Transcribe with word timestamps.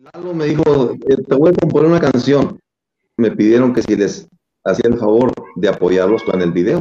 Lalo 0.00 0.32
me 0.32 0.44
dijo, 0.44 0.92
eh, 0.92 1.16
te 1.28 1.34
voy 1.34 1.50
a 1.50 1.54
componer 1.54 1.90
una 1.90 2.00
canción. 2.00 2.60
Me 3.16 3.32
pidieron 3.32 3.74
que 3.74 3.82
si 3.82 3.96
les 3.96 4.28
hacía 4.62 4.88
el 4.90 4.96
favor 4.96 5.32
de 5.56 5.68
apoyarlos 5.68 6.22
con 6.22 6.40
el 6.40 6.52
video. 6.52 6.80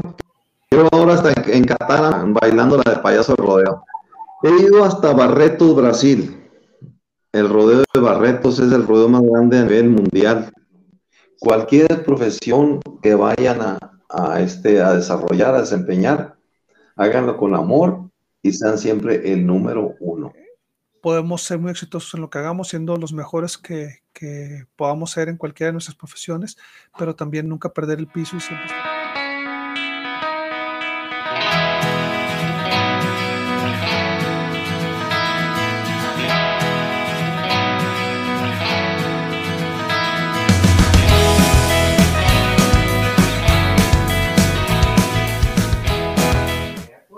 Yo 0.69 0.87
ahora 0.91 1.15
hasta 1.15 1.33
en 1.51 1.63
Catalán 1.63 2.35
bailando 2.35 2.77
la 2.77 2.93
de 2.93 2.99
payaso 2.99 3.33
de 3.35 3.43
rodeo. 3.43 3.83
He 4.43 4.61
ido 4.61 4.83
hasta 4.83 5.13
Barretos, 5.13 5.75
Brasil. 5.75 6.47
El 7.31 7.49
rodeo 7.49 7.83
de 7.91 7.99
Barretos 7.99 8.59
es 8.59 8.71
el 8.71 8.85
rodeo 8.85 9.09
más 9.09 9.23
grande 9.23 9.57
a 9.57 9.63
nivel 9.63 9.89
mundial. 9.89 10.51
Cualquier 11.39 12.05
profesión 12.05 12.79
que 13.01 13.15
vayan 13.15 13.61
a, 13.61 13.79
a, 14.09 14.41
este, 14.41 14.79
a 14.79 14.93
desarrollar, 14.93 15.55
a 15.55 15.61
desempeñar, 15.61 16.35
háganlo 16.95 17.35
con 17.35 17.55
amor 17.55 18.11
y 18.43 18.51
sean 18.51 18.77
siempre 18.77 19.33
el 19.33 19.43
número 19.43 19.95
uno. 20.01 20.33
Podemos 21.07 21.41
ser 21.41 21.57
muy 21.57 21.71
exitosos 21.71 22.13
en 22.15 22.19
lo 22.19 22.29
que 22.29 22.37
hagamos, 22.37 22.67
siendo 22.67 22.97
los 22.97 23.13
mejores 23.13 23.57
que, 23.57 24.01
que 24.11 24.65
podamos 24.75 25.11
ser 25.11 25.29
en 25.29 25.37
cualquiera 25.37 25.69
de 25.69 25.71
nuestras 25.71 25.95
profesiones, 25.95 26.57
pero 26.99 27.15
también 27.15 27.47
nunca 27.47 27.71
perder 27.71 27.99
el 27.99 28.07
piso 28.07 28.35
y 28.35 28.41
siempre 28.41 28.67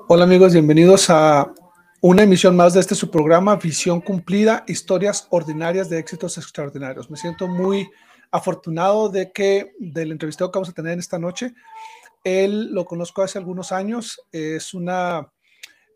Hola 0.08 0.26
amigos, 0.26 0.54
bienvenidos 0.54 1.10
a 1.10 1.52
una 2.02 2.24
emisión 2.24 2.56
más 2.56 2.74
de 2.74 2.80
este 2.80 2.96
su 2.96 3.12
programa 3.12 3.58
Visión 3.58 4.00
Cumplida, 4.00 4.64
historias 4.68 5.28
ordinarias 5.32 5.90
de 5.90 6.00
éxitos 6.00 6.38
extraordinarios. 6.38 7.10
Me 7.10 7.18
siento 7.18 7.48
muy 7.48 7.90
afortunado 8.32 9.10
de 9.10 9.32
que 9.34 9.74
del 9.80 10.12
entrevistado 10.12 10.50
que 10.52 10.60
vamos 10.60 10.70
a 10.70 10.74
tener 10.74 10.98
esta 10.98 11.20
noche, 11.20 11.54
él 12.24 12.72
lo 12.72 12.86
conozco 12.86 13.22
hace 13.22 13.38
algunos 13.38 13.74
años, 13.74 14.22
es 14.32 14.74
una 14.74 15.30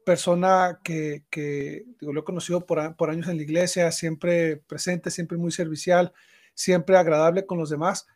persona 0.05 0.79
que, 0.83 1.23
que 1.29 1.85
digo, 2.01 2.11
lo 2.11 2.21
he 2.21 2.25
conocido 2.25 2.65
por, 2.65 2.95
por 2.97 3.09
años 3.09 3.29
en 3.29 3.37
la 3.37 3.43
iglesia, 3.43 3.89
siempre 3.91 4.57
presente, 4.57 5.09
siempre 5.09 5.37
muy 5.37 5.53
servicial, 5.53 6.11
siempre 6.53 6.97
agradable 6.97 7.45
con 7.45 7.57
los 7.57 7.69
demás. 7.69 8.07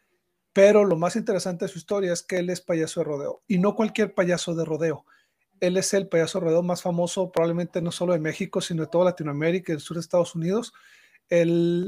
Pero 0.51 0.83
lo 0.83 0.97
más 0.97 1.15
interesante 1.15 1.65
de 1.65 1.69
su 1.69 1.77
historia 1.77 2.11
es 2.11 2.21
que 2.21 2.39
él 2.39 2.49
es 2.49 2.59
payaso 2.59 2.99
de 2.99 3.05
rodeo 3.05 3.43
y 3.47 3.59
no 3.59 3.75
cualquier 3.75 4.13
payaso 4.13 4.55
de 4.55 4.65
rodeo 4.65 5.05
él 5.59 5.77
es 5.77 5.93
el 5.93 6.07
payaso 6.07 6.39
rodeo 6.39 6.63
más 6.63 6.81
famoso 6.81 7.31
probablemente 7.31 7.81
no 7.81 7.91
solo 7.91 8.13
de 8.13 8.19
México, 8.19 8.61
sino 8.61 8.83
de 8.83 8.89
toda 8.89 9.05
Latinoamérica 9.05 9.71
y 9.71 9.75
el 9.75 9.81
sur 9.81 9.95
de 9.95 10.01
Estados 10.01 10.35
Unidos. 10.35 10.73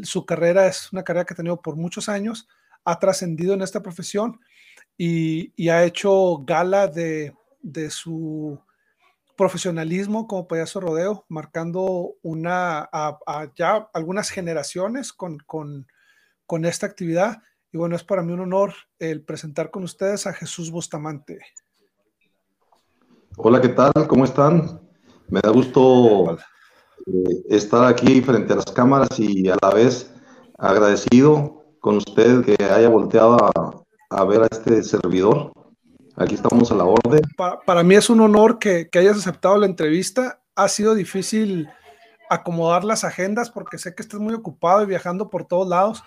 su 0.03 0.25
carrera 0.25 0.67
es 0.67 0.92
una 0.92 1.03
carrera 1.03 1.25
que 1.25 1.34
ha 1.34 1.38
tenido 1.38 1.62
por 1.62 1.75
muchos 1.75 2.09
años, 2.09 2.47
ha 2.84 3.00
trascendido 3.00 3.53
en 3.53 3.62
esta 3.62 3.81
profesión 3.81 4.40
y, 4.97 5.70
ha 5.70 5.84
hecho 5.86 6.38
gala 6.45 6.88
de, 6.88 7.34
su 7.90 8.59
profesionalismo 9.38 10.28
como 10.28 10.47
payaso 10.47 10.81
rodeo, 10.81 11.25
marcando 11.30 12.16
ya 13.56 13.90
algunas 13.94 14.30
generaciones 14.30 15.14
con 15.14 16.66
esta 16.66 16.86
actividad. 16.86 17.42
Y 17.72 17.78
bueno, 17.78 17.95
es 17.95 18.03
para 18.03 18.23
mí 18.23 18.34
un 18.34 18.42
honor 18.42 18.73
el 18.97 19.23
presentar 19.23 19.70
con 19.70 19.84
ustedes 19.84 20.25
a 20.25 20.34
Jesús 20.34 20.72
Bustamante. 20.72 21.40
Hola, 23.41 23.61
¿qué 23.61 23.69
tal? 23.69 23.93
¿Cómo 24.09 24.25
están? 24.25 24.81
Me 25.29 25.39
da 25.39 25.49
gusto 25.49 26.33
eh, 26.33 27.43
estar 27.47 27.85
aquí 27.85 28.19
frente 28.19 28.51
a 28.51 28.57
las 28.57 28.65
cámaras 28.65 29.17
y 29.17 29.47
a 29.47 29.55
la 29.61 29.69
vez 29.69 30.13
agradecido 30.57 31.63
con 31.79 31.95
usted 31.95 32.43
que 32.43 32.61
haya 32.61 32.89
volteado 32.89 33.37
a, 34.09 34.25
ver 34.25 34.41
a 34.41 34.47
este 34.51 34.83
servidor. 34.83 35.53
Aquí 36.17 36.35
estamos 36.35 36.69
a 36.69 36.75
la 36.75 36.83
orden. 36.83 37.21
Para, 37.65 37.81
mí 37.81 37.95
es 37.95 38.09
un 38.09 38.19
honor 38.19 38.59
que, 38.59 38.89
hayas 38.94 39.19
aceptado 39.19 39.57
la 39.57 39.67
entrevista. 39.67 40.41
Ha 40.53 40.67
sido 40.67 40.94
difícil 40.94 41.69
acomodar 42.29 42.83
las 42.83 43.05
agendas 43.05 43.49
porque 43.49 43.78
sé 43.78 43.95
que 43.95 44.01
estás 44.01 44.19
muy 44.19 44.33
ocupado 44.33 44.83
y 44.83 44.88
viajando 44.88 45.29
por 45.29 45.45
todos 45.45 45.66
lados. 45.66 46.03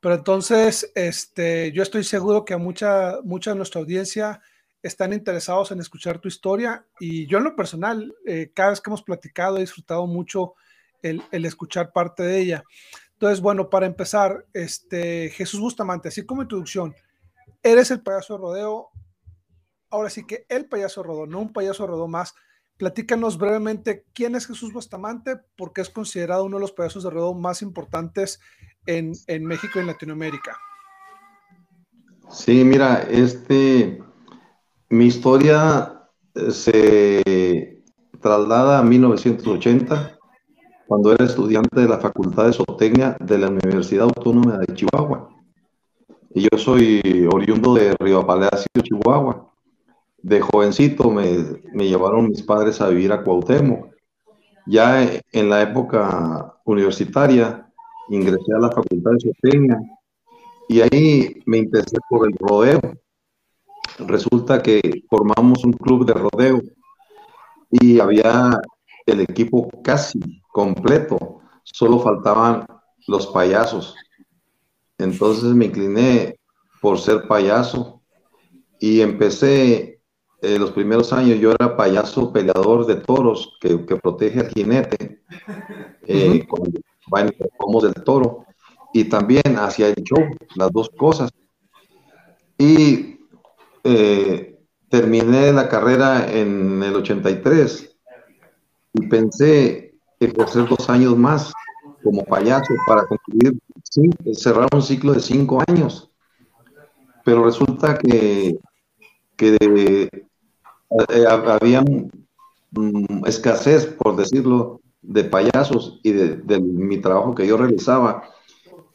Pero 0.00 0.16
entonces, 0.16 0.90
este, 0.96 1.70
yo 1.70 1.84
estoy 1.84 2.02
seguro 2.02 2.44
que 2.44 2.54
a 2.54 2.58
mucha, 2.58 3.18
mucha 3.22 3.52
de 3.52 3.58
nuestra 3.58 3.80
audiencia 3.80 4.40
están 4.84 5.14
interesados 5.14 5.72
en 5.72 5.80
escuchar 5.80 6.18
tu 6.18 6.28
historia 6.28 6.86
y 7.00 7.26
yo 7.26 7.38
en 7.38 7.44
lo 7.44 7.56
personal, 7.56 8.14
eh, 8.26 8.52
cada 8.54 8.68
vez 8.68 8.82
que 8.82 8.90
hemos 8.90 9.02
platicado 9.02 9.56
he 9.56 9.60
disfrutado 9.60 10.06
mucho 10.06 10.54
el, 11.00 11.22
escuchar 11.32 11.90
parte 11.90 12.22
de 12.22 12.38
ella. 12.38 12.64
Entonces, 13.14 13.40
bueno, 13.40 13.70
para 13.70 13.86
empezar, 13.86 14.44
este, 14.52 15.30
Jesús 15.30 15.58
Bustamante, 15.58 16.08
así 16.08 16.26
como 16.26 16.42
introducción, 16.42 16.94
eres 17.62 17.90
el 17.90 18.02
payaso 18.02 18.34
de 18.34 18.40
rodeo, 18.40 18.90
ahora 19.88 20.10
sí 20.10 20.26
que 20.26 20.44
el 20.50 20.66
payaso 20.66 21.00
de 21.00 21.08
rodeo, 21.08 21.26
no 21.26 21.40
un 21.40 21.52
payaso 21.54 21.84
de 21.84 21.88
rodeo 21.88 22.08
más. 22.08 22.34
Platícanos 22.76 23.38
brevemente 23.38 24.04
quién 24.12 24.34
es 24.34 24.46
Jesús 24.46 24.70
Bustamante, 24.74 25.40
porque 25.56 25.80
es 25.80 25.88
considerado 25.88 26.44
uno 26.44 26.58
de 26.58 26.62
los 26.62 26.72
payasos 26.72 27.04
de 27.04 27.10
rodeo 27.10 27.32
más 27.32 27.62
importantes 27.62 28.38
en, 28.84 29.12
en 29.28 29.46
México 29.46 29.78
y 29.78 29.80
en 29.80 29.86
Latinoamérica. 29.86 30.58
Sí, 32.30 32.64
mira, 32.64 33.06
este, 33.10 34.03
mi 34.88 35.06
historia 35.06 36.08
eh, 36.34 36.50
se 36.50 37.82
traslada 38.20 38.78
a 38.78 38.82
1980, 38.82 40.18
cuando 40.86 41.12
era 41.12 41.24
estudiante 41.24 41.80
de 41.80 41.88
la 41.88 41.98
Facultad 41.98 42.46
de 42.46 42.52
Zootecnia 42.52 43.16
de 43.20 43.38
la 43.38 43.48
Universidad 43.48 44.04
Autónoma 44.04 44.58
de 44.58 44.74
Chihuahua. 44.74 45.28
Yo 46.30 46.58
soy 46.58 47.28
oriundo 47.32 47.74
de 47.74 47.94
Río 47.98 48.26
Palacio, 48.26 48.66
Chihuahua. 48.82 49.50
De 50.18 50.40
jovencito 50.40 51.10
me, 51.10 51.60
me 51.72 51.86
llevaron 51.86 52.28
mis 52.28 52.42
padres 52.42 52.80
a 52.80 52.88
vivir 52.88 53.12
a 53.12 53.22
Cuauhtémoc. 53.22 53.94
Ya 54.66 55.02
en 55.32 55.50
la 55.50 55.62
época 55.62 56.54
universitaria 56.64 57.70
ingresé 58.08 58.52
a 58.54 58.60
la 58.60 58.70
Facultad 58.70 59.12
de 59.12 59.20
Zootecnia 59.20 59.80
y 60.68 60.80
ahí 60.80 61.42
me 61.46 61.58
interesé 61.58 61.98
por 62.08 62.26
el 62.26 62.34
rodeo 62.38 62.80
resulta 63.98 64.62
que 64.62 65.02
formamos 65.08 65.64
un 65.64 65.72
club 65.72 66.04
de 66.06 66.14
rodeo 66.14 66.60
y 67.70 68.00
había 68.00 68.60
el 69.06 69.20
equipo 69.20 69.68
casi 69.82 70.20
completo, 70.52 71.40
solo 71.64 71.98
faltaban 71.98 72.66
los 73.06 73.26
payasos. 73.28 73.94
Entonces 74.98 75.54
me 75.54 75.66
incliné 75.66 76.38
por 76.80 76.98
ser 76.98 77.26
payaso 77.26 78.00
y 78.78 79.00
empecé 79.00 80.00
eh, 80.42 80.58
los 80.58 80.72
primeros 80.72 81.12
años, 81.12 81.38
yo 81.38 81.52
era 81.52 81.76
payaso 81.76 82.32
peleador 82.32 82.86
de 82.86 82.96
toros 82.96 83.56
que, 83.60 83.78
protege 83.78 84.40
al 84.40 84.50
jinete 84.50 85.22
eh, 86.06 86.46
con 86.46 86.70
del 87.82 88.04
toro 88.04 88.44
y 88.92 89.04
también 89.04 89.56
hacía 89.58 89.88
el 89.88 90.02
show, 90.04 90.22
las 90.54 90.70
dos 90.70 90.90
cosas. 90.90 91.30
Y 92.56 93.13
eh, 93.84 94.58
terminé 94.88 95.52
la 95.52 95.68
carrera 95.68 96.30
en 96.32 96.82
el 96.82 96.96
83 96.96 97.96
y 98.94 99.06
pensé 99.08 99.94
ejercer 100.20 100.68
dos 100.68 100.88
años 100.88 101.16
más 101.16 101.52
como 102.02 102.24
payaso 102.24 102.74
para 102.86 103.06
concluir, 103.06 103.58
cerrar 104.34 104.68
un 104.72 104.82
ciclo 104.82 105.12
de 105.12 105.20
cinco 105.20 105.62
años. 105.66 106.10
Pero 107.24 107.44
resulta 107.44 107.96
que, 107.98 108.58
que 109.36 109.56
eh, 109.60 111.26
había 111.26 111.82
mm, 111.82 113.26
escasez, 113.26 113.86
por 113.86 114.16
decirlo, 114.16 114.80
de 115.00 115.24
payasos 115.24 116.00
y 116.02 116.12
de, 116.12 116.60
mi 116.60 116.98
trabajo 116.98 117.34
que 117.34 117.46
yo 117.46 117.56
realizaba, 117.56 118.24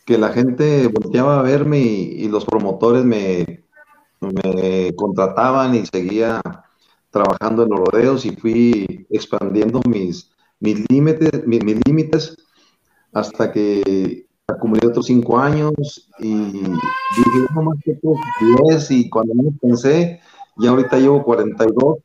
que 0.05 0.17
la 0.17 0.29
gente 0.29 0.87
volteaba 0.87 1.39
a 1.39 1.43
verme 1.43 1.79
y 1.79 2.27
los 2.29 2.45
promotores 2.45 3.03
me, 3.03 3.63
me 4.21 4.93
contrataban 4.95 5.75
y 5.75 5.85
seguía 5.85 6.41
trabajando 7.09 7.63
en 7.63 7.69
los 7.69 7.79
rodeos 7.79 8.25
y 8.25 8.35
fui 8.35 9.07
expandiendo 9.09 9.81
mis, 9.87 10.31
mis 10.59 10.89
límites, 10.89 11.45
mis, 11.45 11.63
límites 11.85 12.37
hasta 13.13 13.51
que 13.51 14.27
acumulé 14.47 14.87
otros 14.87 15.07
cinco 15.07 15.39
años 15.39 16.09
y 16.19 16.33
dije, 16.33 17.47
no 17.55 17.63
más 17.63 17.77
que 17.83 17.97
10 18.67 18.91
y 18.91 19.09
cuando 19.09 19.33
me 19.35 19.51
pensé, 19.61 20.19
ya 20.57 20.69
ahorita 20.69 20.97
llevo 20.97 21.23
42 21.23 21.97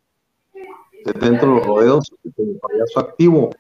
dentro 1.21 1.49
de 1.49 1.55
los 1.57 1.67
rodeos 1.67 2.11
como 2.37 2.59
payaso 2.59 3.01
activo. 3.01 3.51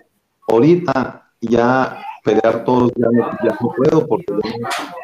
Ahorita 0.48 1.30
ya 1.40 1.98
pelear 2.24 2.64
todos 2.64 2.92
ya 2.96 3.06
no, 3.12 3.30
ya 3.44 3.58
no 3.60 3.72
puedo 3.76 4.06
porque 4.06 4.32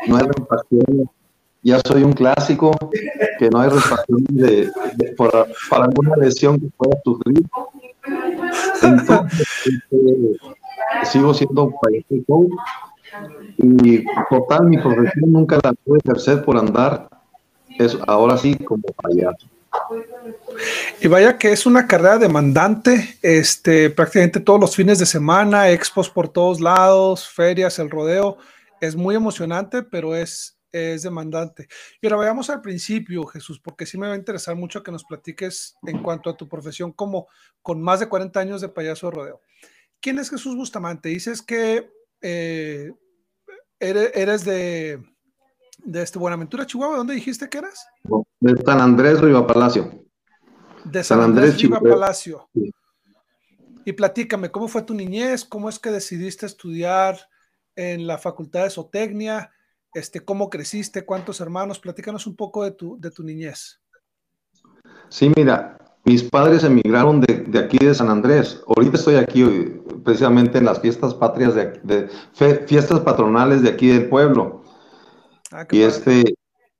no, 0.08 0.16
hay 0.16 0.26
pasión 0.48 1.10
ya 1.62 1.80
soy 1.80 2.02
un 2.02 2.12
clásico, 2.12 2.72
que 3.38 3.50
no 3.50 3.60
hay 3.60 3.68
reparación 3.68 4.24
de, 4.28 4.70
para 5.16 5.84
alguna 5.84 6.16
lesión 6.16 6.58
que 6.58 6.68
pueda 6.76 6.98
sufrir. 7.04 7.42
Entonces, 8.82 9.48
este, 9.66 11.10
sigo 11.10 11.34
siendo 11.34 11.64
un 11.64 11.74
payaso 11.80 12.46
Y 13.58 14.04
total, 14.30 14.66
mi 14.66 14.78
profesión 14.78 15.32
nunca 15.32 15.58
la 15.62 15.72
pude 15.72 15.98
ejercer 16.04 16.44
por 16.44 16.56
andar, 16.56 17.08
es 17.78 17.96
ahora 18.06 18.36
sí 18.36 18.54
como 18.56 18.82
payaso. 19.02 19.46
Y 21.00 21.08
vaya 21.08 21.38
que 21.38 21.52
es 21.52 21.64
una 21.64 21.86
carrera 21.86 22.18
demandante, 22.18 23.16
este, 23.22 23.90
prácticamente 23.90 24.40
todos 24.40 24.60
los 24.60 24.74
fines 24.74 24.98
de 24.98 25.06
semana, 25.06 25.70
expos 25.70 26.10
por 26.10 26.28
todos 26.28 26.60
lados, 26.60 27.28
ferias, 27.28 27.78
el 27.78 27.90
rodeo, 27.90 28.36
es 28.80 28.96
muy 28.96 29.14
emocionante, 29.14 29.82
pero 29.82 30.14
es, 30.14 30.59
es 30.72 31.02
demandante. 31.02 31.68
Y 32.00 32.06
ahora 32.06 32.18
vayamos 32.18 32.50
al 32.50 32.60
principio, 32.60 33.26
Jesús, 33.26 33.60
porque 33.60 33.86
sí 33.86 33.98
me 33.98 34.06
va 34.06 34.14
a 34.14 34.18
interesar 34.18 34.56
mucho 34.56 34.82
que 34.82 34.92
nos 34.92 35.04
platiques 35.04 35.76
en 35.82 36.02
cuanto 36.02 36.30
a 36.30 36.36
tu 36.36 36.48
profesión 36.48 36.92
como 36.92 37.28
con 37.62 37.80
más 37.82 38.00
de 38.00 38.08
40 38.08 38.40
años 38.40 38.60
de 38.60 38.68
payaso 38.68 39.08
de 39.08 39.16
rodeo. 39.16 39.40
¿Quién 40.00 40.18
es 40.18 40.30
Jesús 40.30 40.56
Bustamante? 40.56 41.10
Dices 41.10 41.42
que 41.42 41.90
eh, 42.22 42.92
eres, 43.78 44.44
de, 44.44 45.02
de 45.84 46.02
este 46.02 46.18
Buenaventura, 46.18 46.66
Chihuahua. 46.66 46.96
¿Dónde 46.98 47.14
dijiste 47.14 47.48
que 47.48 47.58
eras? 47.58 47.86
De 48.40 48.56
San 48.64 48.80
Andrés, 48.80 49.20
Riva 49.20 49.46
Palacio. 49.46 50.04
De 50.84 51.04
San, 51.04 51.20
Andrés, 51.20 51.60
Riva 51.60 51.80
Palacio. 51.80 52.48
Y 53.84 53.92
platícame, 53.92 54.50
¿cómo 54.50 54.68
fue 54.68 54.82
tu 54.82 54.94
niñez? 54.94 55.44
¿Cómo 55.44 55.68
es 55.68 55.78
que 55.78 55.90
decidiste 55.90 56.46
estudiar 56.46 57.18
en 57.76 58.06
la 58.06 58.18
Facultad 58.18 58.64
de 58.64 58.70
Zootecnia? 58.70 59.50
Este, 59.92 60.20
¿Cómo 60.20 60.50
creciste? 60.50 61.04
¿Cuántos 61.04 61.40
hermanos? 61.40 61.80
Platícanos 61.80 62.26
un 62.26 62.36
poco 62.36 62.64
de 62.64 62.70
tu, 62.70 62.98
de 63.00 63.10
tu 63.10 63.24
niñez. 63.24 63.80
Sí, 65.08 65.32
mira, 65.34 65.76
mis 66.04 66.22
padres 66.22 66.62
emigraron 66.62 67.20
de, 67.20 67.58
aquí 67.58 67.78
de 67.78 67.94
San 67.94 68.08
Andrés. 68.08 68.62
Ahorita 68.68 68.96
estoy 68.96 69.16
aquí 69.16 69.44
precisamente 70.04 70.58
en 70.58 70.64
las 70.64 70.80
fiestas 70.80 71.14
patrias 71.14 71.54
de, 71.54 72.08
fiestas 72.66 73.00
patronales 73.00 73.62
de 73.62 73.70
aquí 73.70 73.88
del 73.88 74.08
pueblo. 74.08 74.62
Ah, 75.50 75.66
y 75.70 75.82
este, 75.82 76.34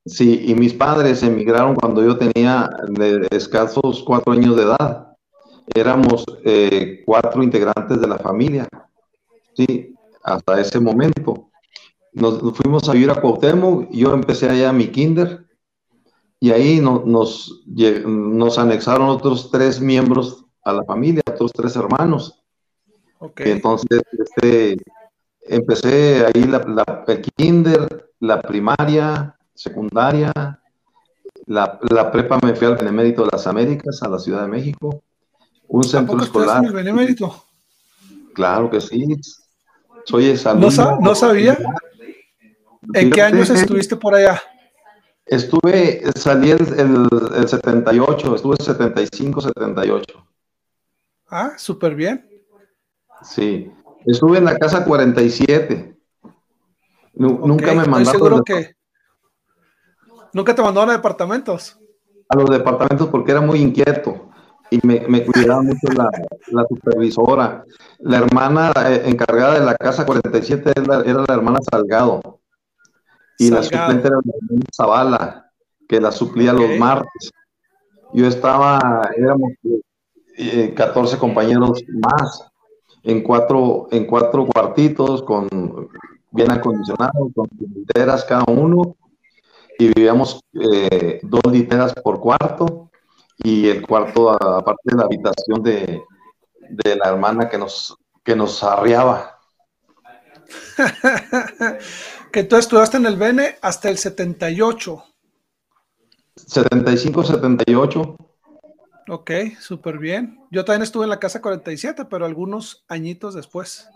sí, 0.06 0.44
y 0.46 0.54
mis 0.54 0.72
padres 0.72 1.22
emigraron 1.24 1.74
cuando 1.74 2.04
yo 2.04 2.16
tenía 2.16 2.70
de 2.88 3.26
escasos 3.32 4.02
cuatro 4.06 4.32
años 4.32 4.56
de 4.56 4.62
edad. 4.62 5.16
Éramos 5.74 6.24
eh, 6.44 7.02
cuatro 7.04 7.42
integrantes 7.42 8.00
de 8.00 8.06
la 8.06 8.18
familia. 8.18 8.68
Sí, 9.54 9.94
hasta 10.22 10.60
ese 10.60 10.78
momento. 10.78 11.49
Nos 12.12 12.40
fuimos 12.56 12.88
a 12.88 12.92
vivir 12.92 13.10
a 13.10 13.20
Cuauhtémoc, 13.20 13.88
yo 13.90 14.12
empecé 14.12 14.48
allá 14.48 14.72
mi 14.72 14.88
kinder 14.88 15.46
y 16.40 16.50
ahí 16.50 16.80
nos, 16.80 17.62
nos 17.66 18.58
anexaron 18.58 19.08
otros 19.08 19.50
tres 19.50 19.80
miembros 19.80 20.44
a 20.64 20.72
la 20.72 20.84
familia, 20.84 21.22
otros 21.30 21.52
tres 21.52 21.76
hermanos. 21.76 22.42
Okay. 23.18 23.52
Entonces, 23.52 24.00
este, 24.18 24.78
empecé 25.42 26.24
ahí 26.26 26.44
la, 26.44 27.04
el 27.06 27.22
kinder, 27.36 28.10
la 28.18 28.40
primaria, 28.40 29.36
secundaria, 29.54 30.32
la, 31.46 31.78
la, 31.90 32.10
prepa 32.10 32.38
me 32.42 32.54
fui 32.54 32.66
al 32.66 32.76
Benemérito 32.76 33.24
de 33.24 33.30
las 33.32 33.46
Américas, 33.46 34.02
a 34.02 34.08
la 34.08 34.18
Ciudad 34.18 34.42
de 34.42 34.48
México, 34.48 35.02
un 35.68 35.84
centro 35.84 36.20
escolar. 36.22 36.58
En 36.58 36.66
el 36.66 36.72
Benemérito? 36.72 37.44
Claro 38.34 38.70
que 38.70 38.80
sí. 38.80 39.04
Soy 40.04 40.34
¿No, 40.56 41.00
¿No 41.00 41.14
sabía? 41.14 41.58
¿En 42.94 43.10
qué 43.10 43.22
años 43.22 43.50
estuviste 43.50 43.96
por 43.96 44.14
allá? 44.14 44.40
Estuve, 45.26 46.02
salí 46.16 46.50
el, 46.50 46.60
el, 46.76 47.48
78, 47.48 48.34
estuve 48.34 48.56
75, 48.56 49.40
78. 49.40 50.26
Ah, 51.28 51.52
súper 51.56 51.94
bien. 51.94 52.28
Sí, 53.22 53.70
estuve 54.06 54.38
en 54.38 54.46
la 54.46 54.56
casa 54.56 54.84
47. 54.84 55.96
nunca 57.14 57.66
me 57.74 57.84
mandaron. 57.84 58.06
seguro 58.06 58.42
que. 58.42 58.74
¿Nunca 60.32 60.54
te 60.54 60.62
mandaron 60.62 60.90
a 60.90 60.94
departamentos? 60.94 61.78
A 62.28 62.36
los 62.36 62.50
departamentos 62.50 63.08
porque 63.08 63.32
era 63.32 63.40
muy 63.40 63.60
inquieto 63.60 64.30
y 64.70 64.78
me, 64.84 65.00
me 65.08 65.24
cuidaba 65.24 65.62
mucho 65.62 65.88
la, 65.96 66.08
la, 66.48 66.64
supervisora. 66.68 67.64
La 67.98 68.18
hermana 68.18 68.72
eh, 68.86 69.02
encargada 69.06 69.54
de 69.58 69.66
la 69.66 69.74
casa 69.74 70.06
47 70.06 70.72
era, 70.76 71.00
era 71.00 71.24
la 71.26 71.34
hermana 71.34 71.58
Salgado 71.68 72.39
y 73.40 73.50
la 73.50 73.62
suplente 73.62 74.06
era 74.06 74.16
la 74.22 74.62
Zavala, 74.76 75.50
que 75.88 75.98
la 75.98 76.12
suplía 76.12 76.52
los 76.52 76.78
martes. 76.78 77.32
Yo 78.12 78.26
estaba, 78.26 79.10
éramos 79.16 79.52
14 80.76 81.16
eh, 81.16 81.18
compañeros 81.18 81.82
más, 81.88 82.46
en 83.02 83.22
cuatro, 83.22 83.88
en 83.92 84.04
cuatro 84.04 84.46
cuartitos, 84.46 85.22
con 85.22 85.48
bien 86.30 86.50
acondicionados, 86.50 87.32
con 87.34 87.48
literas 87.58 88.24
cada 88.26 88.44
uno, 88.46 88.96
y 89.78 89.88
vivíamos 89.88 90.44
eh, 90.52 91.20
dos 91.22 91.50
literas 91.50 91.94
por 91.94 92.20
cuarto, 92.20 92.90
y 93.38 93.68
el 93.68 93.86
cuarto, 93.86 94.30
aparte 94.30 94.82
de 94.84 94.96
la 94.96 95.04
habitación 95.04 95.62
de, 95.62 96.02
de 96.68 96.96
la 96.96 97.08
hermana 97.08 97.48
que 97.48 97.56
nos, 97.56 97.96
que 98.22 98.36
nos 98.36 98.62
arreaba. 98.62 99.39
que 102.32 102.44
tú 102.44 102.56
estudiaste 102.56 102.96
en 102.96 103.06
el 103.06 103.16
Bene 103.16 103.56
hasta 103.60 103.88
el 103.88 103.98
78. 103.98 105.04
75, 106.36 107.24
78. 107.24 108.16
Ok, 109.08 109.30
súper 109.58 109.98
bien. 109.98 110.40
Yo 110.50 110.64
también 110.64 110.82
estuve 110.82 111.04
en 111.04 111.10
la 111.10 111.18
casa 111.18 111.42
47, 111.42 112.04
pero 112.04 112.24
algunos 112.24 112.84
añitos 112.88 113.34
después. 113.34 113.88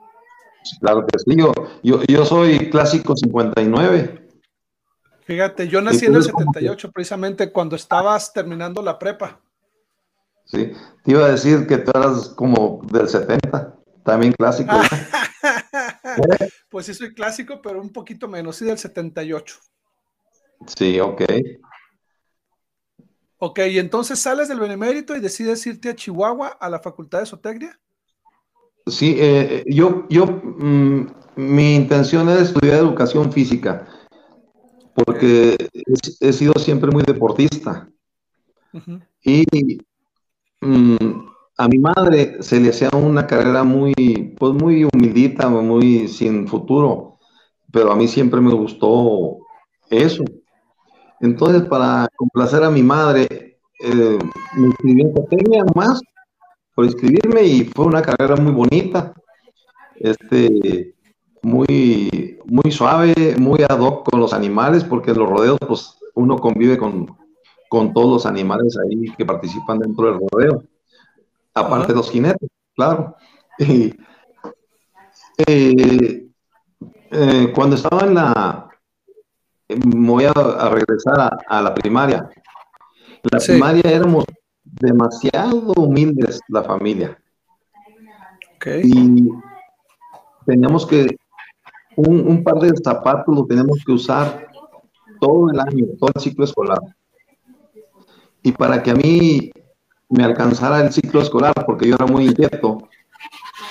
Claro 0.81 1.06
que 1.06 1.19
sí, 1.19 1.37
yo, 1.37 1.53
yo, 1.83 2.25
soy 2.25 2.71
clásico 2.71 3.15
59. 3.17 4.29
Fíjate, 5.25 5.69
yo 5.69 5.81
nací 5.81 6.07
en 6.07 6.17
el 6.17 6.23
78, 6.23 6.91
precisamente 6.91 7.53
cuando 7.53 7.77
estabas 7.77 8.33
terminando 8.33 8.83
la 8.83 8.99
prepa. 8.99 9.41
Sí, 10.47 10.73
te 11.03 11.11
iba 11.12 11.25
a 11.25 11.31
decir 11.31 11.67
que 11.67 11.79
tú 11.79 11.91
eras 11.95 12.31
como 12.31 12.81
del 12.91 13.09
70, 13.09 13.75
también 14.05 14.33
clásico. 14.33 14.75
Pues 16.69 16.87
sí, 16.87 16.94
soy 16.94 17.14
clásico, 17.14 17.61
pero 17.62 17.81
un 17.81 17.91
poquito 17.91 18.29
menos, 18.29 18.56
sí, 18.56 18.64
del 18.64 18.79
78. 18.79 19.56
Sí, 20.76 20.99
ok. 20.99 21.23
Ok, 23.38 23.61
y 23.70 23.79
entonces 23.79 24.19
sales 24.19 24.49
del 24.49 24.61
Benemérito 24.61 25.14
y 25.14 25.20
decides 25.20 25.67
irte 25.67 25.91
a 25.91 25.94
Chihuahua 25.94 26.49
a 26.49 26.70
la 26.70 26.81
Facultad 26.81 27.20
de 27.20 27.26
Zootecnia. 27.26 27.79
Sí, 28.87 29.17
eh, 29.19 29.64
yo, 29.67 30.06
yo, 30.08 30.26
mm, 30.26 31.06
mi 31.37 31.75
intención 31.75 32.29
es 32.29 32.43
estudiar 32.43 32.79
educación 32.79 33.32
física, 33.32 33.87
porque 34.95 35.57
he, 36.21 36.33
sido 36.33 36.54
siempre 36.54 36.90
muy 36.90 37.02
deportista. 37.02 37.88
Y 39.23 39.45
mm, 40.61 41.34
a 41.56 41.68
mi 41.68 41.78
madre 41.78 42.42
se 42.42 42.58
le 42.61 42.70
hacía 42.70 42.90
una 42.92 43.26
carrera 43.26 43.62
muy, 43.62 44.34
pues 44.38 44.52
muy 44.54 44.84
humildita, 44.84 45.49
muy 45.49 46.08
sin 46.08 46.49
futuro, 46.49 47.18
pero 47.70 47.92
a 47.92 47.96
mí 47.96 48.08
siempre 48.08 48.40
me 48.40 48.52
gustó 48.52 49.38
eso. 49.90 50.25
Entonces, 51.20 51.62
para 51.62 52.08
complacer 52.16 52.64
a 52.64 52.70
mi 52.70 52.82
madre, 52.82 53.58
eh, 53.80 54.18
me 54.56 54.66
inscribí 54.66 55.02
en 55.56 55.66
más 55.75 56.00
por 56.75 56.87
inscribirme 56.87 57.42
y 57.42 57.64
fue 57.64 57.87
una 57.87 58.02
carrera 58.02 58.34
muy 58.37 58.52
bonita, 58.52 59.12
este, 59.96 60.94
muy, 61.42 62.38
muy 62.46 62.73
suave, 62.73 63.37
muy 63.38 63.61
ad 63.62 63.78
hoc 63.78 64.11
con 64.11 64.18
los 64.18 64.32
animales, 64.32 64.82
porque 64.82 65.12
en 65.12 65.18
los 65.18 65.28
rodeos, 65.28 65.58
pues 65.66 65.96
uno 66.14 66.37
convive 66.37 66.76
con, 66.78 67.16
con 67.68 67.92
todos 67.92 68.11
los 68.11 68.26
animales 68.26 68.76
ahí 68.76 69.04
que 69.16 69.25
participan 69.25 69.78
dentro 69.78 70.06
del 70.06 70.20
rodeo 70.32 70.64
aparte 71.54 71.88
de 71.88 71.94
los 71.94 72.11
jinetes, 72.11 72.49
claro. 72.75 73.16
Eh, 73.58 73.94
eh, 77.11 77.52
cuando 77.54 77.75
estaba 77.75 78.02
en 78.02 78.14
la, 78.14 78.68
voy 79.68 80.25
a, 80.25 80.32
regresar 80.32 81.38
a, 81.49 81.62
la 81.62 81.75
primaria. 81.75 82.30
La 83.25 83.38
primaria 83.38 83.90
éramos 83.90 84.25
demasiado 84.62 85.73
humildes 85.76 86.40
la 86.49 86.62
familia. 86.62 87.18
Y 88.82 89.28
teníamos 90.46 90.87
que, 90.87 91.16
un, 91.96 92.28
un, 92.28 92.44
par 92.44 92.61
de 92.61 92.73
zapatos 92.82 93.34
lo 93.34 93.44
tenemos 93.44 93.78
que 93.84 93.92
usar 93.92 94.49
todo 95.20 95.50
el 95.50 95.61
año, 95.61 95.87
todo 95.99 96.11
el 96.14 96.20
ciclo 96.20 96.44
escolar. 96.44 96.80
Y 98.42 98.52
para 98.52 98.82
que 98.82 98.90
a 98.90 98.94
mí 98.94 99.50
me 100.08 100.25
alcanzara 100.25 100.80
el 100.80 100.92
ciclo 100.92 101.20
escolar, 101.20 101.54
porque 101.66 101.88
yo 101.88 101.94
era 101.96 102.06
muy 102.06 102.26
inquieto, 102.26 102.88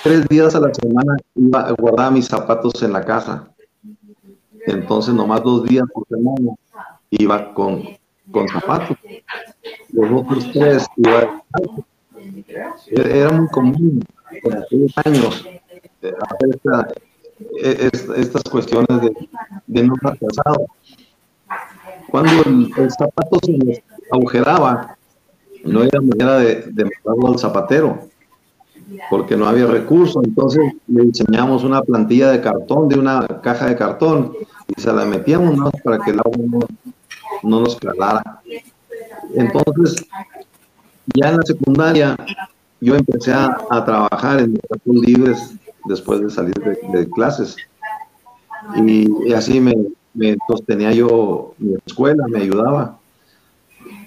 tres 0.02 0.26
días 0.28 0.54
a 0.54 0.60
la 0.60 0.72
semana 0.74 1.16
iba, 1.34 1.70
guardaba 1.72 2.10
mis 2.10 2.26
zapatos 2.26 2.82
en 2.82 2.92
la 2.92 3.04
casa. 3.04 3.48
Entonces, 4.66 5.14
nomás 5.14 5.42
dos 5.42 5.64
días 5.64 5.84
por 5.92 6.06
semana 6.08 6.54
iba 7.10 7.52
con, 7.54 7.82
con 8.30 8.48
zapatos. 8.48 8.96
Los 9.90 10.22
otros 10.22 10.50
tres 10.52 10.86
iba 10.96 11.42
Era 12.88 13.30
muy 13.32 13.48
común 13.48 14.02
en 14.30 14.56
aquellos 14.56 14.92
años 15.04 15.46
hacer 16.02 17.04
e, 17.62 17.90
estas 18.16 18.42
cuestiones 18.44 19.00
de, 19.00 19.28
de 19.66 19.82
no 19.82 19.94
fracasado. 19.96 20.66
Cuando 22.10 22.30
el, 22.46 22.90
zapato 22.90 23.38
se 23.44 23.82
agujeraba, 24.10 24.96
no 25.64 25.80
había 25.80 26.00
manera 26.00 26.38
de, 26.38 26.90
mandarlo 27.04 27.32
al 27.32 27.38
zapatero, 27.38 28.08
porque 29.10 29.36
no 29.36 29.46
había 29.46 29.66
recursos. 29.66 30.22
Entonces 30.24 30.62
le 30.88 31.04
diseñamos 31.04 31.64
una 31.64 31.82
plantilla 31.82 32.30
de 32.30 32.40
cartón, 32.40 32.88
de 32.88 32.98
una 32.98 33.26
caja 33.42 33.66
de 33.66 33.76
cartón, 33.76 34.32
y 34.68 34.80
se 34.80 34.92
la 34.92 35.04
metíamos 35.04 35.70
para 35.82 35.98
que 35.98 36.10
el 36.10 36.18
agua 36.18 36.38
no, 36.38 36.60
no 37.42 37.60
nos 37.60 37.76
calara. 37.76 38.40
Entonces, 39.34 40.04
ya 41.14 41.30
en 41.30 41.36
la 41.36 41.42
secundaria, 41.42 42.16
yo 42.80 42.94
empecé 42.96 43.32
a, 43.32 43.56
trabajar 43.84 44.40
en 44.40 44.58
los 44.84 45.06
libres 45.06 45.54
después 45.86 46.20
de 46.20 46.30
salir 46.30 46.54
de, 46.54 47.08
clases. 47.10 47.56
Y, 48.76 49.32
así 49.32 49.60
me, 49.60 49.74
me, 50.14 50.36
sostenía 50.48 50.92
yo 50.92 51.54
mi 51.58 51.76
escuela, 51.86 52.24
me 52.28 52.40
ayudaba. 52.42 52.98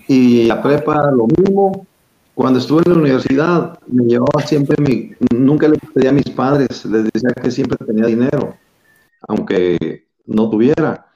Y 0.07 0.45
la 0.45 0.61
prepa 0.61 1.11
lo 1.11 1.27
mismo. 1.27 1.87
Cuando 2.33 2.59
estuve 2.59 2.83
en 2.85 2.91
la 2.93 2.99
universidad, 2.99 3.79
me 3.87 4.03
llevaba 4.03 4.45
siempre 4.45 4.75
mi, 4.79 5.11
nunca 5.35 5.67
le 5.67 5.77
pedía 5.93 6.11
a 6.11 6.13
mis 6.13 6.29
padres, 6.29 6.85
les 6.85 7.05
decía 7.11 7.31
que 7.41 7.49
siempre 7.49 7.83
tenía 7.83 8.05
dinero, 8.05 8.55
aunque 9.27 10.05
no 10.27 10.49
tuviera. 10.49 11.07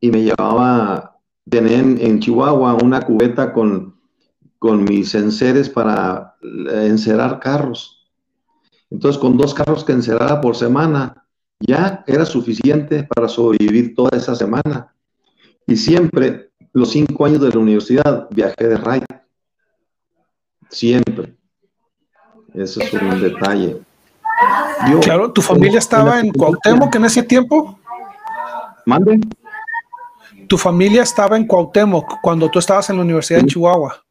Y 0.00 0.10
me 0.10 0.22
llevaba, 0.22 1.18
tener 1.48 2.00
en 2.00 2.18
Chihuahua 2.18 2.74
una 2.74 3.02
cubeta 3.02 3.52
con 3.52 4.00
con 4.60 4.84
mis 4.84 5.14
enseres 5.14 5.70
para 5.70 6.36
eh, 6.42 6.86
encerar 6.86 7.40
carros. 7.40 8.06
Entonces, 8.90 9.18
con 9.18 9.38
dos 9.38 9.54
carros 9.54 9.84
que 9.84 9.92
encerara 9.92 10.40
por 10.42 10.54
semana, 10.54 11.26
ya 11.58 12.04
era 12.06 12.26
suficiente 12.26 13.04
para 13.04 13.26
sobrevivir 13.26 13.94
toda 13.94 14.18
esa 14.18 14.34
semana. 14.34 14.94
Y 15.66 15.76
siempre, 15.76 16.49
los 16.72 16.90
cinco 16.90 17.24
años 17.26 17.40
de 17.40 17.50
la 17.50 17.58
universidad, 17.58 18.28
viajé 18.30 18.68
de 18.68 18.76
ride. 18.76 19.06
Siempre. 20.68 21.34
Ese 22.54 22.82
es 22.82 22.92
un 22.92 23.20
detalle. 23.20 23.80
claro, 25.02 25.32
¿tu 25.32 25.42
familia 25.42 25.78
estaba 25.78 26.20
en, 26.20 26.32
Cuauhtémoc 26.32 26.94
en 26.94 27.04
ese 27.04 27.22
tiempo? 27.22 27.78
¿Mande? 28.86 29.20
¿Tu 30.48 30.58
familia 30.58 31.02
estaba 31.02 31.36
en 31.36 31.46
Cuauhtémoc 31.46 32.20
cuando 32.22 32.50
tú 32.50 32.58
estabas 32.58 32.90
en 32.90 32.96
la 32.96 33.02
Universidad 33.02 33.40
de 33.40 33.46
Chihuahua? 33.46 34.04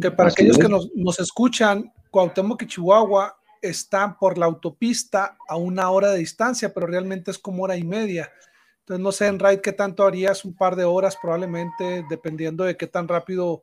que 0.00 0.10
para 0.10 0.30
aquellos 0.30 0.56
que 0.56 0.68
nos, 0.68 1.20
escuchan, 1.20 1.92
Cuauhtémoc 2.10 2.62
y 2.62 2.66
Chihuahua 2.66 3.36
están 3.60 4.18
por 4.18 4.38
la 4.38 4.46
autopista 4.46 5.36
a 5.48 5.56
una 5.56 5.90
hora 5.90 6.10
de 6.10 6.18
distancia, 6.18 6.72
pero 6.72 6.86
realmente 6.86 7.30
es 7.30 7.38
como 7.38 7.62
hora 7.62 7.76
y 7.76 7.84
media. 7.84 8.30
Entonces 8.82 9.02
no 9.02 9.12
sé 9.12 9.26
en 9.28 9.38
ride 9.38 9.62
qué 9.62 9.72
tanto 9.72 10.04
harías, 10.04 10.44
un 10.44 10.54
par 10.54 10.74
de 10.74 10.84
horas 10.84 11.16
probablemente, 11.20 12.04
dependiendo 12.10 12.64
de 12.64 12.76
qué 12.76 12.88
tan 12.88 13.06
rápido 13.06 13.62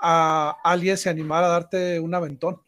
a 0.00 0.56
alguien 0.62 0.96
se 0.96 1.10
animara 1.10 1.46
a 1.46 1.50
darte 1.50 1.98
un 1.98 2.14
aventón. 2.14 2.60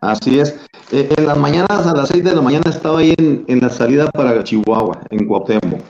Así 0.00 0.40
es. 0.40 0.58
Eh, 0.90 1.08
en 1.16 1.26
las 1.26 1.38
mañanas, 1.38 1.86
a 1.86 1.94
las 1.94 2.08
6 2.08 2.24
de 2.24 2.34
la 2.34 2.42
mañana, 2.42 2.68
estaba 2.68 2.98
ahí 2.98 3.14
en, 3.18 3.44
en 3.46 3.60
la 3.60 3.70
salida 3.70 4.10
para 4.10 4.42
Chihuahua, 4.42 5.00
en 5.10 5.28
Cuauhtémoc, 5.28 5.80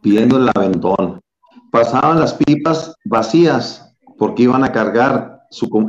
pidiendo 0.00 0.36
el 0.36 0.48
aventón. 0.54 1.20
Pasaban 1.72 2.20
las 2.20 2.34
pipas 2.34 2.94
vacías 3.04 3.92
porque 4.16 4.44
iban 4.44 4.62
a 4.62 4.70
cargar 4.70 5.34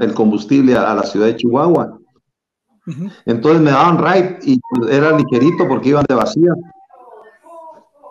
el 0.02 0.14
combustible 0.14 0.76
a, 0.76 0.94
la 0.94 1.04
ciudad 1.04 1.28
de 1.28 1.36
Chihuahua. 1.36 2.00
Entonces 3.26 3.62
me 3.62 3.72
daban 3.72 3.98
ride 3.98 4.40
y 4.44 4.60
era 4.90 5.18
ligerito 5.18 5.68
porque 5.68 5.90
iban 5.90 6.06
de 6.08 6.16
vacía. 6.16 6.52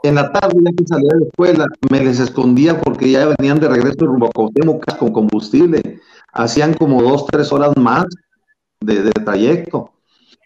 En 0.05 0.17
la 0.17 0.31
tarde, 0.31 0.61
ya 0.63 0.71
que 0.73 0.85
salía 0.87 1.09
de 1.15 1.21
la 1.21 1.27
escuela, 1.27 1.67
me 1.91 2.05
les 2.05 2.21
escondía 2.21 2.79
porque 2.79 3.11
ya 3.11 3.35
venían 3.39 3.59
de 3.59 3.69
regreso 3.69 4.05
rumbo 4.05 4.29
a 4.29 4.97
con 4.99 5.13
combustible. 5.15 5.99
Hacían 6.31 6.75
como 6.75 7.03
dos, 7.03 7.25
tres 7.27 7.51
horas 7.51 7.73
más 7.79 8.05
de, 8.81 9.11
trayecto. 9.13 9.93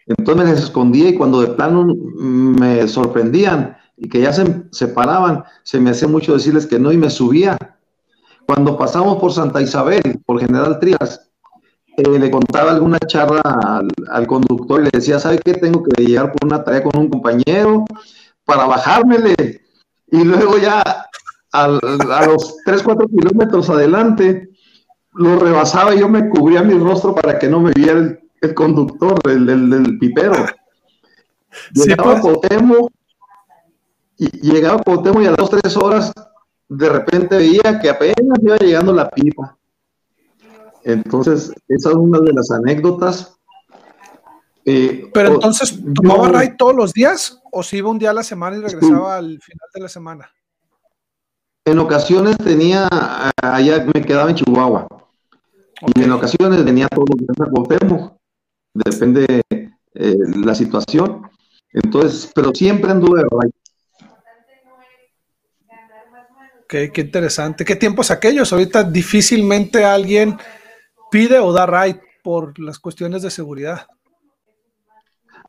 Entonces 0.07 0.35
me 0.37 0.49
les 0.49 0.63
escondía 0.63 1.09
y 1.09 1.15
cuando 1.15 1.41
de 1.41 1.47
plano 1.47 1.93
me 2.15 2.87
sorprendían 2.87 3.75
y 3.97 4.07
que 4.07 4.21
ya 4.21 4.31
se 4.31 4.63
separaban, 4.71 5.43
se 5.63 5.81
me 5.81 5.89
hacía 5.89 6.07
mucho 6.07 6.31
decirles 6.31 6.65
que 6.65 6.79
no 6.79 6.93
y 6.93 6.97
me 6.97 7.09
subía 7.09 7.57
cuando 8.45 8.77
pasamos 8.77 9.17
por 9.17 9.33
Santa 9.33 9.61
Isabel, 9.61 10.21
por 10.25 10.39
General 10.39 10.79
Trías, 10.79 11.29
eh, 11.97 12.17
le 12.17 12.31
contaba 12.31 12.71
alguna 12.71 12.97
charla 12.99 13.41
al, 14.09 14.25
conductor 14.25 14.79
y 14.79 14.83
le 14.85 14.89
decía, 14.93 15.19
¿sabe 15.19 15.37
qué? 15.43 15.53
Tengo 15.53 15.83
que 15.83 16.05
llegar 16.05 16.31
por 16.31 16.47
una 16.47 16.63
tarea 16.63 16.81
con 16.81 16.97
un 16.97 17.09
compañero 17.09 17.83
para 18.49 18.65
bajármele. 18.65 19.61
Y 20.11 20.23
luego 20.23 20.57
ya 20.57 20.81
a 21.51 21.67
los 21.67 22.57
3, 22.65 22.81
4 22.81 23.07
kilómetros 23.07 23.69
adelante, 23.69 24.49
lo 25.13 25.37
rebasaba 25.37 25.93
y 25.93 25.99
yo 25.99 26.09
me 26.09 26.29
cubría 26.29 26.63
mi 26.63 26.73
rostro 26.73 27.13
para 27.13 27.37
que 27.37 27.47
no 27.47 27.59
me 27.59 27.71
viera 27.73 28.19
el, 28.41 28.53
conductor, 28.55 29.19
el, 29.29 29.45
del 29.45 29.99
pipero. 29.99 30.33
Llegaba 31.73 32.17
a 32.17 32.21
Potemo, 32.21 32.89
y 34.17 34.51
llegaba 34.51 34.79
a 34.79 34.83
Potemo 34.83 35.21
y 35.21 35.27
a 35.27 35.31
las 35.31 35.37
2, 35.37 35.49
3 35.61 35.77
horas 35.77 36.13
de 36.67 36.89
repente 36.89 37.37
veía 37.37 37.79
que 37.79 37.89
apenas 37.89 38.39
iba 38.41 38.57
llegando 38.57 38.93
la 38.93 39.09
pipa. 39.09 39.57
Entonces, 40.83 41.51
esa 41.67 41.89
es 41.89 41.95
una 41.95 42.19
de 42.19 42.33
las 42.33 42.49
anécdotas. 42.51 43.38
Eh, 44.71 45.09
Pero 45.11 45.33
entonces, 45.33 45.79
¿tomaba 45.95 46.29
ride 46.29 46.53
todos 46.55 46.75
los 46.75 46.93
días 46.93 47.41
o 47.51 47.63
si 47.63 47.77
iba 47.77 47.89
un 47.89 47.97
día 47.97 48.11
a 48.11 48.13
la 48.13 48.21
semana 48.21 48.55
y 48.55 48.61
regresaba 48.61 49.17
al 49.17 49.41
final 49.41 49.67
de 49.73 49.81
la 49.81 49.89
semana? 49.89 50.31
En 51.65 51.79
ocasiones 51.79 52.37
tenía, 52.37 52.87
allá 53.41 53.83
me 53.91 54.01
quedaba 54.03 54.29
en 54.29 54.35
Chihuahua. 54.35 54.87
Y 55.95 56.03
en 56.03 56.11
ocasiones 56.11 56.63
venía 56.63 56.87
todos 56.87 57.09
los 57.09 57.17
días 57.17 57.35
a 57.39 57.49
Cuauhtémoc. 57.49 58.13
Depende 58.75 59.41
eh, 59.95 60.15
la 60.35 60.53
situación. 60.53 61.27
Entonces, 61.73 62.31
pero 62.35 62.51
siempre 62.53 62.91
anduve 62.91 63.23
ride. 63.23 63.53
Qué, 66.67 66.91
interesante. 67.01 67.65
¿Qué 67.65 67.75
tiempos 67.75 68.11
aquellos? 68.11 68.53
Ahorita 68.53 68.83
difícilmente 68.83 69.83
alguien 69.83 70.37
pide 71.09 71.39
o 71.39 71.51
da 71.51 71.65
ride 71.65 71.99
por 72.21 72.59
las 72.59 72.77
cuestiones 72.77 73.23
de 73.23 73.31
seguridad. 73.31 73.87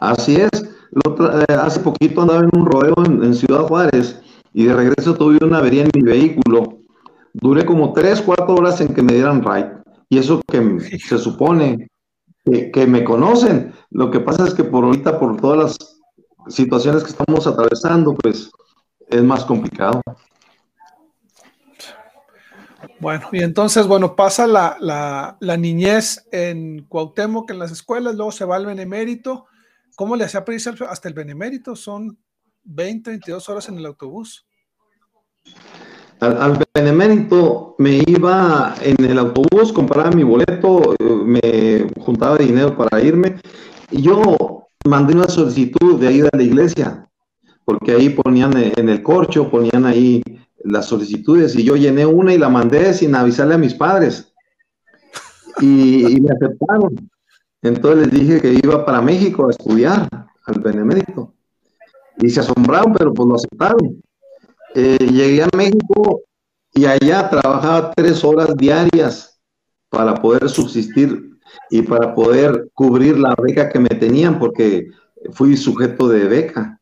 Así 0.00 0.36
es. 0.36 0.50
Eh, 0.52 1.52
hace 1.54 1.80
poquito 1.80 2.22
andaba 2.22 2.40
en 2.40 2.50
un 2.52 2.66
rodeo 2.66 2.94
en, 3.04 3.34
Ciudad 3.34 3.66
Juárez 3.68 4.20
y 4.52 4.64
de 4.64 4.74
regreso 4.74 5.14
tuve 5.14 5.38
una 5.44 5.58
avería 5.58 5.84
en 5.84 5.90
mi 5.94 6.02
vehículo. 6.02 6.78
Duré 7.32 7.64
como 7.64 7.92
tres, 7.92 8.20
cuatro 8.20 8.56
horas 8.56 8.80
en 8.80 8.92
que 8.94 9.02
me 9.02 9.12
dieran 9.12 9.44
ride. 9.44 9.70
Y 10.08 10.18
eso 10.18 10.40
que 10.48 10.80
se 10.98 11.18
supone 11.18 11.88
que, 12.44 12.70
que, 12.72 12.86
me 12.86 13.04
conocen. 13.04 13.72
Lo 13.90 14.10
que 14.10 14.18
pasa 14.18 14.46
es 14.46 14.54
que 14.54 14.64
por 14.64 14.84
ahorita, 14.84 15.20
por 15.20 15.40
todas 15.40 15.58
las 15.58 16.00
situaciones 16.48 17.04
que 17.04 17.10
estamos 17.10 17.46
atravesando, 17.46 18.14
pues 18.14 18.50
es 19.08 19.22
más 19.22 19.44
complicado. 19.44 20.00
Bueno, 23.00 23.28
y 23.32 23.42
entonces, 23.42 23.86
bueno, 23.86 24.14
pasa 24.14 24.46
la, 24.46 25.56
niñez 25.58 26.26
en 26.32 26.84
Cuauhtémoc, 26.84 27.50
en 27.50 27.58
las 27.58 27.70
escuelas, 27.70 28.14
luego 28.14 28.30
se 28.30 28.44
va 28.44 28.56
al 28.56 28.66
Benemérito. 28.66 29.46
¿Cómo 30.00 30.16
le 30.16 30.24
hacía 30.24 30.46
para 30.46 30.56
hasta 30.88 31.08
el 31.10 31.14
Benemérito? 31.14 31.76
Son 31.76 32.16
20, 32.64 33.10
22 33.10 33.48
horas 33.50 33.68
en 33.68 33.76
el 33.76 33.84
autobús. 33.84 34.46
Al, 36.20 36.58
Benemérito 36.72 37.74
me 37.76 38.02
iba 38.06 38.76
en 38.80 39.04
el 39.04 39.18
autobús, 39.18 39.74
compraba 39.74 40.10
mi 40.12 40.22
boleto, 40.22 40.94
me 41.26 41.86
juntaba 42.00 42.38
dinero 42.38 42.74
para 42.78 43.02
irme 43.02 43.42
y 43.90 44.00
yo 44.00 44.68
mandé 44.88 45.12
una 45.12 45.28
solicitud 45.28 46.00
de 46.00 46.10
ir 46.10 46.24
a 46.32 46.34
la 46.34 46.44
iglesia, 46.44 47.06
porque 47.66 47.92
ahí 47.92 48.08
ponían 48.08 48.56
en 48.56 48.88
el 48.88 49.02
corcho, 49.02 49.50
ponían 49.50 49.84
ahí 49.84 50.22
las 50.64 50.86
solicitudes 50.86 51.54
y 51.56 51.62
yo 51.62 51.76
llené 51.76 52.06
una 52.06 52.32
y 52.32 52.38
la 52.38 52.48
mandé 52.48 52.94
sin 52.94 53.14
avisarle 53.14 53.56
a 53.56 53.58
mis 53.58 53.74
padres. 53.74 54.32
Y, 55.60 56.18
me 56.22 56.30
aceptaron. 56.32 57.10
Entonces 57.62 58.06
les 58.06 58.20
dije 58.20 58.40
que 58.40 58.54
iba 58.54 58.84
para 58.84 59.00
México 59.00 59.46
a 59.46 59.50
estudiar 59.50 60.08
al 60.46 60.60
Benemérito. 60.60 61.34
Y 62.18 62.30
se 62.30 62.40
asombraron, 62.40 62.92
pero 62.94 63.12
pues 63.12 63.28
lo 63.28 63.34
aceptaron. 63.34 64.02
Eh, 64.74 64.98
llegué 65.10 65.42
a 65.42 65.48
México 65.56 66.22
y 66.74 66.86
allá 66.86 67.28
trabajaba 67.28 67.90
tres 67.92 68.22
horas 68.24 68.56
diarias 68.56 69.40
para 69.88 70.14
poder 70.14 70.48
subsistir 70.48 71.38
y 71.68 71.82
para 71.82 72.14
poder 72.14 72.68
cubrir 72.74 73.18
la 73.18 73.34
beca 73.34 73.68
que 73.68 73.78
me 73.78 73.88
tenían, 73.88 74.38
porque 74.38 74.88
fui 75.32 75.56
sujeto 75.56 76.08
de 76.08 76.24
beca. 76.24 76.80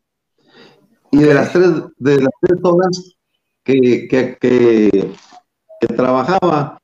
Y 1.10 1.18
de 1.18 1.34
las 1.34 1.52
tres, 1.52 1.70
de 1.96 2.20
las 2.20 2.32
tres 2.40 2.58
horas 2.62 3.16
que, 3.64 4.06
que, 4.08 5.14
trabajaba, 5.96 6.80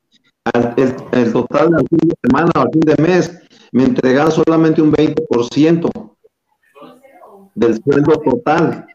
el, 0.76 0.94
el, 1.12 1.32
total 1.32 1.74
al 1.74 1.86
fin 1.88 2.08
de 2.08 2.14
semana 2.22 2.52
o 2.54 2.60
al 2.60 2.70
fin 2.72 2.80
de 2.80 3.02
mes, 3.02 3.43
me 3.74 3.82
entregaban 3.82 4.30
solamente 4.30 4.80
un 4.80 4.92
20%. 4.92 5.90
del 7.56 7.82
sueldo 7.82 8.12
total. 8.20 8.86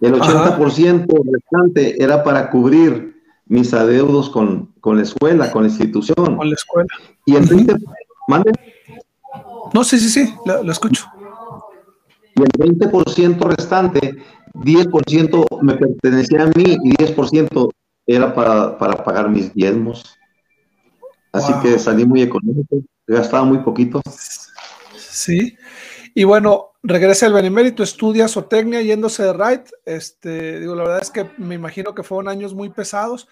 El 0.00 0.14
80% 0.14 1.06
restante 1.32 2.02
era 2.02 2.24
para 2.24 2.50
cubrir 2.50 3.14
mis 3.46 3.72
adeudos 3.72 4.28
con, 4.30 4.72
la 4.84 5.02
escuela, 5.02 5.52
con 5.52 5.62
la 5.62 5.68
institución. 5.68 6.36
Con 6.36 6.48
la 6.48 6.54
escuela. 6.54 6.88
Y 7.24 7.36
el 7.36 7.48
20%, 7.48 7.78
No, 9.74 9.84
sí, 9.84 10.00
sí, 10.00 10.08
sí, 10.08 10.34
lo, 10.44 10.72
escucho. 10.72 11.06
Y 12.34 12.42
el 12.42 12.48
20% 12.48 13.56
restante, 13.56 14.16
10% 14.54 15.62
me 15.62 15.74
pertenecía 15.74 16.42
a 16.42 16.46
mí 16.46 16.78
y 16.82 16.96
10% 16.96 17.70
era 18.06 18.34
para, 18.34 18.76
pagar 19.04 19.28
mis 19.30 19.54
diezmos. 19.54 20.16
Así 21.32 21.52
que 21.62 21.78
salí 21.78 22.04
muy 22.04 22.22
económico, 22.22 22.80
gastaba 23.14 23.44
muy 23.44 23.58
poquito. 23.58 24.00
Sí. 24.96 25.56
Y 26.14 26.24
bueno, 26.24 26.72
regresa 26.82 27.26
al 27.26 27.32
Benemérito, 27.32 27.82
estudia 27.82 28.28
zootecnia 28.28 28.82
yéndose 28.82 29.22
de 29.22 29.32
right. 29.32 29.68
Este, 29.84 30.60
digo, 30.60 30.74
la 30.74 30.84
verdad 30.84 31.02
es 31.02 31.10
que 31.10 31.30
me 31.38 31.54
imagino 31.54 31.94
que 31.94 32.02
fueron 32.02 32.28
años 32.28 32.54
muy 32.54 32.70
pesados. 32.70 33.28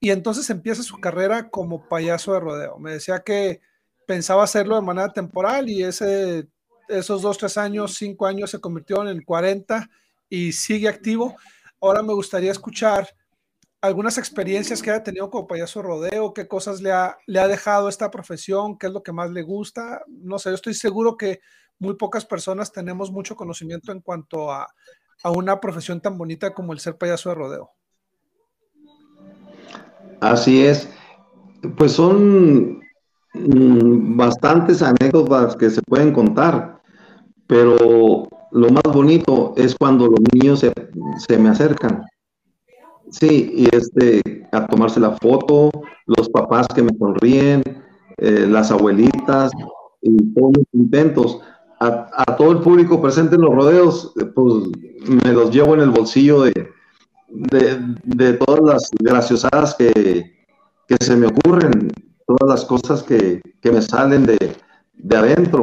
Y 0.00 0.10
entonces 0.10 0.48
empieza 0.50 0.82
su 0.82 0.98
carrera 1.00 1.50
como 1.50 1.88
payaso 1.88 2.32
de 2.32 2.40
rodeo. 2.40 2.78
Me 2.78 2.92
decía 2.92 3.20
que 3.20 3.60
pensaba 4.06 4.44
hacerlo 4.44 4.76
de 4.76 4.82
manera 4.82 5.12
temporal 5.12 5.68
y 5.68 5.82
ese, 5.82 6.48
esos 6.88 7.22
dos, 7.22 7.36
tres 7.36 7.58
años, 7.58 7.94
cinco 7.94 8.26
años 8.26 8.50
se 8.50 8.60
convirtió 8.60 9.06
en 9.08 9.22
40 9.22 9.90
y 10.28 10.52
sigue 10.52 10.88
activo. 10.88 11.36
Ahora 11.80 12.02
me 12.02 12.12
gustaría 12.12 12.52
escuchar 12.52 13.08
algunas 13.80 14.18
experiencias 14.18 14.82
que 14.82 14.90
haya 14.90 15.02
tenido 15.02 15.30
como 15.30 15.46
payaso 15.46 15.82
rodeo, 15.82 16.34
qué 16.34 16.48
cosas 16.48 16.80
le 16.80 16.92
ha, 16.92 17.16
le 17.26 17.38
ha 17.38 17.48
dejado 17.48 17.88
esta 17.88 18.10
profesión, 18.10 18.76
qué 18.76 18.88
es 18.88 18.92
lo 18.92 19.02
que 19.02 19.12
más 19.12 19.30
le 19.30 19.42
gusta. 19.42 20.02
No 20.08 20.38
sé, 20.38 20.50
yo 20.50 20.56
estoy 20.56 20.74
seguro 20.74 21.16
que 21.16 21.40
muy 21.78 21.94
pocas 21.94 22.24
personas 22.24 22.72
tenemos 22.72 23.10
mucho 23.10 23.36
conocimiento 23.36 23.92
en 23.92 24.00
cuanto 24.00 24.50
a, 24.50 24.68
una 25.24 25.58
profesión 25.58 26.00
tan 26.00 26.16
bonita 26.16 26.54
como 26.54 26.72
el 26.72 26.78
ser 26.78 26.96
payaso 26.96 27.28
de 27.28 27.34
rodeo. 27.34 27.70
Así 30.20 30.64
es. 30.64 30.88
Pues 31.76 31.92
son 31.92 32.80
mm, 33.34 34.16
bastantes 34.16 34.80
anécdotas 34.80 35.56
que 35.56 35.70
se 35.70 35.82
pueden 35.82 36.12
contar, 36.12 36.80
pero 37.48 38.28
lo 38.52 38.70
más 38.70 38.82
bonito 38.92 39.54
es 39.56 39.74
cuando 39.74 40.06
los 40.06 40.20
niños 40.32 40.60
se, 40.60 41.38
me 41.38 41.48
acercan. 41.48 42.04
Sí, 43.10 43.52
y 43.54 43.76
este, 43.76 44.46
a 44.52 44.66
tomarse 44.66 45.00
la 45.00 45.12
foto, 45.12 45.70
los 46.06 46.28
papás 46.28 46.66
que 46.74 46.82
me 46.82 46.96
sonríen, 46.98 47.62
eh, 48.18 48.46
las 48.48 48.70
abuelitas, 48.70 49.50
y 50.02 50.16
todos 50.34 50.52
los 50.56 50.66
intentos 50.72 51.40
a, 51.80 52.36
todo 52.36 52.52
el 52.52 52.58
público 52.58 53.00
presente 53.00 53.36
en 53.36 53.42
los 53.42 53.54
rodeos, 53.54 54.12
eh, 54.20 54.24
pues 54.24 54.64
me 55.24 55.32
los 55.32 55.50
llevo 55.50 55.74
en 55.74 55.80
el 55.80 55.90
bolsillo 55.90 56.42
de, 56.42 56.68
de, 57.28 58.32
todas 58.34 58.60
las 58.62 58.90
graciosadas 58.98 59.74
que, 59.74 60.34
se 61.00 61.16
me 61.16 61.28
ocurren, 61.28 61.92
todas 62.26 62.48
las 62.48 62.64
cosas 62.64 63.02
que, 63.02 63.40
me 63.62 63.82
salen 63.82 64.26
de, 64.26 64.56
adentro. 65.16 65.62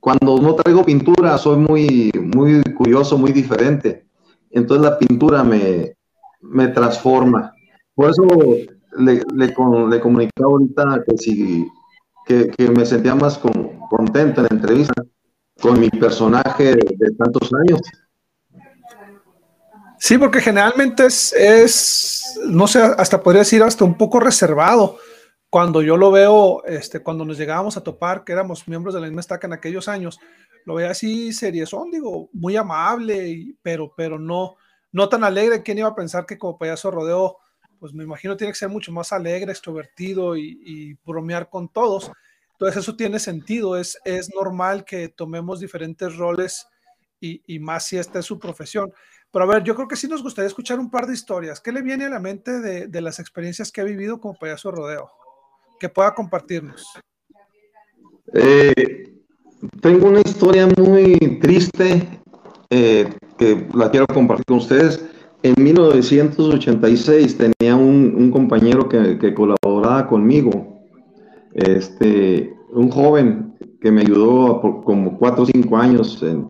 Cuando 0.00 0.38
no 0.38 0.54
traigo 0.54 0.84
pintura, 0.84 1.36
soy 1.38 1.56
muy, 1.56 2.12
muy 2.34 2.62
curioso, 2.74 3.18
muy 3.18 3.32
diferente. 3.32 4.06
Entonces 4.50 4.88
la 4.88 4.98
pintura 4.98 5.42
me, 5.42 5.96
me 6.40 6.68
transforma. 6.68 7.52
Por 7.94 8.10
eso 8.10 8.22
le, 8.96 9.22
le, 9.34 9.46
le 9.46 10.00
comunicaba 10.00 10.50
ahorita 10.50 11.04
que, 11.06 11.18
si, 11.18 11.68
que, 12.26 12.70
me 12.70 12.84
sentía 12.84 13.14
más 13.14 13.38
contento 13.38 14.40
en 14.40 14.46
la 14.50 14.56
entrevista 14.56 15.02
con 15.60 15.80
mi 15.80 15.90
personaje 15.90 16.76
de, 16.76 17.10
tantos 17.18 17.50
años. 17.54 17.80
Sí, 19.98 20.16
porque 20.16 20.40
generalmente 20.40 21.06
es, 21.06 21.32
es, 21.32 22.40
no 22.46 22.68
sé, 22.68 22.80
hasta 22.80 23.20
podría 23.20 23.40
decir 23.40 23.62
hasta 23.62 23.84
un 23.84 23.96
poco 23.96 24.20
reservado. 24.20 24.98
Cuando 25.50 25.80
yo 25.80 25.96
lo 25.96 26.12
veo, 26.12 26.62
este, 26.64 27.00
cuando 27.00 27.24
nos 27.24 27.38
llegábamos 27.38 27.76
a 27.76 27.82
topar, 27.82 28.22
que 28.22 28.32
éramos 28.32 28.68
miembros 28.68 28.94
de 28.94 29.00
la 29.00 29.06
misma 29.06 29.20
estaca 29.20 29.46
en 29.46 29.54
aquellos 29.54 29.88
años, 29.88 30.20
lo 30.66 30.74
veía 30.74 30.90
así 30.90 31.32
seriezón, 31.32 31.90
digo, 31.90 32.28
muy 32.34 32.54
amable, 32.54 33.54
pero, 33.62 33.92
pero 33.96 34.18
no, 34.18 34.56
no 34.92 35.08
tan 35.08 35.24
alegre. 35.24 35.62
¿Quién 35.62 35.78
iba 35.78 35.88
a 35.88 35.94
pensar 35.94 36.26
que 36.26 36.38
como 36.38 36.58
payaso 36.58 36.90
rodeo, 36.90 37.38
pues 37.78 37.92
me 37.92 38.04
imagino 38.04 38.36
tiene 38.36 38.52
que 38.52 38.58
ser 38.58 38.68
mucho 38.68 38.92
más 38.92 39.12
alegre, 39.12 39.52
extrovertido 39.52 40.36
y, 40.36 40.60
y 40.64 40.94
bromear 41.04 41.48
con 41.48 41.68
todos? 41.68 42.10
Entonces 42.58 42.82
eso 42.82 42.96
tiene 42.96 43.20
sentido, 43.20 43.76
es, 43.76 44.00
es 44.04 44.34
normal 44.34 44.84
que 44.84 45.08
tomemos 45.08 45.60
diferentes 45.60 46.16
roles 46.16 46.66
y, 47.20 47.58
más 47.60 47.84
si 47.84 47.96
esta 47.98 48.18
es 48.18 48.24
su 48.24 48.36
profesión. 48.36 48.92
Pero 49.30 49.44
a 49.44 49.48
ver, 49.48 49.62
yo 49.62 49.76
creo 49.76 49.86
que 49.86 49.94
sí 49.94 50.08
nos 50.08 50.24
gustaría 50.24 50.48
escuchar 50.48 50.80
un 50.80 50.90
par 50.90 51.06
de 51.06 51.14
historias. 51.14 51.60
¿Qué 51.60 51.70
le 51.70 51.82
viene 51.82 52.06
a 52.06 52.10
la 52.10 52.18
mente 52.18 52.58
de, 52.60 53.00
las 53.00 53.20
experiencias 53.20 53.70
que 53.70 53.80
ha 53.80 53.84
vivido 53.84 54.20
como 54.20 54.36
payaso 54.36 54.72
rodeo? 54.72 55.08
Que 55.78 55.88
pueda 55.88 56.12
compartirnos. 56.14 56.84
Eh, 58.34 59.14
tengo 59.80 60.08
una 60.08 60.20
historia 60.20 60.66
muy 60.66 61.38
triste 61.40 62.08
eh, 62.70 63.08
que 63.36 63.66
la 63.74 63.90
quiero 63.90 64.06
compartir 64.06 64.44
con 64.46 64.58
ustedes. 64.58 65.04
En 65.42 65.54
1986 65.62 67.38
tenía 67.38 67.76
un, 67.76 68.30
compañero 68.30 68.88
que, 68.88 69.34
colaboraba 69.34 70.08
conmigo 70.08 70.78
este, 71.54 72.54
un 72.70 72.90
joven 72.90 73.56
que 73.80 73.90
me 73.90 74.02
ayudó 74.02 74.60
por 74.60 74.82
como 74.82 75.16
cuatro 75.16 75.44
o 75.44 75.46
cinco 75.46 75.76
años 75.76 76.22
en, 76.22 76.48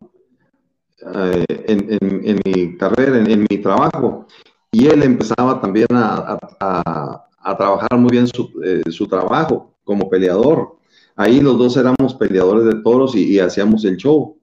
eh, 1.15 1.45
en, 1.49 2.41
mi 2.45 2.77
carrera, 2.77 3.19
en, 3.19 3.47
mi 3.49 3.59
trabajo, 3.59 4.27
y 4.73 4.87
él 4.87 5.03
empezaba 5.03 5.61
también 5.61 5.87
a, 5.93 6.39
a, 6.61 7.57
trabajar 7.57 7.99
muy 7.99 8.11
bien 8.11 8.27
su, 8.27 8.51
eh, 8.65 8.83
su, 8.91 9.07
trabajo 9.07 9.75
como 9.85 10.09
peleador. 10.09 10.77
Ahí 11.17 11.41
los 11.41 11.59
dos 11.59 11.77
éramos 11.77 12.15
peleadores 12.15 12.65
de 12.65 12.83
toros 12.83 13.15
y, 13.15 13.39
hacíamos 13.39 13.85
el 13.85 13.97
show. 13.97 14.38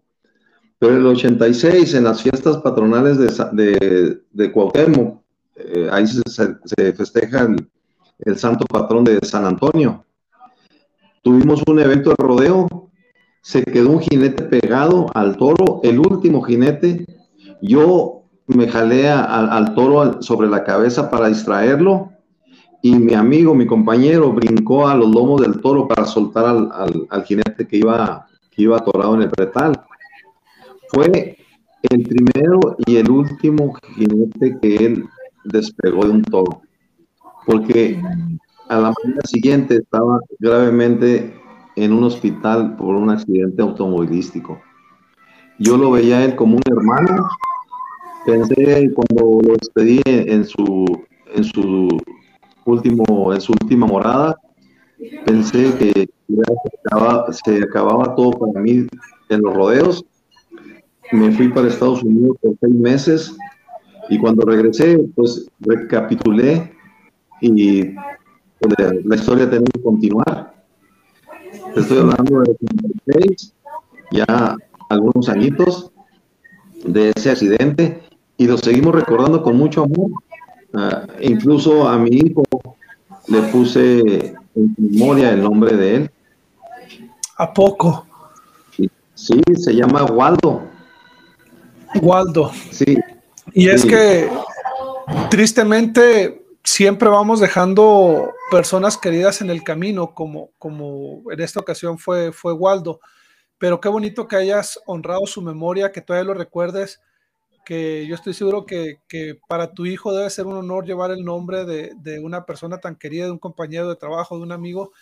Pero 0.80 0.94
en 0.94 1.00
el 1.00 1.08
86, 1.08 1.94
en 1.94 2.04
las 2.04 2.22
fiestas 2.22 2.58
patronales 2.58 3.18
de, 3.18 4.20
de, 4.32 4.52
Cuauhtémoc, 4.52 5.22
eh, 5.56 5.88
ahí 5.92 6.06
se, 6.06 6.94
festeja 6.94 7.44
el, 7.44 7.70
el, 8.20 8.38
santo 8.38 8.66
patrón 8.66 9.04
de 9.06 9.20
San 9.24 9.46
Antonio. 9.46 10.04
Tuvimos 11.22 11.64
un 11.68 11.80
evento 11.80 12.10
de 12.10 12.16
rodeo, 12.18 12.90
se 13.42 13.64
quedó 13.64 13.92
un 13.92 14.02
jinete 14.02 14.44
pegado 14.44 15.08
al 15.14 15.38
toro, 15.38 15.80
el 15.84 16.00
último 16.00 16.42
jinete. 16.42 17.06
Yo 17.62 18.24
me 18.48 18.68
jalé 18.68 19.10
al 19.10 19.74
toro 19.76 20.22
sobre 20.22 20.50
la 20.50 20.64
cabeza 20.64 21.10
para 21.10 21.30
distraerlo 21.30 22.12
y 22.86 22.94
mi 22.94 23.16
amigo, 23.16 23.56
mi 23.56 23.66
compañero, 23.66 24.32
brincó 24.32 24.88
a 24.88 24.94
los 24.94 25.10
lomos 25.10 25.42
del 25.42 25.60
toro 25.60 25.88
para 25.88 26.06
soltar 26.06 26.46
al, 26.46 27.24
jinete 27.26 27.68
que 27.68 27.78
iba, 27.78 28.28
que 28.52 28.62
iba 28.62 28.78
atorado 28.78 29.16
en 29.16 29.24
el 29.24 29.32
pretal. 29.32 29.74
Fue 30.89 31.38
el 31.84 32.04
primero 32.04 32.60
y 32.86 32.98
el 32.98 33.10
último 33.10 33.74
jinete 33.95 34.58
que 34.62 34.76
él 34.76 35.06
despegó 35.45 36.06
de 36.06 36.12
un 36.12 36.24
toro, 36.24 36.62
porque 37.45 38.02
a 38.69 38.76
la 38.76 38.93
mañana 39.04 39.21
siguiente 39.26 39.76
estaba 39.76 40.19
gravemente 40.39 41.34
en 41.76 41.93
un 41.93 42.04
hospital 42.04 42.76
por 42.78 42.95
un 42.95 43.10
accidente 43.10 43.62
automovilístico. 43.62 44.60
Yo 45.60 45.78
lo 45.78 45.91
veía 45.91 46.24
él 46.24 46.36
como 46.36 46.58
un 46.58 46.63
hermano. 46.65 47.28
Pensé 48.26 48.91
cuando 48.93 49.39
lo 49.41 49.54
despedí 49.54 50.02
en 50.06 50.43
su, 50.45 50.86
en 51.36 51.43
su 51.43 51.88
último, 52.65 53.34
en 53.34 53.39
su 53.39 53.54
última 53.54 53.86
morada, 53.86 54.36
pensé 55.26 55.74
que 55.78 56.10
se 57.32 57.63
acababa, 57.63 58.15
todo 58.15 58.32
para 58.32 58.60
mí 58.62 58.88
en 59.30 59.41
los 59.41 59.54
rodeos. 59.54 60.06
Me 61.12 61.32
fui 61.32 61.50
para 61.50 61.68
Estados 61.68 62.04
Unidos 62.04 62.38
por 62.41 62.56
seis 62.60 62.76
meses 62.76 63.38
y 64.10 64.18
cuando 64.18 64.46
regresé, 64.46 64.98
pues 65.15 65.48
recapitulé 65.60 66.72
y 67.41 67.94
la 69.04 69.15
historia 69.15 69.50
tiene 69.50 69.65
que 69.65 69.82
continuar. 69.82 70.54
Estoy 71.76 72.00
hablando 72.00 72.41
de 72.41 72.56
86, 73.06 73.54
ya 74.12 74.56
algunos 74.89 75.30
añitos 75.30 75.91
de 76.86 77.12
ese 77.15 77.32
accidente 77.32 78.02
y 78.38 78.48
lo 78.48 78.58
seguimos 78.58 78.96
recordando 78.96 79.41
con 79.41 79.58
mucho 79.58 79.84
amor. 79.84 80.12
Ah, 80.74 81.06
incluso 81.22 81.88
a 81.88 81.98
mi 81.98 82.10
hijo 82.12 82.44
le 83.28 83.41
puse 83.44 84.36
en 84.56 84.76
memoria 84.78 85.32
el 85.32 85.41
nombre 85.41 85.76
de 85.76 85.96
él. 85.96 86.12
¿A 87.38 87.54
poco? 87.54 88.06
Sí, 89.13 89.41
se 89.56 89.74
llama 89.74 90.04
Waldo. 90.06 90.63
Waldo. 92.02 92.52
Sí. 92.72 92.98
Y 93.54 93.70
es 93.70 93.86
que 93.86 94.30
tristemente 95.30 96.46
siempre 96.64 97.10
vamos 97.10 97.40
dejando 97.40 98.34
personas 98.50 98.98
queridas 98.98 99.42
en 99.42 99.50
el 99.50 99.64
camino, 99.64 100.14
como, 100.14 100.50
como 100.58 101.32
en 101.32 101.40
esta 101.40 101.60
ocasión 101.60 101.98
fue, 101.98 102.32
fue 102.32 102.54
Waldo. 102.54 103.00
pero 103.58 103.80
qué 103.80 103.88
bonito 103.88 104.28
que 104.28 104.36
hayas 104.36 104.80
honrado 104.86 105.26
su 105.28 105.42
memoria, 105.42 105.92
que 105.92 106.02
todavía 106.02 106.28
lo 106.28 106.34
recuerdes, 106.34 107.00
que 107.66 108.06
yo 108.08 108.16
estoy 108.16 108.34
seguro 108.34 108.66
que, 108.66 109.00
para 109.48 109.74
tu 109.74 109.86
hijo 109.86 110.14
debe 110.14 110.30
ser 110.30 110.46
un 110.46 110.56
honor 110.56 110.86
llevar 110.86 111.12
el 111.12 111.26
nombre 111.26 111.66
de, 111.66 112.20
una 112.20 112.46
persona 112.46 112.78
tan 112.78 112.96
querida, 112.96 113.26
de 113.26 113.32
un 113.32 113.40
compañero 113.40 113.90
de 113.90 113.96
trabajo, 113.96 114.38
de 114.38 114.44
un 114.44 114.52
amigo. 114.52 114.94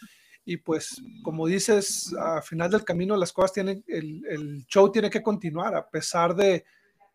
Y 0.45 0.57
pues, 0.57 1.01
como 1.23 1.45
dices, 1.47 2.13
al 2.19 2.43
final 2.43 2.71
del 2.71 2.83
camino 2.83 3.15
las 3.15 3.31
cosas 3.31 3.53
tienen, 3.53 3.83
el, 3.87 4.65
show 4.67 4.91
tiene 4.91 5.09
que 5.09 5.21
continuar, 5.21 5.75
a 5.75 5.89
pesar 5.89 6.35
de, 6.35 6.65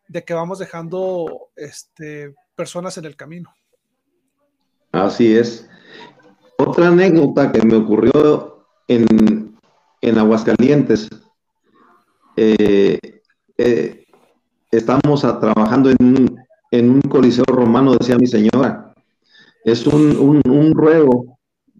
de 0.09 0.25
que 0.25 0.33
vamos 0.33 0.59
dejando 0.59 1.49
este, 1.55 2.33
personas 2.55 2.97
en 2.97 3.05
el 3.05 3.15
camino. 3.15 3.53
Así 4.91 5.37
es. 5.37 5.69
Otra 6.57 6.87
anécdota 6.87 7.51
que 7.51 7.61
me 7.61 7.75
ocurrió 7.75 8.65
en, 8.87 9.55
en 10.01 10.17
Aguascalientes, 10.17 11.09
eh, 12.35 12.99
eh, 13.57 14.05
estamos 14.71 15.21
trabajando 15.21 15.91
en 15.91 15.97
un, 15.99 16.39
en 16.71 16.89
un, 16.89 17.01
coliseo 17.01 17.45
romano, 17.45 17.95
decía 17.95 18.17
mi 18.17 18.27
señora. 18.27 18.93
Es 19.63 19.85
un, 19.85 20.43
un, 20.43 20.73
ruedo 20.73 21.37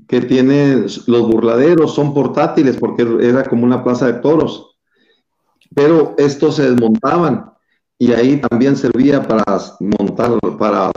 que 0.07 0.21
tiene 0.21 0.85
los 1.07 1.27
burladeros, 1.27 1.95
son 1.95 2.13
portátiles 2.13 2.77
porque 2.77 3.07
era 3.21 3.43
como 3.45 3.63
una 3.63 3.83
plaza 3.83 4.05
de 4.05 4.19
toros, 4.19 4.77
pero 5.73 6.13
estos 6.17 6.57
se 6.57 6.69
desmontaban 6.69 7.49
y 8.01 8.13
ahí 8.13 8.37
también 8.37 8.77
servía 8.77 9.21
para 9.21 9.43
montar, 9.81 10.39
para 10.57 10.89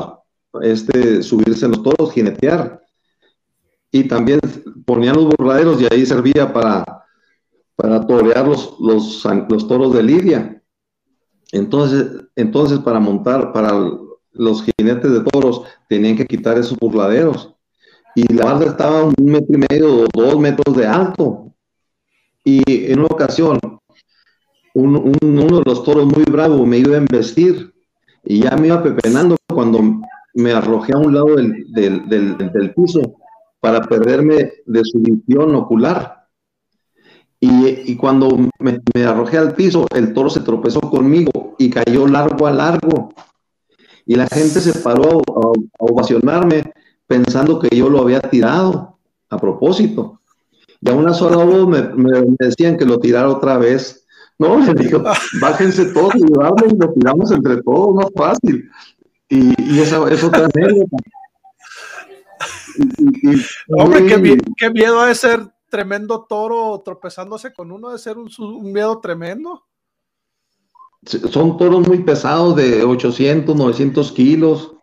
este, 0.63 1.21
subirse 1.25 1.65
en 1.67 1.73
los 1.73 1.83
toros, 1.83 2.13
jinetear. 2.13 2.81
Y 3.91 4.05
también 4.05 4.39
ponían 4.87 5.17
los 5.17 5.27
burladeros 5.27 5.83
y 5.83 5.89
ahí 5.93 6.07
servía 6.07 6.53
para, 6.53 6.85
para 7.75 8.07
torear 8.07 8.47
los, 8.47 8.77
los, 8.79 9.21
toros 9.69 9.93
de 9.93 10.03
Lidia. 10.03 10.63
Entonces, 11.51 12.07
entonces, 12.37 12.79
para 12.79 13.01
montar, 13.01 13.53
para 13.53 13.73
los 14.31 14.65
jinetes 14.65 15.13
de 15.13 15.21
toros, 15.23 15.65
tenían 15.89 16.17
que 16.17 16.27
quitar 16.27 16.57
esos 16.57 16.79
burladeros. 16.79 17.53
Y 18.15 18.33
la 18.33 18.45
barda 18.45 18.67
estaba 18.67 19.05
un 19.05 19.15
metro 19.19 19.57
y 19.57 19.59
medio 19.59 20.05
o 20.05 20.07
dos 20.15 20.39
metros 20.39 20.77
de 20.77 20.87
alto. 20.87 21.53
Y 22.45 22.93
en 22.93 23.01
una 23.01 23.09
ocasión, 23.09 23.59
uno 24.75 25.59
de 25.59 25.63
los 25.65 25.85
toros 25.85 26.07
muy 26.07 26.25
bravo 26.25 26.65
me 26.67 26.79
iba 26.79 26.95
a 26.95 26.99
embestir 26.99 27.73
y 28.25 28.41
ya 28.43 28.57
me 28.57 28.69
iba 28.69 28.83
pepenando 28.83 29.37
cuando 29.49 30.01
me 30.35 30.53
arrojé 30.53 30.93
a 30.95 30.99
un 30.99 31.15
lado 31.15 31.37
del, 31.37 31.67
del, 32.09 32.75
piso 32.75 33.17
para 33.61 33.83
perderme 33.83 34.53
de 34.67 34.85
su 34.85 34.99
visión 35.01 35.55
ocular. 35.55 36.27
Y, 37.45 37.97
cuando 37.97 38.39
me, 38.61 39.05
arrojé 39.05 39.37
al 39.37 39.55
piso, 39.55 39.87
el 39.95 40.15
toro 40.15 40.31
se 40.31 40.41
tropezó 40.41 40.81
conmigo 40.81 41.57
y 41.59 41.71
cayó 41.71 42.07
largo 42.07 42.47
a 42.47 42.53
largo. 42.53 43.13
Y 44.07 44.15
la 44.15 44.29
gente 44.29 44.61
se 44.61 44.79
paró 44.79 45.21
a, 45.21 45.53
ovacionarme 45.81 46.73
pensando 47.07 47.59
que 47.59 47.77
yo 47.77 47.89
lo 47.89 48.01
había 48.01 48.21
tirado 48.21 48.99
a 49.29 49.39
propósito. 49.39 50.21
Y 50.81 50.91
a 50.91 50.95
una 50.95 51.13
sola 51.13 51.45
voz 51.45 51.69
me, 51.69 51.83
decían 52.39 52.77
que 52.77 52.85
lo 52.85 53.01
tirara 53.01 53.29
otra 53.29 53.59
vez. 53.59 54.02
No, 54.39 54.59
le 54.75 54.75
digo, 54.75 55.03
bájense 55.41 55.87
todos 55.93 56.15
y 56.17 56.21
lo 56.21 56.93
tiramos 56.93 57.31
entre 57.33 57.63
todos, 57.63 57.95
más 57.95 58.11
fácil. 58.17 58.69
Y, 59.29 59.75
y 59.75 59.81
esa 59.81 60.09
es 60.11 60.23
otra 60.23 60.49
anécdota. 60.55 60.97
Hombre, 63.69 64.07
qué, 64.07 64.39
qué, 64.57 64.71
miedo 64.71 65.05
de 65.05 65.15
ser 65.15 65.41
tremendo 65.69 66.27
toro 66.29 66.83
tropezándose 66.85 67.53
con 67.53 67.73
uno, 67.73 67.91
de 67.91 67.99
ser 67.99 68.17
un, 68.19 68.29
miedo 68.73 69.01
tremendo. 69.01 69.65
Son 71.05 71.57
toros 71.57 71.87
muy 71.87 71.99
pesados, 72.03 72.57
de 72.57 72.85
800, 72.85 73.57
900 73.57 74.13
kilos. 74.13 74.75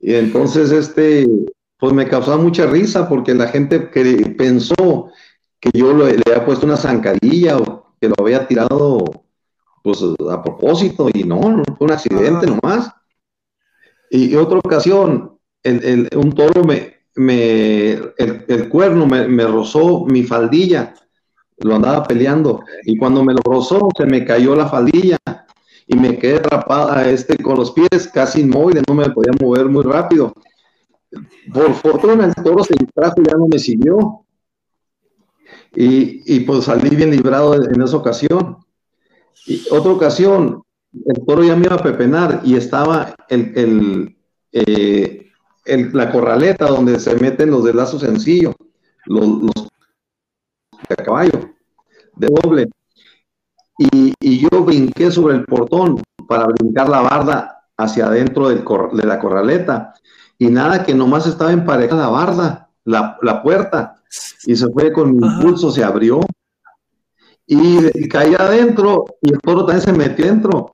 Y 0.00 0.14
entonces, 0.14 0.70
este, 0.72 1.28
pues 1.78 1.92
me 1.92 2.08
causaba 2.08 2.38
mucha 2.38 2.66
risa 2.66 3.08
porque 3.08 3.34
la 3.34 3.48
gente 3.48 3.90
que 3.90 4.34
pensó 4.36 5.10
que 5.60 5.70
yo 5.72 5.94
le, 5.94 6.20
había 6.26 6.44
puesto 6.44 6.66
una 6.66 6.76
zancadilla 6.76 7.58
o 7.58 7.83
que 8.04 8.08
lo 8.10 8.14
había 8.18 8.46
tirado 8.46 9.24
pues 9.82 10.02
a 10.30 10.42
propósito 10.42 11.08
y 11.12 11.24
no, 11.24 11.40
fue 11.78 11.86
un 11.86 11.92
accidente 11.92 12.46
nomás. 12.46 12.90
Y, 14.10 14.34
otra 14.36 14.58
ocasión, 14.58 15.38
un 15.64 16.32
toro 16.32 16.64
me, 16.64 16.94
me 17.16 17.92
el, 17.92 18.68
cuerno 18.68 19.06
me, 19.06 19.46
rozó 19.46 20.04
mi 20.04 20.22
faldilla, 20.22 20.94
lo 21.58 21.76
andaba 21.76 22.04
peleando, 22.04 22.62
y 22.84 22.96
cuando 22.96 23.24
me 23.24 23.34
lo 23.34 23.40
rozó, 23.44 23.88
se 23.96 24.06
me 24.06 24.24
cayó 24.24 24.54
la 24.54 24.68
faldilla 24.68 25.18
y 25.86 25.96
me 25.96 26.18
quedé 26.18 26.36
atrapada 26.36 27.08
este, 27.10 27.36
con 27.38 27.56
los 27.56 27.72
pies 27.72 28.08
casi 28.12 28.40
inmóviles, 28.40 28.84
no 28.88 28.94
me 28.94 29.10
podía 29.10 29.32
mover 29.40 29.66
muy 29.66 29.82
rápido. 29.82 30.32
Por 31.52 31.74
fortuna 31.74 32.26
el 32.26 32.34
toro 32.34 32.64
se 32.64 32.74
trajo 32.94 33.20
y 33.20 33.24
ya 33.28 33.36
no 33.36 33.46
me 33.48 33.58
siguió. 33.58 34.23
Y, 35.76 36.40
pues 36.40 36.64
salí 36.64 36.94
bien 36.94 37.10
librado 37.10 37.54
en 37.54 37.80
esa 37.82 37.96
ocasión. 37.96 38.58
Y 39.46 39.66
otra 39.70 39.92
ocasión, 39.92 40.62
el 40.92 41.24
toro 41.26 41.42
ya 41.42 41.56
me 41.56 41.66
iba 41.66 41.76
a 41.76 41.82
pepenar 41.82 42.40
y 42.44 42.56
estaba 42.56 43.14
el, 43.28 44.16
eh, 44.52 45.24
la 45.66 46.10
corraleta 46.10 46.66
donde 46.66 46.98
se 47.00 47.14
meten 47.16 47.50
los 47.50 47.64
de 47.64 47.74
lazo 47.74 47.98
sencillo, 47.98 48.54
los, 49.06 49.40
de 50.88 50.96
caballo, 50.96 51.54
de 52.16 52.28
doble. 52.28 52.68
Y, 53.78 54.14
yo 54.38 54.64
brinqué 54.64 55.10
sobre 55.10 55.34
el 55.34 55.44
portón 55.44 56.00
para 56.28 56.46
brincar 56.46 56.88
la 56.88 57.00
barda 57.00 57.64
hacia 57.76 58.06
adentro 58.06 58.48
del 58.48 58.64
de 58.92 59.06
la 59.06 59.18
corraleta. 59.18 59.94
Y 60.38 60.46
nada, 60.46 60.84
que 60.84 60.94
nomás 60.94 61.26
estaba 61.26 61.52
emparejada 61.52 62.02
la 62.02 62.08
barda, 62.08 62.63
la, 62.84 63.18
la 63.22 63.42
puerta, 63.42 63.96
y 64.46 64.56
se 64.56 64.68
fue 64.68 64.92
con 64.92 65.10
impulso, 65.10 65.70
se 65.70 65.82
abrió. 65.84 66.20
Y, 67.46 67.78
y 67.94 68.08
caí 68.08 68.34
adentro, 68.38 69.04
y 69.20 69.32
el 69.32 69.38
toro 69.40 69.66
también 69.66 69.82
se 69.82 69.92
metió 69.92 70.24
dentro 70.24 70.72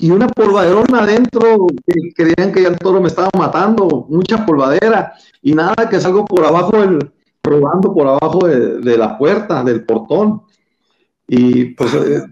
y 0.00 0.10
una 0.10 0.28
polvaderona 0.28 1.02
adentro, 1.02 1.66
que 1.86 2.12
creían 2.14 2.52
que 2.52 2.62
ya 2.62 2.68
el 2.68 2.78
toro 2.78 3.02
me 3.02 3.08
estaba 3.08 3.28
matando, 3.36 4.06
mucha 4.08 4.46
polvadera, 4.46 5.12
y 5.42 5.52
nada, 5.52 5.88
que 5.90 6.00
salgo 6.00 6.24
por 6.24 6.44
abajo, 6.44 6.80
del, 6.80 7.12
probando 7.42 7.92
por 7.92 8.06
abajo 8.06 8.46
de, 8.46 8.96
la 8.96 9.18
puerta, 9.18 9.62
del 9.62 9.84
portón. 9.84 10.42
Y 11.28 11.66
pues 11.74 11.92
eh, 11.94 12.22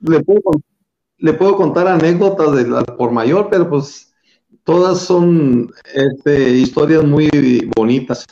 le, 0.00 0.22
puedo, 0.22 1.56
contar 1.56 1.88
anécdotas 1.88 2.54
de 2.56 2.68
la, 2.68 2.82
por 2.82 3.10
mayor, 3.10 3.48
pero 3.50 3.70
pues 3.70 4.12
todas 4.62 4.98
son 4.98 5.72
este, 5.94 6.50
historias 6.50 7.04
muy 7.04 7.30
bonitas. 7.74 8.26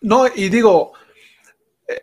No, 0.00 0.26
y 0.34 0.48
digo, 0.48 0.92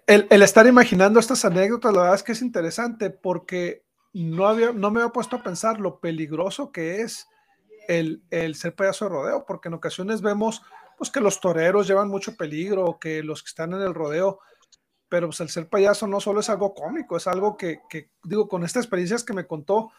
el, 0.07 0.27
el, 0.29 0.41
estar 0.41 0.65
imaginando 0.67 1.19
estas 1.19 1.45
anécdotas, 1.45 1.93
la 1.93 2.01
verdad 2.01 2.15
es 2.15 2.23
que 2.23 2.31
es 2.31 2.41
interesante 2.41 3.09
porque 3.09 3.83
no, 4.13 4.47
había, 4.47 4.71
no 4.71 4.91
me 4.91 5.01
había 5.01 5.11
puesto 5.11 5.37
a 5.37 5.43
pensar 5.43 5.79
lo 5.79 5.99
peligroso 5.99 6.71
que 6.71 7.01
es 7.01 7.27
el, 7.87 8.23
ser 8.55 8.75
payaso 8.75 9.05
de 9.05 9.09
rodeo, 9.09 9.45
porque 9.45 9.67
en 9.67 9.73
ocasiones 9.73 10.21
vemos 10.21 10.61
pues, 10.97 11.09
que 11.09 11.19
los 11.19 11.39
toreros 11.39 11.87
llevan 11.87 12.07
mucho 12.07 12.35
peligro, 12.35 12.97
que 12.99 13.23
los 13.23 13.43
que 13.43 13.49
están 13.49 13.73
en 13.73 13.81
el 13.81 13.93
rodeo, 13.93 14.39
pero 15.09 15.27
pues, 15.27 15.39
el 15.41 15.49
ser 15.49 15.67
payaso 15.67 16.07
no 16.07 16.19
solo 16.19 16.39
es 16.39 16.49
algo 16.49 16.73
cómico, 16.73 17.17
es 17.17 17.27
algo 17.27 17.57
que, 17.57 17.81
digo, 18.23 18.47
con 18.47 18.63
estas 18.63 18.83
experiencias 18.83 19.23
que 19.23 19.33
me 19.33 19.47
contó, 19.47 19.91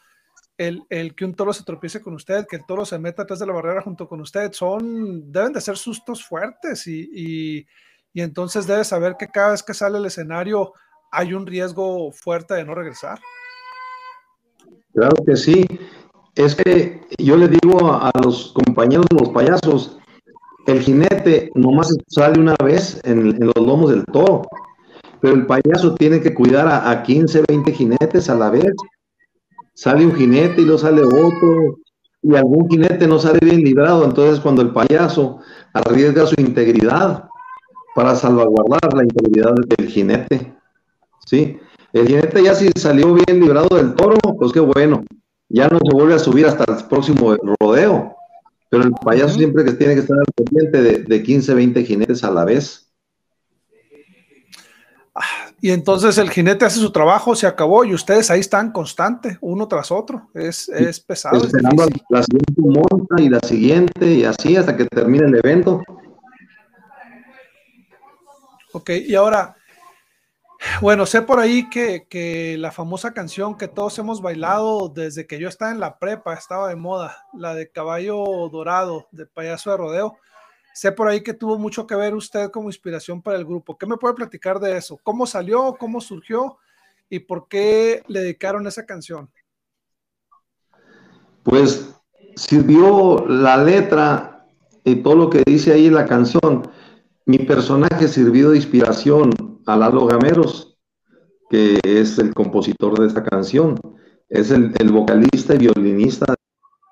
el, 0.57 1.15
que 1.15 1.25
un 1.25 1.35
toro 1.35 1.53
se 1.53 1.65
tropiece 1.65 2.01
con 2.01 2.15
usted, 2.15 2.47
que 2.49 2.57
el 2.57 2.67
toro 2.67 2.85
se 2.85 2.99
meta 2.99 3.23
atrás 3.23 3.39
de 3.39 3.47
la 3.47 3.53
barrera 3.53 3.83
junto 3.83 4.09
con 4.09 4.21
usted, 4.21 4.53
son, 4.53 5.33
deben 5.33 5.53
de 5.53 5.61
ser 5.61 5.77
sustos 5.77 6.25
fuertes 6.25 6.87
y, 6.87 7.11
y, 7.13 7.67
y 8.13 8.23
entonces 8.23 8.67
debe 8.67 8.85
saber 8.85 9.17
que 9.19 9.29
cada 9.29 9.51
vez 9.51 9.63
que 9.63 9.75
sale 9.75 9.99
el 9.99 10.07
escenario 10.07 10.73
hay 11.11 11.33
un 11.33 11.47
riesgo 11.47 12.11
fuerte 12.13 12.55
de 12.55 12.65
no 12.65 12.75
regresar. 12.75 13.19
Claro 14.95 15.17
que 15.27 15.37
sí. 15.37 15.65
Es 16.35 16.55
que 16.55 17.01
yo 17.19 17.37
le 17.37 17.49
digo 17.49 17.93
a, 17.93 18.11
los 18.25 18.53
compañeros 18.53 19.07
los 19.11 19.29
payasos, 19.31 19.99
el 20.67 20.81
jinete 20.81 21.51
nomás 21.55 21.95
sale 22.09 22.41
una 22.41 22.57
vez 22.65 23.01
en, 23.05 23.39
los 23.39 23.55
lomos 23.57 23.91
del 23.91 24.05
toro, 24.07 24.43
pero 25.21 25.35
el 25.35 25.47
payaso 25.47 25.95
tiene 25.95 26.21
que 26.21 26.35
cuidar 26.35 26.67
a, 26.69 27.03
15, 27.03 27.45
20 27.49 27.73
jinetes 27.73 28.29
a 28.29 28.35
la 28.35 28.51
vez. 28.51 28.73
Sale 29.75 30.07
un 30.07 30.15
jinete 30.15 30.63
y 30.63 30.65
lo 30.65 30.79
sale 30.79 31.03
otro, 31.03 31.79
y 32.23 32.35
algún 32.35 32.69
jinete 32.69 33.07
no 33.07 33.19
sale 33.19 33.39
bien 33.43 33.63
librado, 33.63 34.05
entonces 34.05 34.41
cuando 34.41 34.63
el 34.63 34.71
payaso 34.71 35.41
arriesga 35.73 36.27
su 36.27 36.35
integridad 36.39 37.25
para 37.95 38.15
salvaguardar 38.15 38.95
la 38.95 39.03
integridad 39.03 39.55
del 39.55 39.89
jinete, 39.89 40.55
¿sí? 41.27 41.59
El 41.93 42.09
jinete 42.09 42.43
ya 42.43 42.55
si 42.55 42.71
salió 42.77 43.15
bien 43.15 43.41
librado 43.41 43.77
del 43.77 43.95
toro, 43.95 44.17
pues 44.39 44.53
qué 44.53 44.61
bueno. 44.61 45.05
Ya 45.49 45.69
no 45.69 45.79
se 45.79 45.95
vuelve 45.95 46.15
a 46.15 46.19
subir 46.19 46.47
hasta 46.47 46.65
el 46.73 46.85
próximo 46.89 47.37
rodeo. 47.61 48.17
Pero 48.69 48.83
el 48.83 48.91
payaso 48.91 49.37
siempre 49.37 49.65
que 49.65 49.75
tiene 49.75 49.95
que 49.95 50.01
estar 50.01 50.19
al 50.19 50.25
pendiente 50.35 51.05
de, 51.05 51.23
15, 51.23 51.55
20 51.55 51.85
jinetes 51.85 52.25
a 52.25 52.33
la 52.33 52.45
vez. 52.45 52.84
Y 55.65 55.71
entonces 55.71 56.19
el 56.19 56.29
jinete 56.29 56.67
hace 56.67 56.79
su 56.79 56.93
trabajo, 56.93 57.35
se 57.35 57.47
acabó 57.47 57.87
y 57.87 57.95
ustedes 57.95 58.31
ahí 58.31 58.41
están 58.41 58.71
constante, 58.71 59.39
uno 59.41 59.67
tras 59.67 59.91
otro. 59.91 60.29
Es, 60.35 60.69
es 60.69 61.01
pesado. 61.01 61.43
Esperando 61.43 61.87
la 62.11 62.23
siguiente 62.23 62.53
monta 62.59 63.23
y 63.23 63.31
la 63.31 63.41
siguiente 63.41 64.13
y 64.13 64.25
así 64.27 64.57
hasta 64.57 64.77
que 64.77 64.85
termine 64.85 65.25
el 65.25 65.37
evento. 65.37 65.83
Ok, 68.75 68.91
y 69.07 69.15
ahora, 69.15 69.57
bueno, 70.83 71.07
sé 71.07 71.23
por 71.23 71.41
ahí 71.41 71.71
que, 71.71 72.09
que, 72.11 72.59
la 72.59 72.71
famosa 72.71 73.15
canción 73.15 73.57
que 73.57 73.67
todos 73.67 73.99
hemos 73.99 74.21
bailado 74.21 74.91
desde 74.91 75.27
que 75.27 75.39
yo 75.39 75.49
estaba 75.49 75.71
en 75.71 75.81
la 75.81 75.99
prepa, 75.99 76.35
estaba 76.35 76.69
de 76.69 76.77
moda, 76.77 77.25
la 77.33 77.55
de 77.55 77.71
Caballo 77.71 78.23
Dorado, 78.53 79.09
de 79.13 79.25
Payaso 79.25 79.71
de 79.71 79.77
Rodeo. 79.79 80.19
Sé 80.75 80.91
por 80.91 81.07
ahí 81.07 81.23
que 81.23 81.35
tuvo 81.35 81.57
mucho 81.57 81.87
que 81.87 81.95
ver 81.95 82.17
usted 82.17 82.51
como 82.51 82.69
inspiración 82.69 83.23
para 83.23 83.39
el 83.39 83.45
grupo. 83.45 83.79
¿Qué 83.79 83.87
me 83.87 83.97
puede 83.97 84.15
platicar 84.15 84.59
de 84.59 84.77
eso? 84.77 84.99
¿Cómo 85.05 85.25
salió? 85.25 85.77
¿Cómo 85.79 86.01
surgió? 86.01 86.59
¿Y 87.09 87.21
por 87.21 87.47
qué 87.47 88.03
le 88.09 88.23
dedicaron 88.23 88.67
esa 88.67 88.85
canción? 88.85 89.31
Pues 91.45 91.95
sirvió 92.35 93.25
la 93.29 93.57
letra 93.57 94.49
y 94.83 94.97
todo 94.97 95.15
lo 95.15 95.31
que 95.31 95.45
dice 95.47 95.73
ahí 95.73 95.91
la 95.91 96.07
canción. 96.07 96.69
Mi 97.25 97.39
personaje 97.39 98.09
sirvió 98.09 98.51
de 98.51 98.57
inspiración 98.57 99.31
a 99.67 99.77
Lalo 99.77 100.07
Gameros, 100.07 100.77
que 101.51 101.79
es 101.85 102.19
el 102.19 102.35
compositor 102.35 102.99
de 102.99 103.07
esta 103.07 103.23
canción. 103.23 103.79
Es 104.29 104.51
el, 104.51 104.75
el 104.81 104.91
vocalista 104.91 105.55
y 105.55 105.59
violinista 105.59 106.35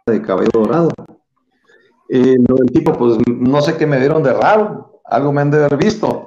de 0.06 0.22
Cabello 0.22 0.50
Dorado. 0.52 0.92
Eh, 2.14 2.36
el 2.36 2.72
tipo, 2.72 2.92
pues 2.92 3.16
no 3.26 3.62
sé 3.62 3.78
qué 3.78 3.86
me 3.86 3.98
dieron 3.98 4.22
de 4.22 4.34
raro, 4.34 5.00
algo 5.06 5.32
me 5.32 5.40
han 5.40 5.50
de 5.50 5.64
haber 5.64 5.78
visto, 5.78 6.26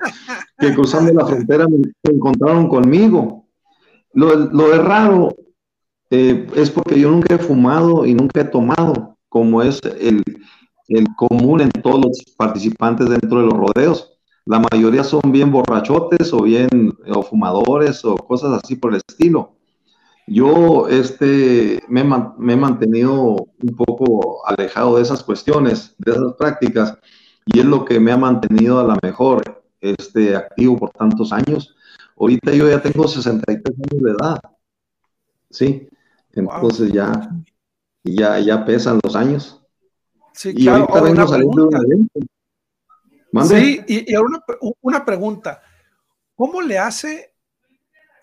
que 0.58 0.74
cruzando 0.74 1.13
la 1.13 1.28
frontera 1.28 1.67
me 1.67 2.12
encontraron 2.12 2.67
conmigo. 2.67 3.45
Lo, 4.12 4.36
de 4.36 4.80
raro 4.80 5.36
eh, 6.10 6.48
es 6.56 6.71
porque 6.71 7.00
yo 7.00 7.12
nunca 7.12 7.36
he 7.36 7.38
fumado 7.38 8.04
y 8.04 8.15
nunca 8.15 8.41
he 8.41 8.45
tomado, 8.45 9.15
como 9.30 9.62
es 9.62 9.80
el, 10.00 10.24
el 10.88 11.06
común 11.15 11.62
en 11.62 11.69
todos 11.69 12.04
los 12.04 12.34
participantes 12.36 13.08
dentro 13.08 13.41
de 13.41 13.45
los 13.45 13.54
rodeos. 13.54 14.17
La 14.45 14.60
mayoría 14.71 15.04
son 15.04 15.21
bien 15.32 15.52
borrachotes 15.52 16.34
o 16.34 16.41
bien 16.41 16.98
o 17.13 17.21
fumadores 17.21 18.04
o 18.04 18.15
cosas 18.15 18.60
así 18.63 18.76
por 18.76 18.95
el 18.95 19.02
estilo. 19.08 19.58
Yo 20.28 20.88
este, 20.88 21.84
me, 21.88 22.04
me, 22.04 22.54
he 22.54 22.58
mantenido 22.58 23.48
un 23.62 23.76
poco 23.76 24.46
alejado 24.48 24.96
de 24.96 25.04
esas 25.04 25.24
cuestiones, 25.24 25.94
de 26.00 26.14
esas 26.14 26.34
prácticas, 26.34 26.98
y 27.46 27.60
es 27.60 27.66
lo 27.66 27.86
que 27.86 28.00
me 28.00 28.12
ha 28.12 28.18
mantenido 28.18 28.80
a 28.80 28.84
la 28.84 28.98
mejor 29.04 29.64
este, 29.82 30.36
activo 30.36 30.78
por 30.78 30.90
tantos 30.92 31.32
años. 31.32 31.76
Ahorita 32.18 32.54
yo 32.54 32.68
ya 32.68 32.82
tengo 32.82 33.08
63 33.08 33.76
años 33.76 34.04
de 34.04 34.12
edad, 34.12 34.40
¿sí? 35.52 35.88
Entonces 36.34 36.92
ya, 36.92 37.30
ya, 38.04 38.40
ya 38.40 38.66
pesan 38.66 39.00
los 39.04 39.16
años. 39.16 39.62
Sí, 40.34 40.54
y 40.56 40.68
ahorita 40.68 41.02
vengo 41.02 41.28
saliendo 41.28 41.68
de 41.68 41.96
un 41.96 42.10
Sí, 43.44 43.82
y, 43.88 44.12
y 44.12 44.16
ahora 44.16 44.30
una, 44.30 44.74
una 44.82 45.06
pregunta. 45.06 45.62
¿Cómo 46.36 46.62
le 46.62 46.78
hace 46.78 47.35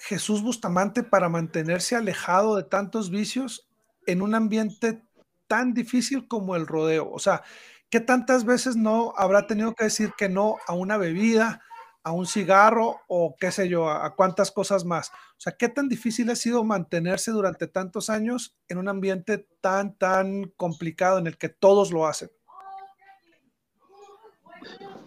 Jesús 0.03 0.43
Bustamante 0.43 1.05
para 1.05 1.29
mantenerse 1.29 1.95
alejado 1.95 2.57
de 2.57 2.65
tantos 2.65 3.09
vicios 3.09 3.69
en 4.05 4.21
un 4.21 4.35
ambiente 4.35 5.01
tan 5.47 5.75
difícil 5.75 6.27
como 6.27 6.57
el 6.57 6.67
rodeo? 6.67 7.09
O 7.09 7.21
sea, 7.21 7.43
¿qué 7.89 8.01
tantas 8.01 8.45
veces 8.45 8.75
no 8.75 9.13
habrá 9.17 9.47
tenido 9.47 9.75
que 9.75 9.85
decir 9.85 10.13
que 10.19 10.29
no 10.29 10.57
a 10.67 10.73
una 10.73 10.97
bebida, 10.97 11.63
a 12.03 12.11
un 12.11 12.27
cigarro 12.27 12.97
o 13.07 13.37
qué 13.39 13.53
sé 13.53 13.69
yo, 13.69 13.89
a, 13.89 14.17
cuántas 14.17 14.51
cosas 14.51 14.85
más? 14.85 15.11
O 15.11 15.41
sea, 15.41 15.55
¿qué 15.57 15.69
tan 15.69 15.89
difícil 15.89 16.29
ha 16.31 16.37
sido 16.37 16.65
mantenerse 16.65 17.31
durante 17.31 17.69
tantos 17.69 18.11
años 18.11 18.57
en 18.69 18.79
un 18.79 18.89
ambiente 18.89 19.47
tan, 19.61 19.95
tan 19.95 20.51
complicado 20.57 21.19
en 21.19 21.29
el 21.29 21.39
que 21.39 21.49
todos 21.49 21.93
lo 21.93 22.09
hacen? 22.09 22.29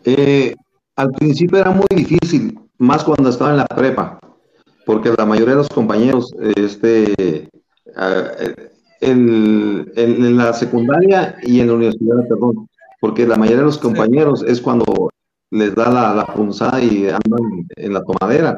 Eh, 0.06 0.56
al 0.96 1.12
principio 1.12 1.60
era 1.60 1.72
muy 1.72 1.88
difícil, 1.90 2.58
más 2.78 3.04
cuando 3.04 3.30
estaba 3.30 3.52
en 3.52 3.58
la 3.58 3.66
prepa 3.66 4.20
porque 4.86 5.13
la 5.17 5.26
mayoría 5.26 5.56
de 5.56 5.62
los 5.62 5.69
compañeros, 5.69 6.34
este, 6.56 7.50
en, 9.02 10.38
la 10.38 10.54
secundaria 10.54 11.38
y 11.43 11.60
en 11.60 11.67
la 11.67 11.74
universidad, 11.74 12.28
perdón, 12.28 12.69
porque 13.02 13.28
la 13.28 13.36
mayoría 13.36 13.60
de 13.60 13.65
los 13.65 13.78
compañeros 13.78 14.43
es 14.48 14.62
cuando 14.62 15.10
les 15.52 15.76
da 15.76 15.89
la, 15.91 16.13
la, 16.13 16.26
punzada 16.28 16.82
y 16.82 17.08
andan 17.08 17.67
en 17.76 17.93
la 17.93 18.04
tomadera. 18.04 18.58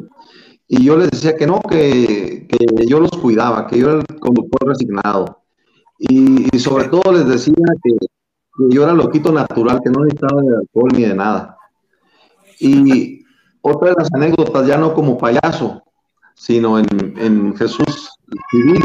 Y 0.66 0.84
yo 0.84 0.96
les 0.96 1.10
decía 1.10 1.36
que 1.36 1.46
no, 1.46 1.60
que, 1.60 2.46
que 2.48 2.86
yo 2.86 3.00
los 3.00 3.10
cuidaba, 3.12 3.66
que 3.66 3.78
yo 3.78 3.90
era 3.90 3.98
el 4.00 4.20
conductor 4.20 4.68
resignado. 4.68 5.42
Y, 5.98 6.54
y 6.54 6.58
sobre 6.58 6.88
todo 6.88 7.12
les 7.12 7.26
decía 7.26 7.54
que, 7.82 7.90
que, 7.98 8.74
yo 8.74 8.84
era 8.84 8.92
loquito 8.92 9.32
natural, 9.32 9.80
que 9.82 9.90
no 9.90 10.04
necesitaba 10.04 10.42
de 10.42 10.56
alcohol 10.56 10.90
ni 10.92 11.02
de 11.04 11.14
nada. 11.14 11.56
Y 12.60 13.24
otra 13.62 13.90
de 13.90 13.96
las 13.98 14.12
anécdotas, 14.12 14.66
ya 14.66 14.76
no 14.76 14.92
como 14.92 15.16
payaso, 15.16 15.82
sino 16.38 16.78
en, 16.78 17.56
Jesús 17.56 18.10
civil. 18.50 18.82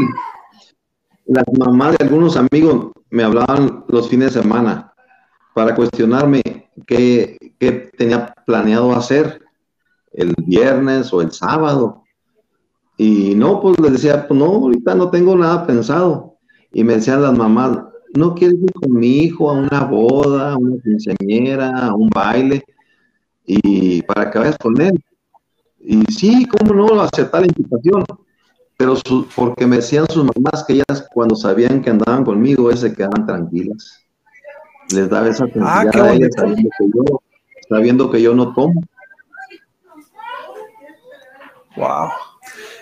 Las 1.26 1.44
mamás 1.56 1.96
de 1.96 2.04
algunos 2.04 2.36
amigos 2.36 2.92
me 3.10 3.22
hablaban 3.22 3.84
los 3.88 4.08
fines 4.08 4.34
de 4.34 4.42
semana 4.42 4.92
para 5.54 5.74
cuestionarme 5.74 6.42
qué, 6.86 7.38
tenía 7.96 8.34
planeado 8.44 8.92
hacer 8.92 9.40
el 10.12 10.34
viernes 10.46 11.12
o 11.12 11.22
el 11.22 11.30
sábado. 11.30 12.02
Y 12.98 13.34
no, 13.36 13.60
pues 13.60 13.78
les 13.80 13.92
decía, 13.92 14.26
pues 14.26 14.38
no, 14.38 14.46
ahorita 14.46 14.94
no 14.96 15.10
tengo 15.10 15.36
nada 15.36 15.66
pensado. 15.66 16.36
Y 16.72 16.82
me 16.82 16.94
decían 16.94 17.22
las 17.22 17.38
mamás, 17.38 17.78
¿no 18.14 18.34
quieres 18.34 18.58
ir 18.60 18.72
con 18.72 18.92
mi 18.92 19.18
hijo 19.18 19.50
a 19.50 19.54
una 19.54 19.84
boda, 19.84 20.52
a 20.52 20.56
una 20.56 20.76
quinceañera, 20.82 21.86
a 21.86 21.94
un 21.94 22.08
baile? 22.10 22.64
Y 23.46 24.02
para 24.02 24.30
que 24.30 24.38
vayas 24.40 24.58
con 24.58 24.80
él. 24.80 25.02
Y 25.84 26.02
sí, 26.12 26.46
cómo 26.46 26.74
no 26.74 27.02
aceptar 27.02 27.42
la 27.42 27.46
invitación, 27.46 28.04
pero 28.76 28.96
porque 29.36 29.66
me 29.66 29.76
decían 29.76 30.06
sus 30.08 30.24
mamás 30.24 30.64
que 30.64 30.74
ellas 30.74 31.06
cuando 31.12 31.36
sabían 31.36 31.82
que 31.82 31.90
andaban 31.90 32.24
conmigo, 32.24 32.74
se 32.74 32.94
quedaban 32.94 33.26
tranquilas. 33.26 34.00
Les 34.90 35.08
daba 35.08 35.28
esa 35.28 35.44
ah, 35.44 35.50
tranquilidad 35.52 36.06
a 36.06 36.14
ellas 36.14 36.30
sabiendo 36.34 36.70
que, 36.78 36.86
yo, 36.86 37.22
sabiendo 37.68 38.10
que 38.10 38.22
yo 38.22 38.34
no 38.34 38.54
tomo. 38.54 38.82
Wow. 41.76 42.10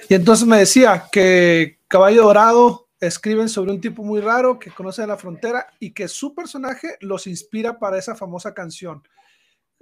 Y 0.09 0.15
entonces 0.15 0.47
me 0.47 0.59
decía 0.59 1.05
que 1.11 1.79
Caballo 1.89 2.25
Dorado 2.25 2.89
escriben 3.01 3.49
sobre 3.49 3.73
un 3.73 3.81
tipo 3.81 4.05
muy 4.05 4.21
raro 4.21 4.59
que 4.59 4.71
conoce 4.71 5.05
la 5.07 5.17
frontera 5.17 5.67
y 5.81 5.91
que 5.91 6.07
su 6.07 6.35
personaje 6.35 6.97
los 7.01 7.27
inspira 7.27 7.79
para 7.79 7.99
esa 7.99 8.15
famosa 8.15 8.55
canción. 8.55 9.03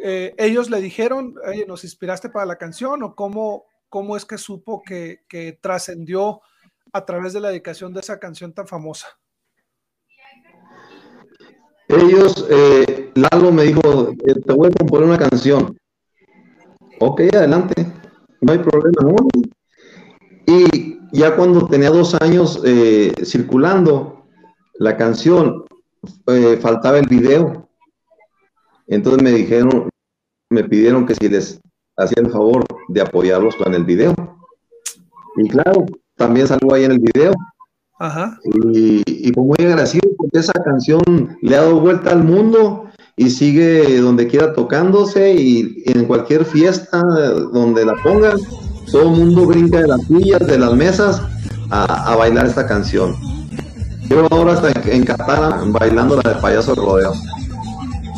Eh, 0.02 0.34
ellos 0.38 0.70
le 0.70 0.80
dijeron, 0.80 1.34
oye, 1.46 1.66
¿nos 1.66 1.84
inspiraste 1.84 2.30
para 2.30 2.46
la 2.46 2.56
canción? 2.56 3.02
¿O 3.02 3.14
cómo, 3.14 3.66
cómo 3.90 4.16
es 4.16 4.24
que 4.24 4.38
supo 4.38 4.82
que, 4.82 5.20
que 5.28 5.58
trascendió 5.60 6.40
a 6.92 7.04
través 7.04 7.34
de 7.34 7.40
la 7.40 7.48
dedicación 7.48 7.92
de 7.92 8.00
esa 8.00 8.18
canción 8.18 8.52
tan 8.54 8.66
famosa? 8.66 9.08
Ellos, 11.88 12.46
eh, 12.48 13.12
Lalo 13.14 13.52
me 13.52 13.64
dijo, 13.64 14.12
eh, 14.26 14.34
te 14.46 14.52
voy 14.54 14.68
a 14.68 14.78
componer 14.78 15.08
una 15.08 15.18
canción. 15.18 15.76
Ok, 16.98 17.22
adelante, 17.34 17.86
no 18.40 18.52
hay 18.52 18.58
problema. 18.58 19.16
Y 20.46 20.98
ya 21.12 21.36
cuando 21.36 21.66
tenía 21.66 21.90
dos 21.90 22.14
años 22.14 22.62
circulando 23.24 24.24
la 24.74 24.96
canción, 24.96 25.64
faltaba 26.60 26.98
el 26.98 27.06
video. 27.06 27.68
Entonces 28.86 29.22
me 29.22 29.30
dijeron, 29.30 29.89
me 30.50 30.64
pidieron 30.64 31.06
que 31.06 31.14
si 31.14 31.28
les 31.28 31.60
hacía 31.96 32.22
el 32.22 32.30
favor 32.30 32.64
de 32.88 33.00
apoyarlos 33.00 33.56
con 33.56 33.72
el 33.74 33.84
video. 33.84 34.14
Y 35.36 35.48
claro, 35.48 35.86
también 36.16 36.46
salgo 36.46 36.74
ahí 36.74 36.84
en 36.84 36.92
el 36.92 36.98
video. 36.98 37.32
Ajá. 37.98 38.38
Y, 38.44 39.02
y 39.06 39.32
fue 39.32 39.44
muy 39.44 39.56
agradecido 39.58 40.10
porque 40.16 40.38
esa 40.38 40.52
canción 40.64 41.00
le 41.42 41.56
ha 41.56 41.62
dado 41.62 41.80
vuelta 41.80 42.10
al 42.10 42.24
mundo 42.24 42.90
y 43.16 43.28
sigue 43.28 44.00
donde 44.00 44.26
quiera 44.26 44.54
tocándose 44.54 45.34
y, 45.34 45.82
en 45.84 46.06
cualquier 46.06 46.46
fiesta 46.46 47.02
donde 47.52 47.84
la 47.84 47.94
pongan, 48.02 48.38
todo 48.90 49.02
el 49.02 49.20
mundo 49.20 49.46
brinca 49.46 49.80
de 49.80 49.88
las 49.88 50.00
sillas, 50.06 50.46
de 50.46 50.58
las 50.58 50.74
mesas 50.74 51.22
a, 51.70 52.16
bailar 52.16 52.46
esta 52.46 52.66
canción. 52.66 53.14
Yo 54.08 54.26
ahora 54.30 54.54
está 54.54 54.70
en, 54.90 55.04
en 55.06 55.72
bailando 55.72 56.18
la 56.22 56.32
de 56.32 56.40
payaso 56.40 56.74
rodeo. 56.74 57.12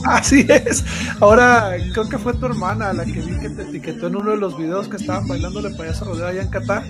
Así 0.04 0.46
es. 0.48 0.84
Ahora 1.20 1.76
creo 1.92 2.08
que 2.08 2.18
fue 2.18 2.34
tu 2.34 2.46
hermana 2.46 2.92
la 2.92 3.04
que 3.04 3.20
vi 3.20 3.38
que 3.38 3.50
te 3.50 3.62
etiquetó 3.62 4.08
en 4.08 4.16
uno 4.16 4.32
de 4.32 4.36
los 4.36 4.56
videos 4.56 4.88
que 4.88 4.96
estaban 4.96 5.26
bailando 5.28 5.62
de 5.62 5.74
payaso 5.76 6.04
rodeo 6.04 6.26
allá 6.26 6.42
en 6.42 6.50
Qatar. 6.50 6.84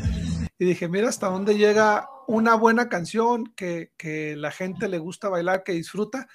Y 0.59 0.65
dije, 0.65 0.89
mira 0.89 1.09
hasta 1.09 1.29
dónde 1.29 1.57
llega 1.57 2.09
una 2.27 2.55
buena 2.55 2.89
canción 2.89 3.53
que, 3.57 3.93
que 3.97 4.37
la 4.37 4.51
gente 4.51 4.89
le 4.89 4.99
gusta 4.99 5.29
bailar, 5.29 5.65
que 5.65 5.73
disfruta, 5.73 6.29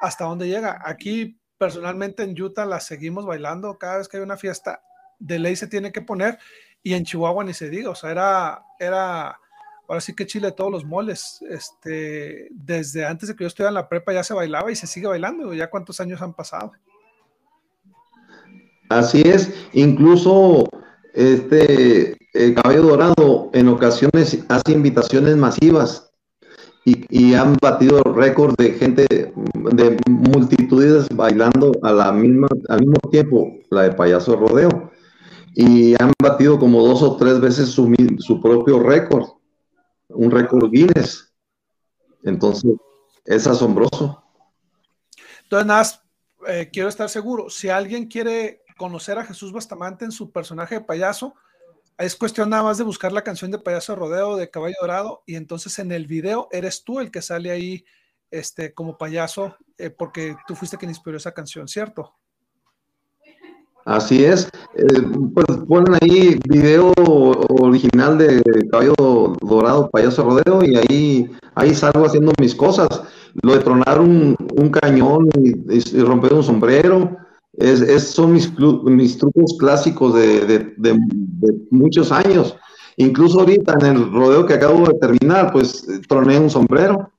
hasta 0.00 0.24
dónde 0.24 0.48
llega. 0.48 0.80
Aquí 0.84 1.40
personalmente 1.58 2.22
en 2.22 2.40
Utah 2.40 2.64
la 2.64 2.80
seguimos 2.80 3.26
bailando 3.26 3.78
cada 3.78 3.98
vez 3.98 4.08
que 4.08 4.16
hay 4.16 4.22
una 4.22 4.36
fiesta 4.36 4.82
de 5.18 5.38
ley 5.38 5.56
se 5.56 5.66
tiene 5.66 5.92
que 5.92 6.00
poner 6.00 6.38
y 6.82 6.94
en 6.94 7.04
Chihuahua 7.04 7.44
ni 7.44 7.52
se 7.52 7.68
diga, 7.68 7.90
o 7.90 7.94
sea, 7.94 8.10
era, 8.10 8.62
era, 8.78 9.39
ahora 9.90 10.00
sí 10.00 10.14
que 10.14 10.24
Chile 10.24 10.46
de 10.46 10.52
todos 10.52 10.70
los 10.70 10.84
moles, 10.84 11.40
este, 11.50 12.46
desde 12.52 13.04
antes 13.04 13.28
de 13.28 13.34
que 13.34 13.42
yo 13.42 13.48
estuviera 13.48 13.70
en 13.70 13.74
la 13.74 13.88
prepa 13.88 14.12
ya 14.12 14.22
se 14.22 14.34
bailaba 14.34 14.70
y 14.70 14.76
se 14.76 14.86
sigue 14.86 15.08
bailando, 15.08 15.52
ya 15.52 15.68
cuántos 15.68 15.98
años 16.00 16.22
han 16.22 16.32
pasado. 16.32 16.70
Así 18.88 19.20
es, 19.22 19.52
incluso 19.72 20.64
este 21.12 22.16
el 22.34 22.54
Caballo 22.54 22.82
Dorado 22.82 23.50
en 23.52 23.66
ocasiones 23.66 24.44
hace 24.48 24.72
invitaciones 24.72 25.36
masivas 25.36 26.12
y, 26.84 27.34
han 27.34 27.56
batido 27.60 28.02
récord 28.02 28.54
de 28.56 28.70
gente, 28.72 29.06
de 29.72 29.96
multitudes 30.08 31.08
bailando 31.14 31.72
a 31.82 31.92
la 31.92 32.12
misma, 32.12 32.46
al 32.68 32.80
mismo 32.80 32.98
tiempo 33.10 33.58
la 33.70 33.82
de 33.82 33.92
payaso 33.92 34.36
rodeo. 34.36 34.90
Y 35.54 35.94
han 36.00 36.12
batido 36.22 36.58
como 36.58 36.82
dos 36.82 37.02
o 37.02 37.16
tres 37.16 37.40
veces 37.40 37.68
su, 37.68 37.92
su 38.18 38.40
propio 38.40 38.80
récord, 38.80 39.26
un 40.10 40.30
récord 40.30 40.70
Guinness. 40.70 41.32
Entonces, 42.22 42.72
es 43.24 43.46
asombroso. 43.46 44.22
Entonces, 45.42 45.66
nada, 45.66 46.02
eh, 46.48 46.70
quiero 46.72 46.88
estar 46.88 47.08
seguro, 47.08 47.50
si 47.50 47.68
alguien 47.68 48.06
quiere 48.06 48.62
conocer 48.76 49.18
a 49.18 49.24
Jesús 49.24 49.52
Bastamante 49.52 50.04
en 50.04 50.12
su 50.12 50.30
personaje 50.30 50.76
de 50.76 50.80
payaso, 50.82 51.34
es 51.98 52.16
cuestión 52.16 52.48
nada 52.48 52.62
más 52.62 52.78
de 52.78 52.84
buscar 52.84 53.12
la 53.12 53.22
canción 53.22 53.50
de 53.50 53.58
Payaso 53.58 53.94
Rodeo 53.94 54.36
de 54.36 54.48
Caballo 54.48 54.76
Dorado 54.80 55.22
y 55.26 55.34
entonces 55.34 55.78
en 55.78 55.92
el 55.92 56.06
video 56.06 56.48
eres 56.50 56.82
tú 56.82 56.98
el 56.98 57.10
que 57.10 57.20
sale 57.20 57.50
ahí 57.50 57.84
este, 58.30 58.72
como 58.72 58.96
payaso 58.96 59.54
eh, 59.76 59.90
porque 59.90 60.34
tú 60.46 60.56
fuiste 60.56 60.78
quien 60.78 60.90
inspiró 60.90 61.18
esa 61.18 61.32
canción, 61.32 61.68
¿cierto? 61.68 62.16
Así 63.84 64.24
es. 64.24 64.48
Eh, 64.74 65.02
pues 65.34 65.46
ponen 65.66 65.98
ahí 66.00 66.38
video 66.48 66.92
original 67.48 68.18
de 68.18 68.42
Caballo 68.70 69.36
Dorado, 69.40 69.90
Payaso 69.90 70.22
Rodeo 70.22 70.62
y 70.64 70.76
ahí, 70.76 71.30
ahí 71.54 71.74
salgo 71.74 72.04
haciendo 72.04 72.32
mis 72.40 72.54
cosas. 72.54 72.88
Lo 73.42 73.54
de 73.54 73.60
tronar 73.60 74.00
un, 74.00 74.36
cañón 74.70 75.28
y 75.36 76.00
romper 76.00 76.34
un 76.34 76.42
sombrero 76.42 77.16
es, 77.60 78.10
son 78.10 78.32
mis, 78.32 78.52
mis, 78.84 79.18
trucos 79.18 79.56
clásicos 79.58 80.14
de, 80.14 81.00
muchos 81.70 82.12
años. 82.12 82.56
Incluso 82.96 83.40
ahorita 83.40 83.74
en 83.80 83.96
el 83.96 84.12
rodeo 84.12 84.46
que 84.46 84.54
acabo 84.54 84.86
de 84.86 84.94
terminar, 84.94 85.52
pues 85.52 85.86
troné 86.08 86.38
un 86.38 86.50
sombrero. 86.50 87.10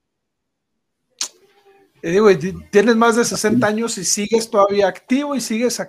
Tienes 2.72 2.96
más 2.96 3.16
de 3.16 3.26
60 3.26 3.66
años 3.66 3.98
y 3.98 4.04
sigues 4.04 4.50
todavía 4.50 4.88
activo 4.88 5.36
y 5.36 5.42
sigues 5.42 5.80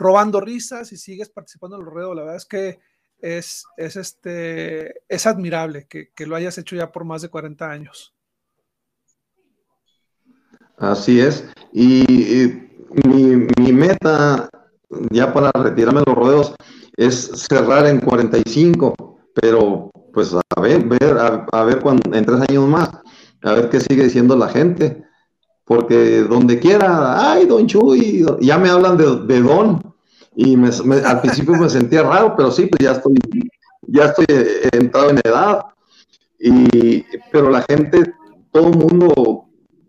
robando 0.00 0.40
risas 0.40 0.92
y 0.92 0.96
sigues 0.96 1.28
participando 1.28 1.76
en 1.76 1.82
el 1.82 1.90
rodeo. 1.90 2.14
La 2.14 2.22
verdad 2.22 2.36
es 2.36 2.46
que 2.46 2.80
es, 3.18 3.64
es, 3.76 3.96
este, 3.96 5.02
es 5.08 5.26
admirable 5.26 5.86
que, 5.88 6.10
que 6.14 6.26
lo 6.26 6.34
hayas 6.34 6.58
hecho 6.58 6.74
ya 6.74 6.90
por 6.90 7.04
más 7.04 7.22
de 7.22 7.28
40 7.28 7.70
años. 7.70 8.14
Así 10.76 11.20
es. 11.20 11.44
y 11.72 12.70
mi, 13.04 13.72
meta 13.72 14.48
ya 15.10 15.32
para 15.32 15.50
retirarme 15.52 16.00
de 16.00 16.06
los 16.06 16.16
rodeos 16.16 16.54
es 16.96 17.30
cerrar 17.48 17.86
en 17.86 18.00
45, 18.00 18.94
pero 19.34 19.90
pues 20.12 20.34
a 20.34 20.60
ver, 20.60 20.86
a, 21.52 21.64
ver 21.64 21.80
cuando, 21.80 22.14
en 22.14 22.24
tres 22.24 22.40
años 22.48 22.68
más, 22.68 22.90
a 23.42 23.52
ver 23.52 23.70
qué 23.70 23.80
sigue 23.80 24.04
diciendo 24.04 24.36
la 24.36 24.48
gente, 24.48 25.04
porque 25.64 26.22
donde 26.22 26.58
quiera, 26.58 27.32
ay, 27.32 27.46
don 27.46 27.66
Chuy, 27.66 28.26
ya 28.40 28.58
me 28.58 28.68
hablan 28.68 28.96
de, 28.96 29.40
don, 29.40 29.89
y 30.42 30.56
al 31.04 31.20
principio 31.20 31.54
me 31.54 31.68
sentía 31.68 32.02
raro, 32.02 32.34
pero 32.34 32.50
sí, 32.50 32.64
pues 32.64 32.82
ya 32.82 32.92
estoy, 32.92 33.14
ya 33.82 34.06
estoy 34.06 34.24
entrado 34.72 35.10
en 35.10 35.18
edad, 35.18 35.66
y, 36.38 37.04
pero 37.30 37.50
la 37.50 37.62
gente, 37.68 38.14
todo 38.50 38.68
el 38.68 38.78
mundo, 38.78 39.44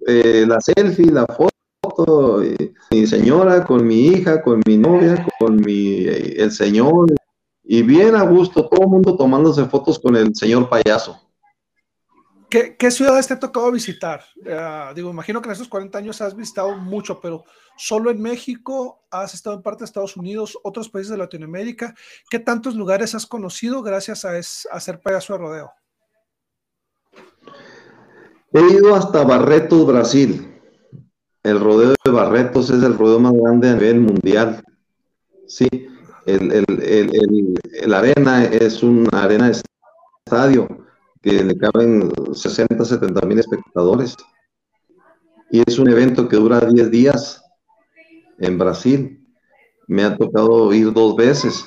eh, 0.06 0.44
la 0.46 0.60
selfie, 0.60 1.10
la 1.10 1.26
foto, 1.26 2.44
mi 2.92 3.08
señora, 3.08 3.64
con 3.64 3.88
mi 3.88 4.08
hija, 4.08 4.42
con 4.42 4.62
mi 4.68 4.76
novia, 4.76 5.26
con 5.40 5.56
mi, 5.56 6.04
el 6.04 6.52
señor, 6.52 7.14
y 7.64 7.82
bien 7.84 8.18
a 8.18 8.24
gusto, 8.24 8.68
todo 8.68 8.82
el 8.82 8.90
mundo 8.90 9.16
tomándose 9.16 9.64
fotos 9.68 10.00
con 10.00 10.18
el 10.18 10.36
señor 10.36 10.68
payaso. 10.68 11.18
¿Qué, 12.52 12.92
ciudades 12.92 13.30
te 13.30 13.34
ha 13.34 13.40
tocado 13.40 13.72
visitar? 13.72 14.26
Uh, 14.36 14.94
digo, 14.94 15.10
imagino 15.10 15.42
que 15.42 15.48
en 15.48 15.54
estos 15.54 15.70
40 15.70 15.98
años 15.98 16.20
has 16.20 16.36
visitado 16.36 16.76
mucho, 16.76 17.22
pero 17.22 17.46
solo 17.78 18.12
en 18.12 18.22
México, 18.22 19.06
has 19.10 19.34
estado 19.34 19.56
en 19.56 19.62
parte 19.62 19.80
de 19.80 19.86
Estados 19.86 20.18
Unidos, 20.18 20.60
otros 20.62 20.90
países 20.90 21.12
de 21.12 21.18
Latinoamérica. 21.18 21.96
¿Qué 22.30 22.40
tantos 22.40 22.76
lugares 22.76 23.16
has 23.16 23.26
conocido 23.26 23.82
gracias 23.82 24.26
a, 24.26 24.38
es, 24.38 24.68
a 24.70 24.82
ser 24.82 25.00
payaso 25.00 25.32
de 25.32 25.40
rodeo? 25.40 25.72
He 28.52 28.74
ido 28.74 28.96
hasta 28.96 29.24
Barreto, 29.24 29.86
Brasil. 29.86 30.60
El 31.44 31.58
rodeo 31.58 31.96
de 32.04 32.12
Barretos 32.12 32.70
es 32.70 32.84
el 32.84 32.98
rodeo 32.98 33.22
más 33.22 33.32
grande 33.32 33.70
a 33.70 33.76
nivel 33.76 34.02
mundial. 34.02 34.62
Sí, 35.48 35.70
el, 36.26 37.94
arena 37.94 38.44
es 38.44 38.84
una 38.84 39.24
arena 39.24 39.48
de 39.48 39.62
estadio 40.26 40.82
que 41.22 41.44
le 41.44 41.58
caben 41.58 42.12
60, 42.34 42.84
70 42.84 43.22
mil 43.26 43.40
espectadores. 43.40 44.16
Y 45.52 45.62
es 45.66 45.78
un 45.80 45.90
evento 45.90 46.28
que 46.28 46.38
dura 46.38 46.60
10 46.60 46.92
días 46.92 47.44
en 48.40 48.58
Brasil. 48.58 49.26
Me 49.88 50.04
ha 50.04 50.18
tocado 50.18 50.74
ir 50.74 50.94
dos 50.94 51.16
veces. 51.16 51.66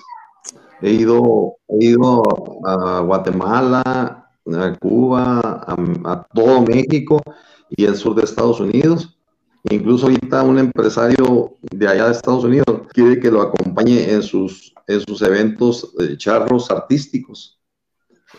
He 0.80 0.92
ido, 0.92 1.56
he 1.68 1.86
ido 1.86 2.22
a 2.66 3.00
Guatemala, 3.00 4.30
a 4.46 4.76
Cuba, 4.80 5.40
a, 5.42 6.26
todo 6.34 6.62
México 6.62 7.20
y 7.70 7.84
el 7.84 7.96
sur 7.96 8.14
de 8.14 8.22
Estados 8.22 8.60
Unidos 8.60 9.14
Incluso 9.70 10.06
ahorita 10.06 10.42
un 10.42 10.58
empresario 10.58 11.56
de 11.62 11.88
allá 11.88 12.06
de 12.06 12.12
Estados 12.12 12.44
Unidos 12.44 12.82
quiere 12.92 13.18
que 13.18 13.30
lo 13.30 13.40
acompañe 13.40 14.12
en 14.12 14.22
sus, 14.22 14.74
en 14.86 15.00
sus 15.00 15.22
eventos 15.22 15.94
de 15.96 16.18
charros 16.18 16.70
artísticos 16.70 17.53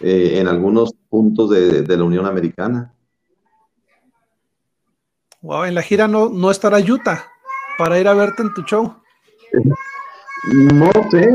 eh, 0.01 0.39
en 0.39 0.47
algunos 0.47 0.93
puntos 1.10 1.49
de, 1.49 1.86
la 1.88 2.03
Unión 2.03 2.25
Americana. 2.25 2.93
Wow, 5.41 5.65
en 5.65 5.75
la 5.75 5.81
gira 5.81 6.08
no, 6.08 6.29
no 6.29 6.49
estará 6.51 6.79
Utah 6.79 7.25
para 7.77 7.99
ir 7.99 8.08
a 8.08 8.13
verte 8.13 8.41
en 8.41 8.53
tu 8.53 8.62
show. 8.63 8.95
No 10.73 10.91
sé, 11.12 11.34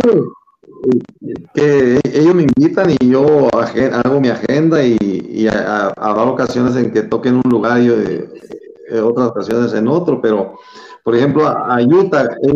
que 1.55 2.01
ellos 2.13 2.35
me 2.35 2.45
invitan 2.45 2.91
y 2.91 3.11
yo 3.11 3.49
hago 3.53 4.21
mi 4.21 4.29
agenda 4.29 4.83
y, 4.83 5.47
habrá 5.49 6.23
ocasiones 6.23 6.77
en 6.77 6.93
que 6.93 7.03
toquen 7.03 7.37
un 7.37 7.51
lugar 7.51 7.81
y 7.81 7.87
yo, 7.87 7.95
otras 9.07 9.29
ocasiones 9.29 9.73
en 9.75 9.89
otro, 9.89 10.21
pero 10.21 10.59
por 11.05 11.17
ejemplo, 11.17 11.47
a, 11.47 11.81
Utah, 11.83 12.37
he 12.43 12.53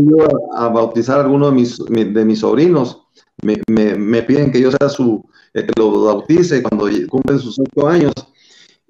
a, 0.56 0.68
bautizar 0.68 1.18
a 1.18 1.24
alguno 1.24 1.50
de 1.50 1.56
mis, 1.56 1.78
de 1.78 2.24
mis 2.24 2.40
sobrinos, 2.40 3.06
me, 3.42 3.56
me, 3.96 4.22
piden 4.22 4.52
que 4.52 4.60
yo 4.60 4.70
sea 4.70 4.88
su, 4.88 5.24
que 5.52 5.66
lo 5.76 6.04
bautice 6.04 6.62
cuando 6.62 6.88
cumplen 7.08 7.38
sus 7.38 7.58
ocho 7.58 7.88
años, 7.88 8.12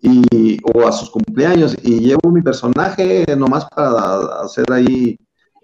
y, 0.03 0.59
o 0.75 0.87
a 0.87 0.93
sus 0.93 1.11
cumpleaños, 1.11 1.77
y 1.83 2.01
llevo 2.01 2.31
mi 2.31 2.43
personaje 2.43 3.25
nomás 3.37 3.65
para 3.75 4.43
hacer 4.43 4.65
ahí 4.71 5.19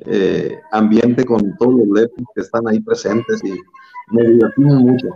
eh, 0.07 0.59
ambiente 0.73 1.25
con 1.25 1.57
todos 1.59 1.75
los 1.81 1.89
lepos 1.89 2.25
que 2.35 2.41
están 2.41 2.67
ahí 2.67 2.81
presentes 2.81 3.39
y 3.45 3.53
me 4.15 4.23
divertimos 4.23 4.83
mucho. 4.83 5.09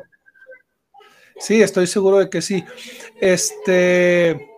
Sí, 1.39 1.63
estoy 1.63 1.87
seguro 1.87 2.19
de 2.19 2.29
que 2.29 2.43
sí. 2.43 2.63
Este, 3.19 4.54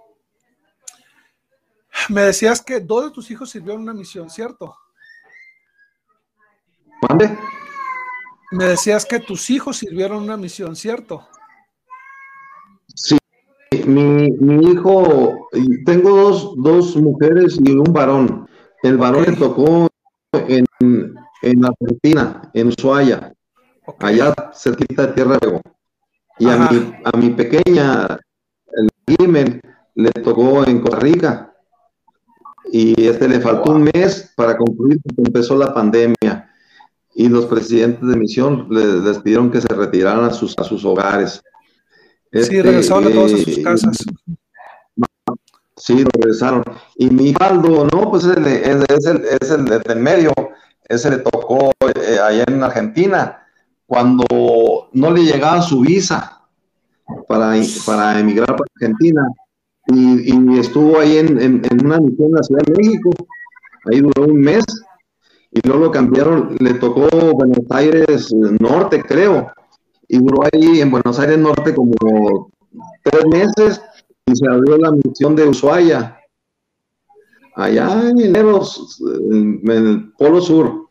me 2.09 2.23
decías 2.23 2.63
que 2.63 2.81
dos 2.81 3.05
de 3.05 3.11
tus 3.11 3.31
hijos 3.31 3.51
sirvieron 3.51 3.83
una 3.83 3.95
misión, 3.95 4.31
¿cierto? 4.31 4.77
¿Dónde? 7.09 7.37
Me 8.53 8.65
decías 8.65 9.05
que 9.05 9.21
tus 9.21 9.51
hijos 9.51 9.79
sirvieron 9.79 10.23
una 10.23 10.37
misión, 10.37 10.77
¿cierto? 10.77 11.29
Sí, 12.95 13.19
mi, 13.87 14.27
hijo, 14.71 15.49
tengo 15.85 16.55
dos, 16.57 16.97
mujeres 16.97 17.59
y 17.63 17.73
un 17.73 17.93
varón. 17.93 18.49
El 18.83 18.97
varón 18.97 19.25
le 19.25 19.37
tocó 19.37 19.89
en, 20.33 20.65
en, 21.43 21.65
Argentina, 21.65 22.51
en 22.55 22.69
Ushuaia, 22.69 23.33
allá 23.99 24.35
cerquita 24.55 25.09
de 25.09 25.13
Tierra 25.13 25.39
de 25.39 25.61
Y 26.39 26.49
a 26.49 26.57
mi, 26.57 26.93
a 27.05 27.17
mi 27.17 27.31
pequeña, 27.31 28.19
el 28.73 28.89
Gimen, 29.07 29.61
le 29.95 30.11
tocó 30.13 30.65
en 30.67 30.81
Costa 30.81 31.01
Rica 31.01 31.56
y 32.73 33.07
este 33.07 33.29
le 33.29 33.41
faltó 33.41 33.73
un 33.73 33.85
mes 33.95 34.33
para 34.37 34.57
concluir 34.57 35.01
porque 35.03 35.23
empezó 35.25 35.57
la 35.57 35.73
pandemia 35.73 36.51
y 37.15 37.29
los 37.29 37.47
presidentes 37.47 38.07
de 38.07 38.17
misión 38.17 38.67
les, 38.71 39.19
pidieron 39.19 39.51
que 39.51 39.61
se 39.61 39.69
retiraran 39.69 40.25
a 40.25 40.31
sus, 40.31 40.55
a 40.59 40.65
sus 40.65 40.85
hogares. 40.85 41.43
sí, 42.33 42.39
este, 42.41 42.63
regresaron 42.63 43.07
a 43.07 43.11
todos 43.11 43.35
a 43.35 43.39
sus 43.39 43.59
casas. 43.59 43.97
Sí, 45.77 46.05
regresaron. 46.05 46.63
Y 46.97 47.09
mi 47.11 47.33
Faldo, 47.33 47.87
no, 47.93 48.11
pues 48.11 48.25
es 48.25 48.37
el, 48.37 48.47
es, 48.47 49.07
el, 49.07 49.25
es 49.25 49.51
el 49.51 49.65
del 49.65 49.99
medio, 49.99 50.33
ese 50.89 51.11
le 51.11 51.19
tocó 51.19 51.71
eh, 51.81 52.19
allá 52.19 52.45
en 52.47 52.63
Argentina, 52.63 53.47
cuando 53.87 54.91
no 54.93 55.11
le 55.11 55.23
llegaba 55.23 55.63
su 55.63 55.81
visa 55.81 56.43
para, 57.29 57.55
para 57.87 58.19
emigrar 58.19 58.49
para 58.49 58.71
Argentina. 58.75 59.23
Y, 59.89 60.59
estuvo 60.59 60.99
ahí 60.99 61.19
en, 61.19 61.63
una 61.85 61.99
misión 61.99 62.29
en 62.29 62.33
la 62.33 62.43
Ciudad 62.43 62.63
de 62.63 62.75
México. 62.77 63.11
Ahí 63.85 64.01
duró 64.01 64.25
un 64.25 64.41
mes. 64.41 64.65
Y 65.53 65.61
luego 65.67 65.85
lo 65.85 65.91
cambiaron, 65.91 66.57
le 66.59 66.75
tocó 66.75 67.09
Buenos 67.35 67.65
Aires 67.71 68.33
Norte, 68.61 69.03
creo. 69.03 69.51
Y 70.09 70.19
duró 70.19 70.43
ahí 70.45 70.81
en 70.81 70.91
Buenos 70.91 71.19
Aires 71.19 71.39
Norte 71.39 71.75
como 71.75 72.51
tres 73.03 73.25
meses 73.27 73.81
y 74.27 74.35
se 74.35 74.49
abrió 74.49 74.77
la 74.77 74.91
misión 74.91 75.37
de 75.37 75.47
Ushuaia, 75.47 76.19
allá 77.55 78.11
en 78.11 78.19
en 78.19 79.69
el 79.69 80.13
Polo 80.19 80.41
Sur, 80.41 80.89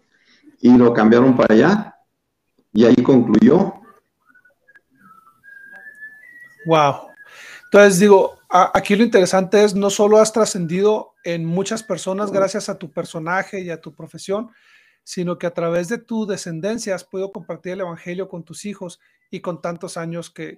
y 0.62 0.76
lo 0.78 0.94
cambiaron 0.94 1.36
para 1.36 1.54
allá, 1.54 1.96
y 2.72 2.86
ahí 2.86 2.96
concluyó. 2.96 3.74
Wow. 6.66 6.96
Entonces 7.66 8.00
digo, 8.00 8.35
aquí 8.50 8.96
lo 8.96 9.04
interesante 9.04 9.64
es 9.64 9.76
no 9.76 9.90
solo 9.90 10.18
has 10.18 10.34
trascendido 10.34 11.14
en 11.24 11.46
muchas 11.46 11.84
personas 11.84 12.32
gracias 12.32 12.70
a 12.70 12.78
tu 12.78 12.92
personaje 12.92 13.62
y 13.62 13.70
a 13.70 13.82
tu 13.82 13.96
profesión, 13.96 14.52
sino 15.04 15.38
que 15.38 15.48
a 15.48 15.54
través 15.54 15.88
de 15.88 15.98
tu 15.98 16.26
descendencia 16.26 16.96
has 16.96 17.04
podido 17.04 17.32
compartir 17.32 17.74
el 17.74 17.82
Evangelio 17.82 18.28
con 18.28 18.44
tus 18.44 18.66
hijos 18.66 19.00
y 19.30 19.40
con 19.40 19.62
tantos 19.62 19.98
años 19.98 20.30
que, 20.30 20.58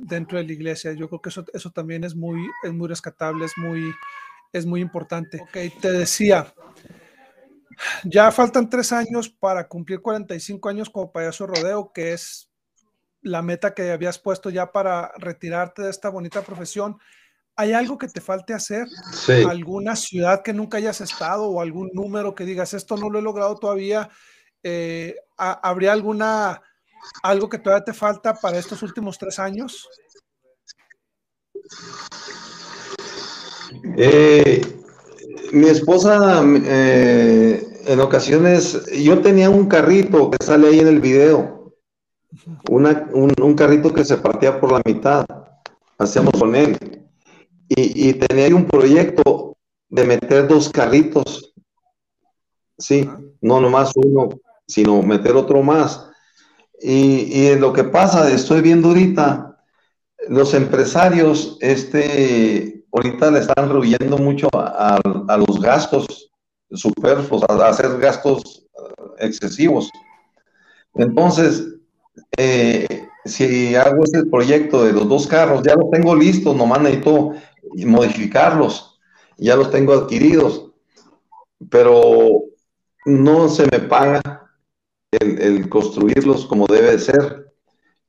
dentro 0.00 0.38
de 0.38 0.44
la 0.44 0.52
iglesia. 0.52 0.92
Yo 0.92 1.08
creo 1.08 1.22
que 1.22 1.30
eso, 1.30 1.44
eso 1.52 1.70
también 1.70 2.04
es 2.04 2.14
muy, 2.14 2.46
es 2.62 2.72
muy 2.72 2.88
rescatable, 2.88 3.44
es 3.44 3.56
muy, 3.56 3.92
es 4.52 4.66
muy 4.66 4.80
importante. 4.80 5.40
Ok, 5.40 5.80
te 5.80 5.92
decía, 5.92 6.52
ya 8.04 8.30
faltan 8.30 8.68
tres 8.68 8.92
años 8.92 9.28
para 9.28 9.66
cumplir 9.68 10.00
45 10.00 10.68
años 10.68 10.90
como 10.90 11.12
payaso 11.12 11.46
rodeo, 11.46 11.92
que 11.92 12.12
es 12.12 12.51
la 13.22 13.42
meta 13.42 13.74
que 13.74 13.90
habías 13.90 14.18
puesto 14.18 14.50
ya 14.50 14.72
para 14.72 15.12
retirarte 15.16 15.82
de 15.82 15.90
esta 15.90 16.08
bonita 16.08 16.42
profesión. 16.42 16.98
¿Hay 17.56 17.72
algo 17.72 17.98
que 17.98 18.08
te 18.08 18.20
falte 18.20 18.54
hacer? 18.54 18.86
¿Alguna 19.48 19.96
ciudad 19.96 20.42
que 20.42 20.52
nunca 20.52 20.78
hayas 20.78 21.00
estado 21.00 21.44
o 21.44 21.60
algún 21.60 21.90
número 21.92 22.34
que 22.34 22.44
digas, 22.44 22.74
esto 22.74 22.96
no 22.96 23.10
lo 23.10 23.18
he 23.18 23.22
logrado 23.22 23.56
todavía? 23.56 24.08
Eh, 24.62 25.16
¿Habría 25.36 25.92
alguna 25.92 26.62
¿Algo 27.22 27.48
que 27.48 27.58
todavía 27.58 27.84
te 27.84 27.92
falta 27.92 28.34
para 28.34 28.58
estos 28.58 28.82
últimos 28.82 29.18
tres 29.18 29.38
años? 29.38 29.88
Eh, 33.96 34.62
mi 35.52 35.68
esposa, 35.68 36.42
eh, 36.44 37.62
en 37.86 38.00
ocasiones, 38.00 38.86
yo 38.92 39.20
tenía 39.20 39.50
un 39.50 39.66
carrito 39.66 40.30
que 40.30 40.44
sale 40.44 40.68
ahí 40.68 40.80
en 40.80 40.88
el 40.88 41.00
video, 41.00 41.61
un, 42.68 43.54
carrito 43.54 43.92
que 43.92 44.04
se 44.04 44.16
partía 44.16 44.60
por 44.60 44.72
la 44.72 44.82
mitad, 44.84 45.26
hacíamos 45.98 46.32
con 46.38 46.54
él, 46.54 46.76
y, 47.68 48.08
y 48.08 48.14
tenía 48.14 48.46
ahí 48.46 48.52
un 48.52 48.66
proyecto 48.66 49.56
de 49.88 50.04
meter 50.04 50.48
dos 50.48 50.70
carritos, 50.70 51.54
sí, 52.78 53.08
no 53.40 53.60
nomás 53.60 53.92
uno, 53.94 54.30
sino 54.66 55.02
meter 55.02 55.36
otro 55.36 55.62
más. 55.62 56.08
Y, 56.80 57.54
lo 57.56 57.72
que 57.72 57.84
pasa, 57.84 58.30
estoy 58.32 58.60
viendo 58.60 58.88
ahorita, 58.88 59.56
los 60.28 60.54
empresarios, 60.54 61.56
este, 61.60 62.84
ahorita 62.90 63.30
le 63.30 63.40
están 63.40 63.68
rehuyendo 63.70 64.18
mucho 64.18 64.48
a, 64.52 64.98
los 65.36 65.60
gastos 65.60 66.30
superfluos, 66.70 67.44
a, 67.48 67.68
hacer 67.68 67.98
gastos 67.98 68.66
eh, 68.74 69.26
excesivos. 69.26 69.90
Entonces, 70.94 71.66
eh, 72.36 73.08
si 73.24 73.74
hago 73.74 74.04
este 74.04 74.24
proyecto 74.26 74.84
de 74.84 74.92
los 74.92 75.08
dos 75.08 75.26
carros, 75.26 75.62
ya 75.62 75.74
los 75.74 75.90
tengo 75.90 76.14
listos, 76.14 76.56
nomás 76.56 76.80
necesito 76.82 77.32
modificarlos, 77.86 79.00
ya 79.38 79.56
los 79.56 79.70
tengo 79.70 79.92
adquiridos, 79.92 80.70
pero 81.70 82.44
no 83.04 83.48
se 83.48 83.64
me 83.70 83.80
paga 83.80 84.20
el, 85.10 85.68
construirlos 85.68 86.46
como 86.46 86.66
debe 86.66 86.98
ser. 86.98 87.52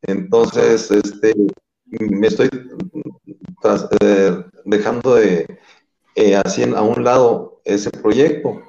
Entonces, 0.02 0.92
este, 0.92 1.34
me 1.86 2.28
estoy 2.28 2.50
eh, 4.02 4.44
dejando 4.66 5.16
de 5.16 5.60
eh, 6.16 6.36
a 6.36 6.82
un 6.82 7.04
lado 7.04 7.62
ese 7.66 7.90
proyecto. 7.92 8.62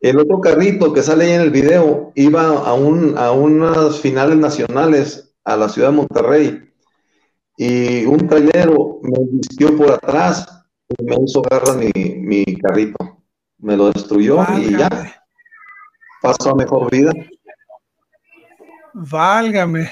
El 0.00 0.18
otro 0.18 0.40
carrito 0.40 0.92
que 0.92 1.02
sale 1.02 1.24
ahí 1.24 1.32
en 1.32 1.40
el 1.40 1.50
video 1.50 2.12
iba 2.14 2.46
a, 2.46 2.74
un, 2.74 3.18
a 3.18 3.32
unas 3.32 4.00
finales 4.00 4.36
nacionales 4.36 5.34
a 5.44 5.56
la 5.56 5.68
ciudad 5.68 5.90
de 5.90 5.96
Monterrey 5.96 6.72
y 7.56 8.04
un 8.04 8.28
trailero 8.28 9.00
me 9.02 9.18
vistió 9.32 9.76
por 9.76 9.90
atrás 9.90 10.46
y 10.88 11.04
me 11.04 11.16
hizo 11.24 11.42
agarrar 11.44 11.76
mi, 11.76 11.90
mi 12.14 12.44
carrito. 12.56 13.24
Me 13.58 13.76
lo 13.76 13.90
destruyó 13.90 14.38
y 14.56 14.76
ya 14.76 14.88
pasó 16.22 16.50
a 16.50 16.54
mejor 16.54 16.90
vida. 16.90 17.12
Válgame. 18.92 19.90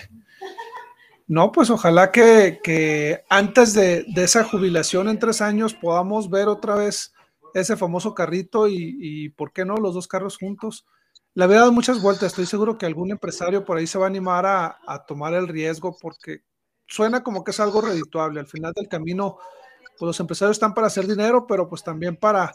No, 1.28 1.50
pues 1.50 1.70
ojalá 1.70 2.12
que, 2.12 3.24
antes 3.28 3.74
de, 3.74 4.06
esa 4.16 4.44
jubilación 4.44 5.08
en 5.08 5.18
tres 5.18 5.40
años 5.40 5.74
podamos 5.74 6.30
ver 6.30 6.46
otra 6.46 6.76
vez 6.76 7.12
ese 7.60 7.76
famoso 7.76 8.14
carrito 8.14 8.68
y, 8.68 9.30
¿por 9.30 9.52
qué 9.52 9.64
no? 9.64 9.76
Los 9.76 9.94
dos 9.94 10.06
carros 10.06 10.36
juntos. 10.36 10.84
Le 11.34 11.44
había 11.44 11.60
dado 11.60 11.72
muchas 11.72 12.02
vueltas. 12.02 12.28
Estoy 12.28 12.46
seguro 12.46 12.76
que 12.76 12.86
algún 12.86 13.10
empresario 13.10 13.64
por 13.64 13.78
ahí 13.78 13.86
se 13.86 13.98
va 13.98 14.04
a 14.04 14.08
animar 14.08 14.44
a, 14.46 15.04
tomar 15.06 15.32
el 15.34 15.48
riesgo 15.48 15.96
porque 16.00 16.42
suena 16.86 17.22
como 17.22 17.44
que 17.44 17.52
es 17.52 17.60
algo 17.60 17.80
redituable. 17.80 18.40
Al 18.40 18.46
final 18.46 18.72
del 18.74 18.88
camino, 18.88 19.38
pues 19.98 20.06
los 20.06 20.20
empresarios 20.20 20.56
están 20.56 20.74
para 20.74 20.88
hacer 20.88 21.06
dinero, 21.06 21.46
pero 21.46 21.66
pues 21.66 21.82
también 21.82 22.16
para 22.16 22.52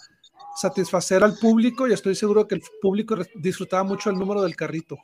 satisfacer 0.55 1.23
al 1.23 1.35
público 1.35 1.87
y 1.87 1.93
estoy 1.93 2.13
seguro 2.13 2.47
que 2.47 2.55
el 2.55 2.61
público 2.81 3.15
disfrutaba 3.35 3.83
mucho 3.83 4.11
el 4.11 4.19
número 4.19 4.43
del 4.43 4.55
carrito. 4.55 4.97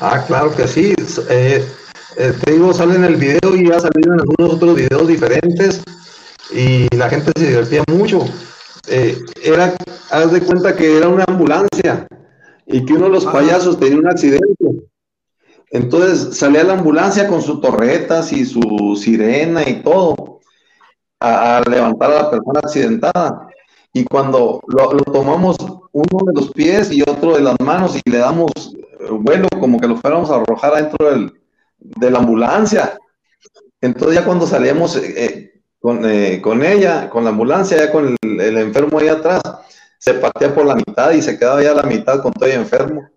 Ah, 0.00 0.24
claro 0.26 0.54
que 0.54 0.66
sí. 0.66 0.94
Eh, 1.28 1.64
eh, 2.16 2.34
te 2.44 2.52
digo, 2.52 2.74
sale 2.74 2.96
en 2.96 3.04
el 3.04 3.16
video 3.16 3.54
y 3.54 3.70
ha 3.70 3.78
salido 3.78 4.14
en 4.14 4.20
algunos 4.20 4.54
otros 4.54 4.74
videos 4.74 5.06
diferentes 5.06 5.82
y 6.50 6.88
la 6.96 7.08
gente 7.08 7.30
se 7.36 7.46
divertía 7.46 7.84
mucho. 7.88 8.26
Eh, 8.90 9.18
era, 9.42 9.76
haz 10.10 10.32
de 10.32 10.40
cuenta 10.40 10.74
que 10.74 10.96
era 10.96 11.08
una 11.08 11.24
ambulancia 11.26 12.06
y 12.66 12.84
que 12.84 12.94
uno 12.94 13.06
de 13.06 13.12
los 13.12 13.26
payasos 13.26 13.78
tenía 13.78 13.98
un 13.98 14.08
accidente. 14.08 14.46
Entonces 15.70 16.36
salía 16.38 16.64
la 16.64 16.74
ambulancia 16.74 17.28
con 17.28 17.42
sus 17.42 17.60
torretas 17.60 18.32
y 18.32 18.46
su 18.46 18.98
sirena 19.00 19.68
y 19.68 19.82
todo 19.82 20.40
a, 21.20 21.62
levantar 21.68 22.10
a 22.10 22.22
la 22.22 22.30
persona 22.30 22.60
accidentada. 22.62 23.48
Y 23.92 24.04
cuando 24.04 24.62
lo, 24.68 24.92
lo, 24.92 25.02
tomamos 25.04 25.56
uno 25.92 26.24
de 26.26 26.34
los 26.34 26.50
pies 26.52 26.90
y 26.92 27.02
otro 27.02 27.36
de 27.36 27.42
las 27.42 27.58
manos 27.60 27.96
y 27.96 28.10
le 28.10 28.18
damos 28.18 28.52
vuelo, 29.10 29.48
como 29.60 29.80
que 29.80 29.88
lo 29.88 29.96
fuéramos 29.96 30.30
a 30.30 30.36
arrojar 30.36 30.74
adentro 30.74 31.30
de 31.78 32.10
la 32.10 32.18
ambulancia. 32.18 32.98
Entonces 33.80 34.18
ya 34.18 34.24
cuando 34.24 34.46
salíamos 34.46 34.96
eh, 34.96 35.57
eh, 35.82 36.34
eh, 36.34 36.40
con, 36.40 36.64
ella, 36.64 37.08
con 37.08 37.24
la 37.24 37.30
ambulancia, 37.30 37.76
ya 37.76 37.92
con 37.92 38.16
el, 38.22 38.58
enfermo 38.58 38.98
ahí 38.98 39.08
atrás, 39.08 39.40
se 39.98 40.14
partía 40.14 40.54
por 40.54 40.66
la 40.66 40.74
mitad 40.74 41.12
y 41.12 41.22
se 41.22 41.38
quedaba 41.38 41.62
ya 41.62 41.74
la 41.74 41.82
mitad 41.82 42.22
con 42.22 42.32
todo 42.32 42.48
el 42.48 42.56
enfermo. 42.60 43.08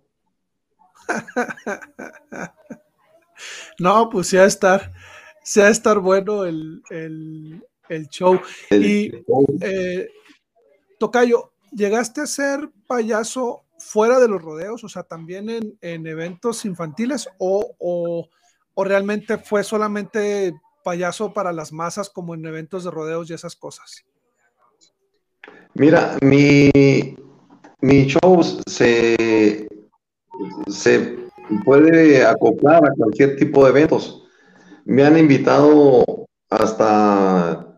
no, 3.79 4.09
pues 4.09 4.31
ya 4.31 4.45
estar, 4.45 4.91
a 5.57 5.69
estar 5.69 5.99
bueno 5.99 6.45
el, 6.45 6.81
show. 8.09 8.39
y 8.69 9.11
Tocayo, 10.99 11.53
¿llegaste 11.71 12.21
a 12.21 12.27
ser 12.27 12.69
payaso 12.87 13.65
fuera 13.81 14.19
de 14.19 14.27
los 14.27 14.41
rodeos, 14.41 14.83
o 14.83 14.89
sea, 14.89 15.03
también 15.03 15.49
en, 15.81 16.07
eventos 16.07 16.65
infantiles 16.65 17.27
o, 17.37 18.29
realmente 18.77 19.37
fue 19.37 19.63
solamente 19.63 20.53
payaso 20.83 21.33
para 21.33 21.51
las 21.51 21.71
masas 21.71 22.09
como 22.09 22.35
en 22.35 22.45
eventos 22.45 22.83
de 22.83 22.91
rodeos 22.91 23.29
y 23.29 23.33
esas 23.33 23.55
cosas? 23.55 24.03
Mira, 25.73 26.17
mi, 26.21 26.69
mi 27.81 28.05
show 28.07 28.41
se, 28.67 29.67
se 30.67 31.17
puede 31.63 32.25
acoplar 32.25 32.85
a 32.85 32.93
cualquier 32.95 33.37
tipo 33.37 33.63
de 33.63 33.69
eventos. 33.69 34.23
Me 34.85 35.03
han 35.03 35.17
invitado 35.17 36.27
hasta 36.49 37.71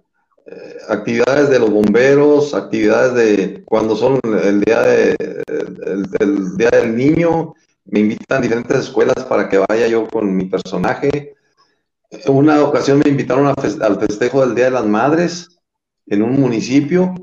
actividades 0.90 1.50
de 1.50 1.60
los 1.60 1.70
bomberos, 1.70 2.54
actividades 2.54 3.14
de 3.14 3.64
cuando 3.66 3.96
son 3.96 4.20
el 4.24 4.62
día, 4.62 4.82
de, 4.82 5.16
el, 6.20 6.58
día 6.58 6.70
del 6.70 6.96
niño, 6.96 7.54
me 7.86 8.00
invitan 8.00 8.40
a 8.40 8.42
diferentes 8.42 8.78
escuelas 8.78 9.24
para 9.26 9.50
que 9.50 9.58
vaya 9.58 9.88
yo 9.88 10.08
con 10.08 10.36
mi 10.36 10.46
personaje. 10.46 11.36
Una 12.28 12.64
ocasión 12.64 13.00
me 13.04 13.10
invitaron 13.10 13.48
al 13.48 14.00
festejo 14.00 14.42
del 14.42 14.56
Día 14.56 14.66
de 14.66 14.72
las 14.72 14.86
Madres 14.86 15.50
en 16.08 16.22
un 16.22 16.40
municipio 16.40 17.14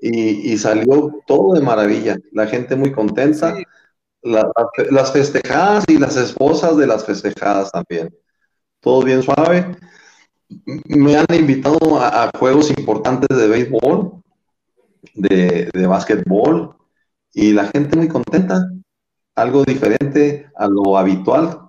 y, 0.00 0.56
salió 0.58 1.20
todo 1.26 1.54
de 1.54 1.62
maravilla, 1.62 2.18
la 2.32 2.46
gente 2.46 2.76
muy 2.76 2.92
contenta. 2.92 3.54
las 4.22 5.12
festejadas 5.12 5.84
y 5.88 5.98
las 5.98 6.16
esposas 6.16 6.76
de 6.76 6.86
las 6.86 7.04
festejadas 7.04 7.70
también. 7.72 8.14
Todo 8.80 9.02
bien 9.02 9.22
suave. 9.22 9.76
Me 10.86 11.16
han 11.16 11.26
invitado 11.34 11.98
a, 12.00 12.30
juegos 12.38 12.70
importantes 12.70 13.36
de 13.36 13.48
béisbol, 13.48 14.22
de, 15.14 15.70
de 15.72 15.86
básquetbol, 15.86 16.76
y 17.32 17.52
la 17.52 17.66
gente 17.66 17.96
muy 17.96 18.08
contenta. 18.08 18.68
Algo 19.34 19.64
diferente 19.64 20.48
a 20.54 20.68
lo 20.68 20.96
habitual 20.96 21.63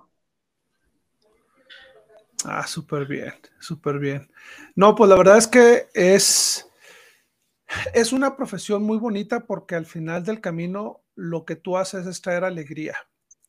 Ah, 2.44 2.66
súper 2.66 3.06
bien, 3.06 3.34
súper 3.58 3.98
bien. 3.98 4.30
No, 4.74 4.94
pues 4.94 5.08
la 5.10 5.16
verdad 5.16 5.38
es 5.38 5.46
que 5.46 5.88
es, 5.94 6.68
es 7.94 8.12
una 8.12 8.36
profesión 8.36 8.82
muy 8.82 8.98
bonita 8.98 9.46
porque 9.46 9.74
al 9.74 9.86
final 9.86 10.24
del 10.24 10.40
camino 10.40 11.02
lo 11.14 11.44
que 11.44 11.56
tú 11.56 11.76
haces 11.76 12.06
es 12.06 12.20
traer 12.20 12.44
alegría, 12.44 12.96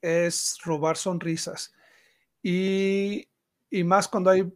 es 0.01 0.57
robar 0.63 0.97
sonrisas. 0.97 1.73
Y, 2.41 3.29
y 3.69 3.83
más 3.83 4.07
cuando 4.07 4.29
hay 4.29 4.51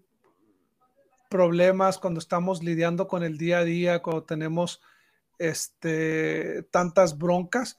problemas, 1.30 1.98
cuando 1.98 2.20
estamos 2.20 2.64
lidiando 2.64 3.08
con 3.08 3.24
el 3.24 3.38
día 3.38 3.60
a 3.60 3.64
día, 3.64 4.02
cuando 4.02 4.24
tenemos 4.24 4.82
este, 5.40 6.64
tantas 6.72 7.18
broncas, 7.18 7.78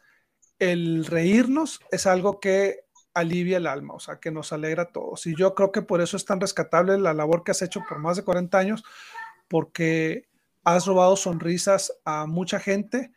el 0.59 1.05
reírnos 1.07 1.81
es 1.91 2.07
algo 2.07 2.41
que 2.41 2.85
alivia 3.15 3.59
el 3.59 3.67
alma, 3.67 3.95
o 3.95 4.01
sea, 4.01 4.19
que 4.19 4.31
nos 4.31 4.53
alegra 4.53 4.85
a 4.85 4.93
todos. 4.93 5.27
Y 5.27 5.35
yo 5.37 5.55
creo 5.55 5.73
que 5.73 5.83
por 5.83 6.01
eso 6.01 6.17
es 6.17 6.25
tan 6.25 6.41
rescatable 6.41 6.99
la 6.99 7.15
labor 7.15 7.45
que 7.45 7.51
has 7.51 7.63
hecho 7.63 7.83
por 7.89 7.99
más 7.99 8.17
de 8.17 8.25
40 8.25 8.59
años, 8.59 8.85
porque 9.49 10.29
has 10.65 10.87
robado 10.87 11.17
sonrisas 11.17 11.93
a 12.05 12.27
mucha 12.27 12.59
gente. 12.61 13.13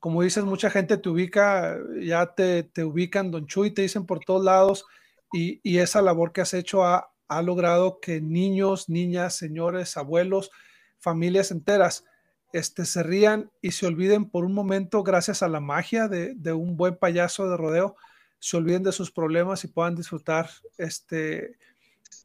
Como 0.00 0.22
dices, 0.22 0.44
mucha 0.44 0.70
gente 0.70 0.96
te 0.98 1.08
ubica, 1.08 1.78
ya 2.00 2.34
te, 2.34 2.62
te 2.62 2.84
ubican, 2.84 3.30
Don 3.30 3.46
Chuy, 3.46 3.72
te 3.72 3.82
dicen 3.82 4.06
por 4.06 4.20
todos 4.20 4.44
lados, 4.44 4.86
y, 5.32 5.60
y 5.62 5.78
esa 5.78 6.02
labor 6.02 6.32
que 6.32 6.40
has 6.40 6.54
hecho 6.54 6.84
ha, 6.84 7.10
ha 7.28 7.42
logrado 7.42 8.00
que 8.00 8.20
niños, 8.20 8.88
niñas, 8.88 9.36
señores, 9.36 9.96
abuelos, 9.96 10.50
familias 10.98 11.50
enteras, 11.50 12.04
este, 12.52 12.86
se 12.86 13.02
rían 13.02 13.50
y 13.60 13.72
se 13.72 13.86
olviden 13.86 14.30
por 14.30 14.44
un 14.44 14.54
momento, 14.54 15.02
gracias 15.02 15.42
a 15.42 15.48
la 15.48 15.60
magia 15.60 16.08
de, 16.08 16.34
de 16.34 16.52
un 16.52 16.76
buen 16.76 16.96
payaso 16.96 17.48
de 17.48 17.56
rodeo, 17.56 17.96
se 18.38 18.56
olviden 18.56 18.82
de 18.82 18.92
sus 18.92 19.10
problemas 19.10 19.64
y 19.64 19.68
puedan 19.68 19.94
disfrutar, 19.94 20.48
este, 20.76 21.58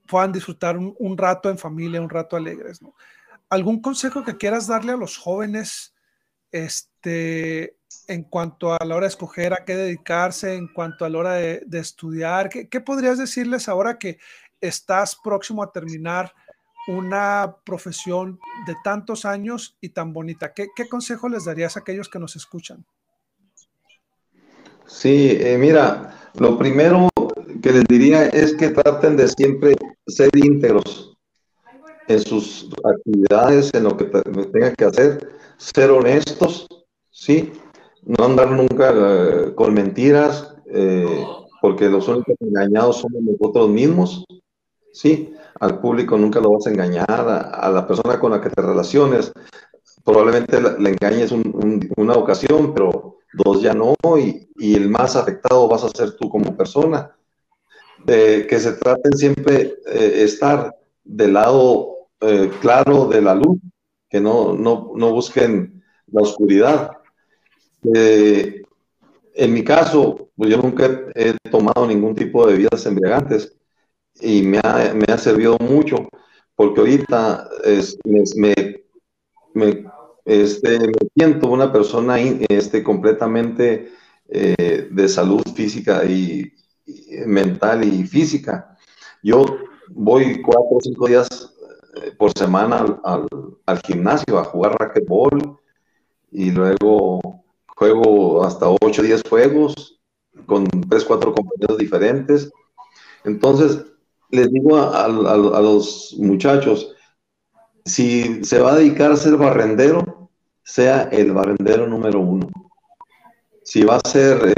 puedan 0.08 0.32
disfrutar 0.32 0.78
un, 0.78 1.18
rato 1.18 1.50
en 1.50 1.58
familia, 1.58 2.02
un 2.02 2.10
rato 2.10 2.36
alegres. 2.36 2.80
¿Algún 3.50 3.82
consejo 3.82 4.24
que 4.24 4.38
quieras 4.38 4.68
darle 4.68 4.94
a 4.94 4.98
los 4.98 5.18
jóvenes 5.18 5.94
este, 6.52 7.78
en 8.08 8.24
cuanto 8.24 8.74
a 8.74 8.86
la 8.86 8.96
hora 8.96 9.06
de 9.06 9.10
escoger 9.10 9.54
a 9.54 9.66
qué 9.66 9.76
dedicarse, 9.76 10.56
en 10.56 10.68
cuanto 10.68 11.06
a 11.06 11.10
la 11.10 11.18
hora 11.18 11.34
de, 11.34 11.66
estudiar? 11.72 12.50
¿Qué, 12.50 12.68
¿Qué, 12.68 12.80
podrías 12.80 13.18
decirles 13.18 13.68
ahora 13.68 13.98
que 13.98 14.20
estás 14.62 15.16
próximo 15.16 15.64
a 15.64 15.72
terminar 15.72 16.34
una 16.88 17.56
profesión 17.66 18.40
de 18.68 18.76
tantos 18.84 19.26
años 19.26 19.78
y 19.82 19.90
tan 19.90 20.14
bonita? 20.14 20.54
¿Qué, 20.54 20.68
qué 20.76 20.88
consejo 20.88 21.30
les 21.30 21.46
darías 21.46 21.76
a 21.76 21.80
aquellos 21.80 22.10
que 22.10 22.20
nos 22.20 22.36
escuchan? 22.36 22.86
Sí, 24.86 25.38
eh, 25.40 25.58
mira, 25.58 26.14
lo 26.40 26.58
primero 26.58 27.10
que 27.62 27.72
les 27.72 27.84
diría 27.86 28.28
es 28.28 28.54
que 28.56 28.70
traten 28.70 29.16
de 29.18 29.28
siempre 29.28 29.76
ser 30.08 30.30
íntegros 30.36 31.16
en 32.08 32.20
sus 32.20 32.70
actividades, 32.84 33.72
en 33.74 33.84
lo 33.84 33.96
que 33.96 34.06
tengan 34.06 34.76
que 34.76 34.86
hacer, 34.86 35.30
ser 35.58 35.92
honestos, 35.92 36.68
¿sí? 37.10 37.54
No 38.04 38.26
andar 38.26 38.52
nunca 38.52 38.92
eh, 38.94 39.54
con 39.56 39.74
mentiras, 39.74 40.54
eh, 40.68 41.26
porque 41.62 41.88
los 41.88 42.08
únicos 42.10 42.36
engañados 42.42 42.98
somos 42.98 43.22
nosotros 43.22 43.70
mismos, 43.70 44.26
¿sí? 44.92 45.34
Al 45.60 45.80
público 45.80 46.18
nunca 46.18 46.42
lo 46.42 46.52
vas 46.52 46.68
a 46.68 46.72
engañar, 46.72 47.08
a, 47.08 47.70
la 47.70 47.88
persona 47.88 48.20
con 48.20 48.32
la 48.32 48.42
que 48.42 48.50
te 48.50 48.62
relaciones, 48.62 49.32
probablemente 50.04 50.60
le 50.62 50.90
engañes 50.90 51.32
una 51.32 52.14
ocasión, 52.14 52.74
pero 52.74 53.20
dos 53.34 53.62
ya 53.62 53.74
no, 53.74 53.96
y, 54.18 54.48
el 54.76 54.90
más 54.90 55.16
afectado 55.16 55.68
vas 55.68 55.84
a 55.84 55.90
ser 55.90 56.16
tú 56.16 56.30
como 56.30 56.56
persona. 56.56 57.16
De 58.06 58.46
que 58.48 58.60
se 58.60 58.74
traten 58.74 59.14
siempre 59.14 59.76
eh, 59.88 60.24
estar 60.24 60.76
del 61.04 61.34
lado 61.34 62.10
eh, 62.22 62.52
claro 62.62 63.08
de 63.08 63.22
la 63.22 63.34
luz, 63.34 63.60
que 64.10 64.20
no, 64.20 64.54
no, 64.54 65.12
busquen 65.12 65.84
la 66.12 66.22
oscuridad. 66.22 66.92
Eh, 67.96 68.62
en 69.36 69.54
mi 69.54 69.64
caso, 69.64 70.30
pues 70.36 70.50
yo 70.50 70.58
nunca 70.58 70.86
he, 71.16 71.36
tomado 71.50 71.88
ningún 71.88 72.14
tipo 72.14 72.46
de 72.46 72.54
bebidas 72.54 72.86
embriagantes 72.86 73.56
y 74.20 74.42
me 74.42 74.60
ha, 74.64 74.94
me 74.94 75.06
ha 75.12 75.18
servido 75.18 75.58
mucho, 75.60 76.08
porque 76.56 76.82
ahorita 76.82 77.50
es, 77.64 77.98
me 78.06 79.86
este, 80.26 80.80
me 80.80 80.94
siento 81.16 81.50
una 81.50 81.72
persona 81.72 82.20
este, 82.20 82.84
completamente 82.84 83.92
eh, 84.30 84.88
de 84.90 85.10
salud 85.10 85.44
física 85.54 86.04
y, 86.06 86.54
mental 87.26 87.84
y 87.84 88.06
física. 88.06 88.78
Yo 89.22 89.46
voy 89.90 90.42
cuatro 90.42 90.78
o 90.78 90.82
cinco 90.82 91.08
días 91.08 91.28
eh, 91.96 92.12
por 92.18 92.32
semana 92.38 92.86
al, 93.04 93.30
al, 93.66 93.82
gimnasio 93.82 94.40
a 94.40 94.46
jugar 94.46 94.76
racquetball 94.80 95.58
y 96.32 96.52
luego 96.52 97.22
juego 97.68 98.44
hasta 98.44 98.70
ocho 98.70 99.02
o 99.02 99.06
diez 99.06 99.22
juegos 99.30 100.00
con 100.46 100.66
tres, 100.90 101.04
cuatro 101.06 101.34
compañeros 101.34 101.78
diferentes. 101.78 102.52
Entonces, 103.24 103.86
les 104.30 104.52
digo 104.52 104.78
a 104.78 105.08
los 105.08 106.16
muchachos, 106.18 106.93
si 107.86 108.44
se 108.44 108.60
va 108.60 108.74
a 108.74 108.76
dedicar 108.76 109.12
a 109.12 109.18
ser 109.18 109.36
barrendero, 109.36 110.30
sea 110.64 111.04
el 111.12 111.34
barrendero 111.34 111.88
número 111.88 112.20
uno. 112.20 112.50
Si 113.64 113.84
va 113.84 113.98
a 113.98 114.08
ser 114.08 114.56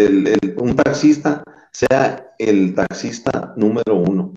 un 0.57 0.75
taxista, 0.75 1.43
sea 1.71 2.33
el 2.37 2.75
taxista 2.75 3.53
número 3.55 3.95
uno. 3.95 4.33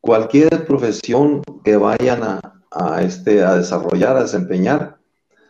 Cualquier 0.00 0.66
profesión 0.66 1.42
que 1.64 1.76
vayan 1.76 2.22
a, 2.22 3.02
este, 3.02 3.42
a 3.42 3.56
desarrollar, 3.56 4.16
a 4.16 4.22
desempeñar, 4.22 4.98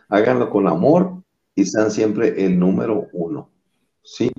háganlo 0.09 0.49
con 0.49 0.67
amor 0.67 1.23
y 1.55 1.65
sean 1.65 1.91
siempre 1.91 2.45
el 2.45 2.59
número 2.59 3.07
uno. 3.13 3.49
¿Sí? 4.03 4.31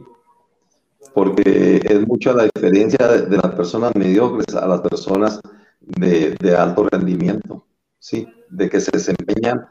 Porque 1.13 1.81
es 1.85 2.07
mucha 2.07 2.33
la 2.33 2.49
diferencia 2.55 3.07
de, 3.07 3.37
las 3.37 3.55
personas 3.55 3.95
mediocres 3.95 4.55
a 4.55 4.67
las 4.67 4.81
personas 4.81 5.41
de, 5.81 6.37
de 6.41 6.57
alto 6.57 6.89
rendimiento. 6.91 7.65
¿Sí? 7.99 8.27
De 8.55 8.69
que 8.71 8.81
se 8.81 8.91
desempeñan 8.93 9.67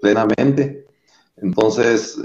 plenamente. 0.00 0.86
Entonces, 1.36 2.18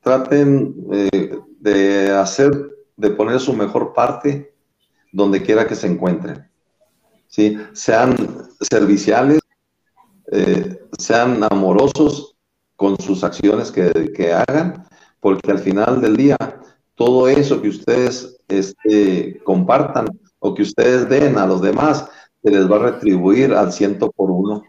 traten 0.00 0.74
eh, 0.92 1.36
de 1.60 2.12
hacer, 2.12 2.52
de 2.96 3.10
poner 3.10 3.40
su 3.40 3.52
mejor 3.52 3.92
parte 3.92 4.54
donde 5.12 5.42
quiera 5.42 5.66
que 5.66 5.74
se 5.74 5.86
encuentren. 5.86 6.48
¿sí? 7.28 7.58
Sean 7.72 8.16
serviciales, 8.60 9.40
eh, 10.32 10.80
sean 10.98 11.42
amorosos 11.50 12.36
con 12.76 12.98
sus 13.00 13.24
acciones 13.24 13.70
que, 13.70 14.12
que, 14.14 14.32
hagan, 14.32 14.86
porque 15.20 15.50
al 15.50 15.58
final 15.58 16.00
del 16.00 16.16
día, 16.16 16.36
todo 16.94 17.26
eso 17.28 17.60
que 17.60 17.68
ustedes 17.68 18.36
este, 18.48 19.40
compartan 19.44 20.06
o 20.38 20.54
que 20.54 20.62
ustedes 20.62 21.08
den 21.08 21.38
a 21.38 21.46
los 21.46 21.62
demás, 21.62 22.06
se 22.46 22.52
les 22.52 22.70
va 22.70 22.76
a 22.76 22.90
retribuir 22.90 23.52
al 23.52 23.72
ciento 23.72 24.12
por 24.12 24.30
uno. 24.30 24.62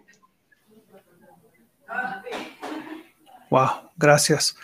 Wow, 3.51 3.69
gracias. 3.95 4.57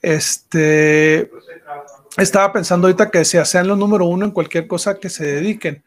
Este, 0.00 1.30
estaba 2.16 2.54
pensando 2.54 2.86
ahorita 2.86 3.10
que 3.10 3.22
sea, 3.26 3.44
sean 3.44 3.68
los 3.68 3.76
número 3.76 4.06
uno 4.06 4.24
en 4.24 4.30
cualquier 4.30 4.66
cosa 4.66 4.98
que 4.98 5.10
se 5.10 5.26
dediquen. 5.26 5.84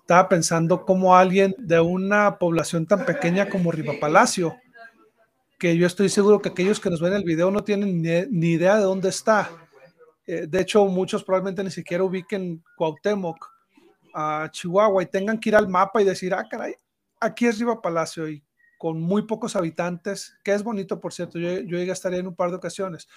Estaba 0.00 0.28
pensando 0.28 0.86
como 0.86 1.16
alguien 1.16 1.56
de 1.58 1.80
una 1.80 2.38
población 2.38 2.86
tan 2.86 3.04
pequeña 3.04 3.48
como 3.48 3.72
Riva 3.72 3.94
Palacio, 4.00 4.56
que 5.58 5.76
yo 5.76 5.84
estoy 5.84 6.10
seguro 6.10 6.40
que 6.40 6.50
aquellos 6.50 6.78
que 6.78 6.90
nos 6.90 7.00
ven 7.00 7.14
el 7.14 7.24
video 7.24 7.50
no 7.50 7.64
tienen 7.64 8.00
ni, 8.02 8.48
idea 8.50 8.76
de 8.76 8.84
dónde 8.84 9.08
está. 9.08 9.50
Eh, 10.28 10.46
de 10.48 10.60
hecho, 10.60 10.84
muchos 10.86 11.24
probablemente 11.24 11.64
ni 11.64 11.72
siquiera 11.72 12.04
ubiquen 12.04 12.62
Cuauhtémoc 12.76 13.57
a 14.14 14.48
Chihuahua 14.50 15.02
y 15.02 15.06
tengan 15.06 15.38
que 15.38 15.50
ir 15.50 15.56
al 15.56 15.68
mapa 15.68 16.00
y 16.00 16.04
decir, 16.04 16.34
ah, 16.34 16.46
caray, 16.48 16.74
aquí 17.20 17.46
es 17.46 17.58
Riva 17.58 17.80
Palacio 17.80 18.28
y 18.28 18.42
con 18.78 19.00
muy 19.00 19.22
pocos 19.22 19.56
habitantes, 19.56 20.36
que 20.44 20.52
es 20.52 20.62
bonito, 20.62 21.00
por 21.00 21.12
cierto, 21.12 21.38
yo, 21.38 21.60
yo 21.60 21.78
llegué 21.78 21.90
a 21.90 21.94
estar 21.94 22.14
en 22.14 22.26
un 22.26 22.34
par 22.34 22.50
de 22.50 22.56
ocasiones. 22.56 23.08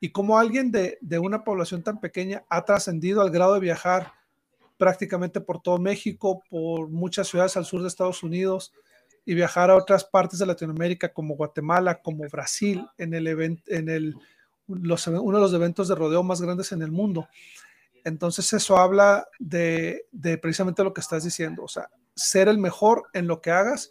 Y 0.00 0.10
como 0.10 0.38
alguien 0.38 0.70
de, 0.70 0.98
de 1.00 1.18
una 1.18 1.44
población 1.44 1.82
tan 1.82 2.00
pequeña 2.00 2.44
ha 2.48 2.64
trascendido 2.64 3.20
al 3.20 3.30
grado 3.30 3.54
de 3.54 3.60
viajar 3.60 4.12
prácticamente 4.78 5.40
por 5.40 5.60
todo 5.60 5.78
México, 5.78 6.42
por 6.50 6.88
muchas 6.88 7.28
ciudades 7.28 7.56
al 7.56 7.64
sur 7.64 7.82
de 7.82 7.88
Estados 7.88 8.22
Unidos 8.22 8.72
y 9.24 9.34
viajar 9.34 9.70
a 9.70 9.76
otras 9.76 10.04
partes 10.04 10.38
de 10.38 10.46
Latinoamérica 10.46 11.12
como 11.12 11.34
Guatemala, 11.34 12.00
como 12.00 12.28
Brasil, 12.28 12.86
en 12.96 13.14
el, 13.14 13.26
event, 13.26 13.60
en 13.68 13.88
el 13.88 14.14
uno 14.68 15.38
de 15.38 15.42
los 15.42 15.52
eventos 15.52 15.88
de 15.88 15.94
rodeo 15.94 16.22
más 16.22 16.40
grandes 16.40 16.72
en 16.72 16.82
el 16.82 16.92
mundo. 16.92 17.28
Entonces 18.06 18.52
eso 18.52 18.76
habla 18.76 19.26
de, 19.40 20.06
precisamente 20.40 20.84
lo 20.84 20.94
que 20.94 21.00
estás 21.00 21.24
diciendo, 21.24 21.64
o 21.64 21.68
sea, 21.68 21.90
ser 22.14 22.46
el 22.46 22.56
mejor 22.56 23.02
en 23.14 23.26
lo 23.26 23.40
que 23.40 23.50
hagas 23.50 23.90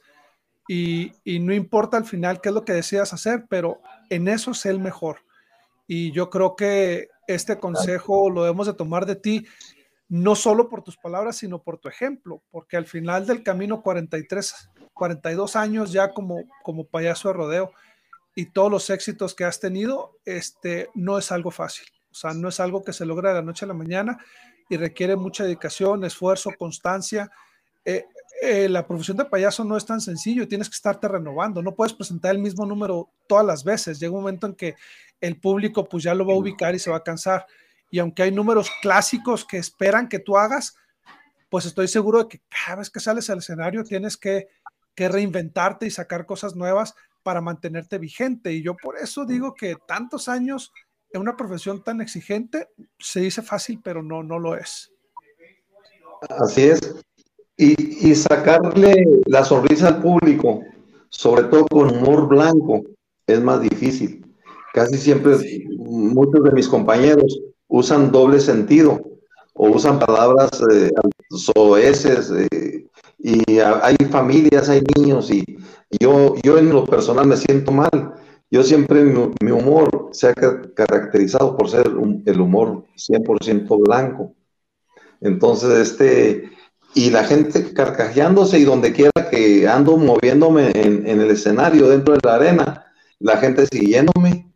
y, 0.69 1.11
y, 1.25 1.39
no 1.39 1.53
importa 1.53 1.97
al 1.97 2.05
final 2.05 2.39
qué 2.39 2.47
es 2.47 2.55
lo 2.55 2.63
que 2.63 2.71
decidas 2.71 3.11
hacer, 3.11 3.45
pero 3.49 3.81
en 4.09 4.29
eso 4.29 4.53
sé 4.53 4.69
el 4.69 4.79
mejor. 4.79 5.17
Y 5.85 6.13
yo 6.13 6.29
creo 6.29 6.55
que 6.55 7.09
este 7.27 7.59
consejo 7.59 8.29
lo 8.29 8.43
debemos 8.43 8.67
de 8.67 8.73
tomar 8.73 9.05
de 9.05 9.17
ti, 9.17 9.45
no 10.07 10.35
solo 10.35 10.69
por 10.69 10.81
tus 10.81 10.95
palabras, 10.95 11.35
sino 11.35 11.61
por 11.61 11.77
tu 11.77 11.89
ejemplo, 11.89 12.41
porque 12.51 12.77
al 12.77 12.85
final 12.85 13.27
del 13.27 13.43
camino 13.43 13.81
43, 13.81 14.69
42 14.93 15.57
años 15.57 15.91
ya 15.91 16.13
como, 16.13 16.45
como 16.63 16.87
payaso 16.87 17.27
de 17.27 17.33
rodeo 17.33 17.73
y 18.33 18.45
todos 18.45 18.71
los 18.71 18.89
éxitos 18.89 19.35
que 19.35 19.43
has 19.43 19.59
tenido, 19.59 20.17
este, 20.23 20.89
no 20.93 21.17
es 21.17 21.33
algo 21.33 21.51
fácil. 21.51 21.87
O 22.15 22.17
sea, 22.17 22.33
no 22.33 22.47
es 22.47 22.61
algo 22.61 22.81
que 22.81 22.93
se 22.93 23.05
logra 23.05 23.31
de 23.31 23.35
la 23.35 23.41
noche 23.41 23.65
a 23.65 23.67
la 23.67 23.73
mañana 23.73 24.17
y 24.69 24.77
requiere 24.77 25.17
mucha 25.17 25.43
dedicación, 25.43 26.05
esfuerzo, 26.05 26.49
constancia. 26.57 27.29
Eh, 27.83 28.05
eh, 28.41 28.69
la 28.69 28.87
profesión 28.87 29.17
de 29.17 29.25
payaso 29.25 29.65
no 29.65 29.75
es 29.75 29.85
tan 29.85 29.99
sencillo, 29.99 30.47
tienes 30.47 30.69
que 30.69 30.75
estarte 30.75 31.09
renovando, 31.09 31.61
no 31.61 31.75
puedes 31.75 31.91
presentar 31.91 32.33
el 32.33 32.39
mismo 32.41 32.65
número 32.65 33.09
todas 33.27 33.45
las 33.45 33.65
veces. 33.65 33.99
Llega 33.99 34.13
un 34.13 34.21
momento 34.21 34.47
en 34.47 34.55
que 34.55 34.75
el 35.19 35.37
público 35.41 35.83
pues 35.83 36.05
ya 36.05 36.15
lo 36.15 36.25
va 36.25 36.33
a 36.33 36.37
ubicar 36.37 36.73
y 36.73 36.79
se 36.79 36.89
va 36.89 36.97
a 36.97 37.03
cansar. 37.03 37.45
Y 37.91 37.99
aunque 37.99 38.23
hay 38.23 38.31
números 38.31 38.71
clásicos 38.81 39.43
que 39.43 39.57
esperan 39.57 40.07
que 40.07 40.19
tú 40.19 40.37
hagas, 40.37 40.77
pues 41.49 41.65
estoy 41.65 41.89
seguro 41.89 42.23
de 42.23 42.29
que 42.29 42.41
cada 42.47 42.77
vez 42.77 42.89
que 42.89 43.01
sales 43.01 43.29
al 43.29 43.39
escenario 43.39 43.83
tienes 43.83 44.15
que, 44.15 44.47
que 44.95 45.09
reinventarte 45.09 45.85
y 45.85 45.91
sacar 45.91 46.25
cosas 46.25 46.55
nuevas 46.55 46.95
para 47.23 47.41
mantenerte 47.41 47.97
vigente. 47.97 48.53
Y 48.53 48.63
yo 48.63 48.77
por 48.77 48.97
eso 48.97 49.25
digo 49.25 49.53
que 49.53 49.75
tantos 49.85 50.29
años 50.29 50.71
en 51.11 51.21
una 51.21 51.37
profesión 51.37 51.83
tan 51.83 52.01
exigente 52.01 52.69
se 52.99 53.21
dice 53.21 53.41
fácil, 53.41 53.79
pero 53.83 54.03
no, 54.03 54.23
no 54.23 54.39
lo 54.39 54.55
es. 54.55 54.91
Así 56.29 56.63
es. 56.63 56.95
Y, 57.57 58.09
y 58.09 58.15
sacarle 58.15 59.05
la 59.25 59.45
sonrisa 59.45 59.87
al 59.87 60.01
público, 60.01 60.61
sobre 61.09 61.43
todo 61.43 61.65
con 61.67 61.95
humor 61.95 62.27
blanco, 62.27 62.83
es 63.27 63.41
más 63.41 63.61
difícil. 63.61 64.25
Casi 64.73 64.97
siempre 64.97 65.37
muchos 65.77 66.43
de 66.43 66.51
mis 66.51 66.67
compañeros 66.67 67.39
usan 67.67 68.11
doble 68.11 68.39
sentido 68.39 69.01
o 69.53 69.69
usan 69.69 69.99
palabras 69.99 70.49
eh, 70.71 70.91
soeces 71.29 72.31
eh, 72.31 72.85
y 73.19 73.59
hay 73.59 73.95
familias, 74.11 74.69
hay 74.69 74.83
niños 74.95 75.31
y 75.31 75.43
yo, 75.99 76.35
yo 76.43 76.57
en 76.57 76.69
lo 76.69 76.85
personal 76.85 77.25
me 77.25 77.37
siento 77.37 77.71
mal. 77.71 78.15
Yo 78.51 78.63
siempre 78.63 79.03
mi, 79.03 79.51
humor 79.51 80.09
se 80.11 80.29
ha 80.29 80.33
caracterizado 80.33 81.57
por 81.57 81.69
ser 81.69 81.87
el 82.25 82.39
humor 82.39 82.85
100% 82.95 83.83
blanco. 83.83 84.33
Entonces, 85.21 85.91
este, 85.91 86.51
y 86.93 87.09
la 87.09 87.23
gente 87.23 87.73
carcajeándose 87.73 88.59
y 88.59 88.63
donde 88.63 88.93
quiera 88.93 89.11
que 89.29 89.67
ando 89.67 89.97
moviéndome 89.97 90.71
en, 90.75 91.07
el 91.07 91.31
escenario 91.31 91.89
dentro 91.89 92.13
de 92.13 92.19
la 92.23 92.35
arena, 92.35 92.85
la 93.19 93.37
gente 93.37 93.65
siguiéndome 93.65 94.51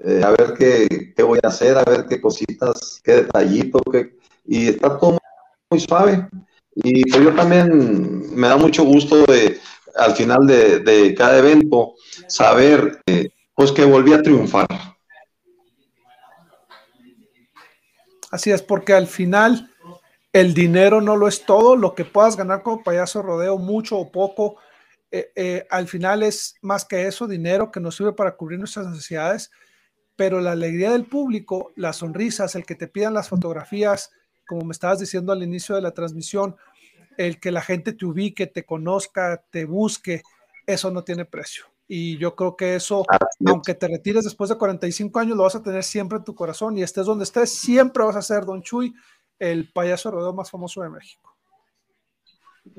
eh, 0.00 0.22
a 0.24 0.30
ver 0.30 0.54
qué, 0.58 1.12
qué, 1.14 1.22
voy 1.22 1.38
a 1.42 1.48
hacer, 1.48 1.76
a 1.76 1.84
ver 1.84 2.06
qué 2.08 2.20
cositas, 2.20 3.00
qué 3.04 3.16
detallito, 3.16 3.80
qué, 3.92 4.16
y 4.46 4.68
está 4.68 4.98
todo 4.98 5.18
muy 5.70 5.80
suave. 5.80 6.28
Y 6.74 7.04
pues 7.10 7.22
yo 7.22 7.34
también 7.34 8.34
me 8.34 8.48
da 8.48 8.56
mucho 8.56 8.84
gusto 8.84 9.24
de, 9.26 9.58
al 9.96 10.14
final 10.14 10.46
de, 10.46 11.14
cada 11.16 11.38
evento 11.38 11.94
saber 12.26 13.00
eh, 13.06 13.30
pues 13.54 13.72
que 13.72 13.84
volví 13.84 14.12
a 14.12 14.22
triunfar. 14.22 14.66
Así 18.30 18.50
es, 18.50 18.62
porque 18.62 18.92
al 18.92 19.06
final 19.06 19.70
el 20.32 20.54
dinero 20.54 21.00
no 21.00 21.16
lo 21.16 21.26
es 21.26 21.44
todo, 21.44 21.74
lo 21.74 21.94
que 21.94 22.04
puedas 22.04 22.36
ganar 22.36 22.62
como 22.62 22.84
payaso 22.84 23.22
rodeo, 23.22 23.58
mucho 23.58 23.98
o 23.98 24.12
poco, 24.12 24.56
eh, 25.10 25.32
eh, 25.34 25.66
al 25.70 25.88
final 25.88 26.22
es 26.22 26.54
más 26.62 26.84
que 26.84 27.06
eso, 27.08 27.26
dinero 27.26 27.72
que 27.72 27.80
nos 27.80 27.96
sirve 27.96 28.12
para 28.12 28.36
cubrir 28.36 28.58
nuestras 28.58 28.86
necesidades 28.86 29.50
pero 30.20 30.38
la 30.42 30.52
alegría 30.52 30.90
del 30.90 31.06
público, 31.06 31.72
las 31.76 31.96
sonrisas, 31.96 32.54
el 32.54 32.66
que 32.66 32.74
te 32.74 32.88
pidan 32.88 33.14
las 33.14 33.30
fotografías, 33.30 34.10
como 34.46 34.66
me 34.66 34.72
estabas 34.72 34.98
diciendo 34.98 35.32
al 35.32 35.42
inicio 35.42 35.74
de 35.74 35.80
la 35.80 35.92
transmisión, 35.92 36.56
el 37.26 37.38
que 37.38 37.50
la 37.50 37.60
gente 37.60 37.92
te 37.92 38.06
ubique, 38.06 38.46
te 38.46 38.64
conozca, 38.64 39.44
te 39.50 39.66
busque, 39.66 40.22
eso 40.66 40.90
no 40.90 41.04
tiene 41.04 41.26
precio. 41.26 41.66
Y 41.86 42.16
yo 42.16 42.34
creo 42.34 42.56
que 42.56 42.76
eso, 42.76 43.04
aunque 43.44 43.74
te 43.74 43.88
retires 43.88 44.24
después 44.24 44.48
de 44.48 44.56
45 44.56 45.18
años, 45.18 45.36
lo 45.36 45.42
vas 45.42 45.54
a 45.54 45.62
tener 45.62 45.84
siempre 45.84 46.16
en 46.16 46.24
tu 46.24 46.34
corazón 46.34 46.78
y 46.78 46.82
estés 46.82 47.04
donde 47.04 47.24
estés, 47.24 47.50
siempre 47.50 48.04
vas 48.04 48.16
a 48.16 48.22
ser 48.22 48.46
Don 48.46 48.62
Chuy, 48.62 48.94
el 49.38 49.70
payaso 49.70 50.10
rodeo 50.10 50.32
más 50.32 50.50
famoso 50.50 50.80
de 50.82 50.88
México. 50.88 51.36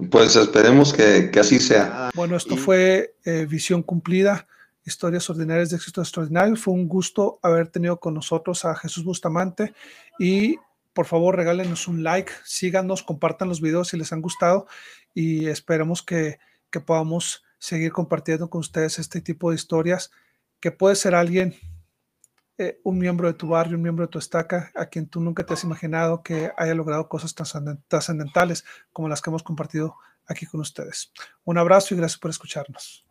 Pues 0.10 0.36
esperemos 0.36 0.92
que, 0.92 1.30
que 1.30 1.40
así 1.40 1.60
sea. 1.60 2.10
Bueno, 2.16 2.36
esto 2.36 2.58
fue 2.58 3.16
eh, 3.24 3.46
Visión 3.48 3.84
Cumplida. 3.84 4.48
Historias 4.84 5.30
Ordinarias 5.30 5.70
de 5.70 5.76
Éxito 5.76 6.02
Extraordinario. 6.02 6.56
Fue 6.56 6.74
un 6.74 6.88
gusto 6.88 7.38
haber 7.44 7.68
tenido 7.68 8.00
con 8.00 8.16
nosotros 8.16 8.66
a 8.66 8.74
Jesús 8.74 9.04
Bustamante 9.04 9.76
y 10.18 10.58
por 10.94 11.06
favor 11.06 11.36
regálenos 11.36 11.88
un 11.88 12.04
like, 12.04 12.32
síganos, 12.44 13.04
compartan 13.04 13.48
los 13.48 13.62
videos 13.62 13.90
si 13.90 13.98
les 13.98 14.12
han 14.14 14.22
gustado 14.22 14.68
y 15.14 15.48
esperemos 15.48 16.02
que, 16.02 16.40
que 16.70 16.80
podamos 16.80 17.44
seguir 17.60 17.92
compartiendo 17.92 18.50
con 18.50 18.60
ustedes 18.60 19.00
este 19.00 19.22
tipo 19.22 19.50
de 19.50 19.56
historias 19.56 20.12
que 20.60 20.72
puede 20.72 20.96
ser 20.96 21.16
alguien, 21.16 21.56
eh, 22.58 22.80
un 22.84 22.98
miembro 22.98 23.28
de 23.28 23.34
tu 23.34 23.48
barrio, 23.48 23.76
un 23.76 23.84
miembro 23.84 24.06
de 24.06 24.12
tu 24.12 24.20
estaca, 24.20 24.72
a 24.76 24.86
quien 24.86 25.08
tú 25.08 25.20
nunca 25.20 25.46
te 25.46 25.54
has 25.54 25.64
imaginado 25.64 26.22
que 26.22 26.52
haya 26.58 26.76
logrado 26.76 27.10
cosas 27.10 27.36
trascendentales 27.88 28.64
como 28.94 29.10
las 29.10 29.22
que 29.22 29.30
hemos 29.30 29.44
compartido 29.44 29.96
aquí 30.28 30.46
con 30.46 30.62
ustedes. 30.62 31.12
Un 31.44 31.58
abrazo 31.58 31.94
y 31.94 31.98
gracias 31.98 32.20
por 32.20 32.30
escucharnos. 32.30 33.06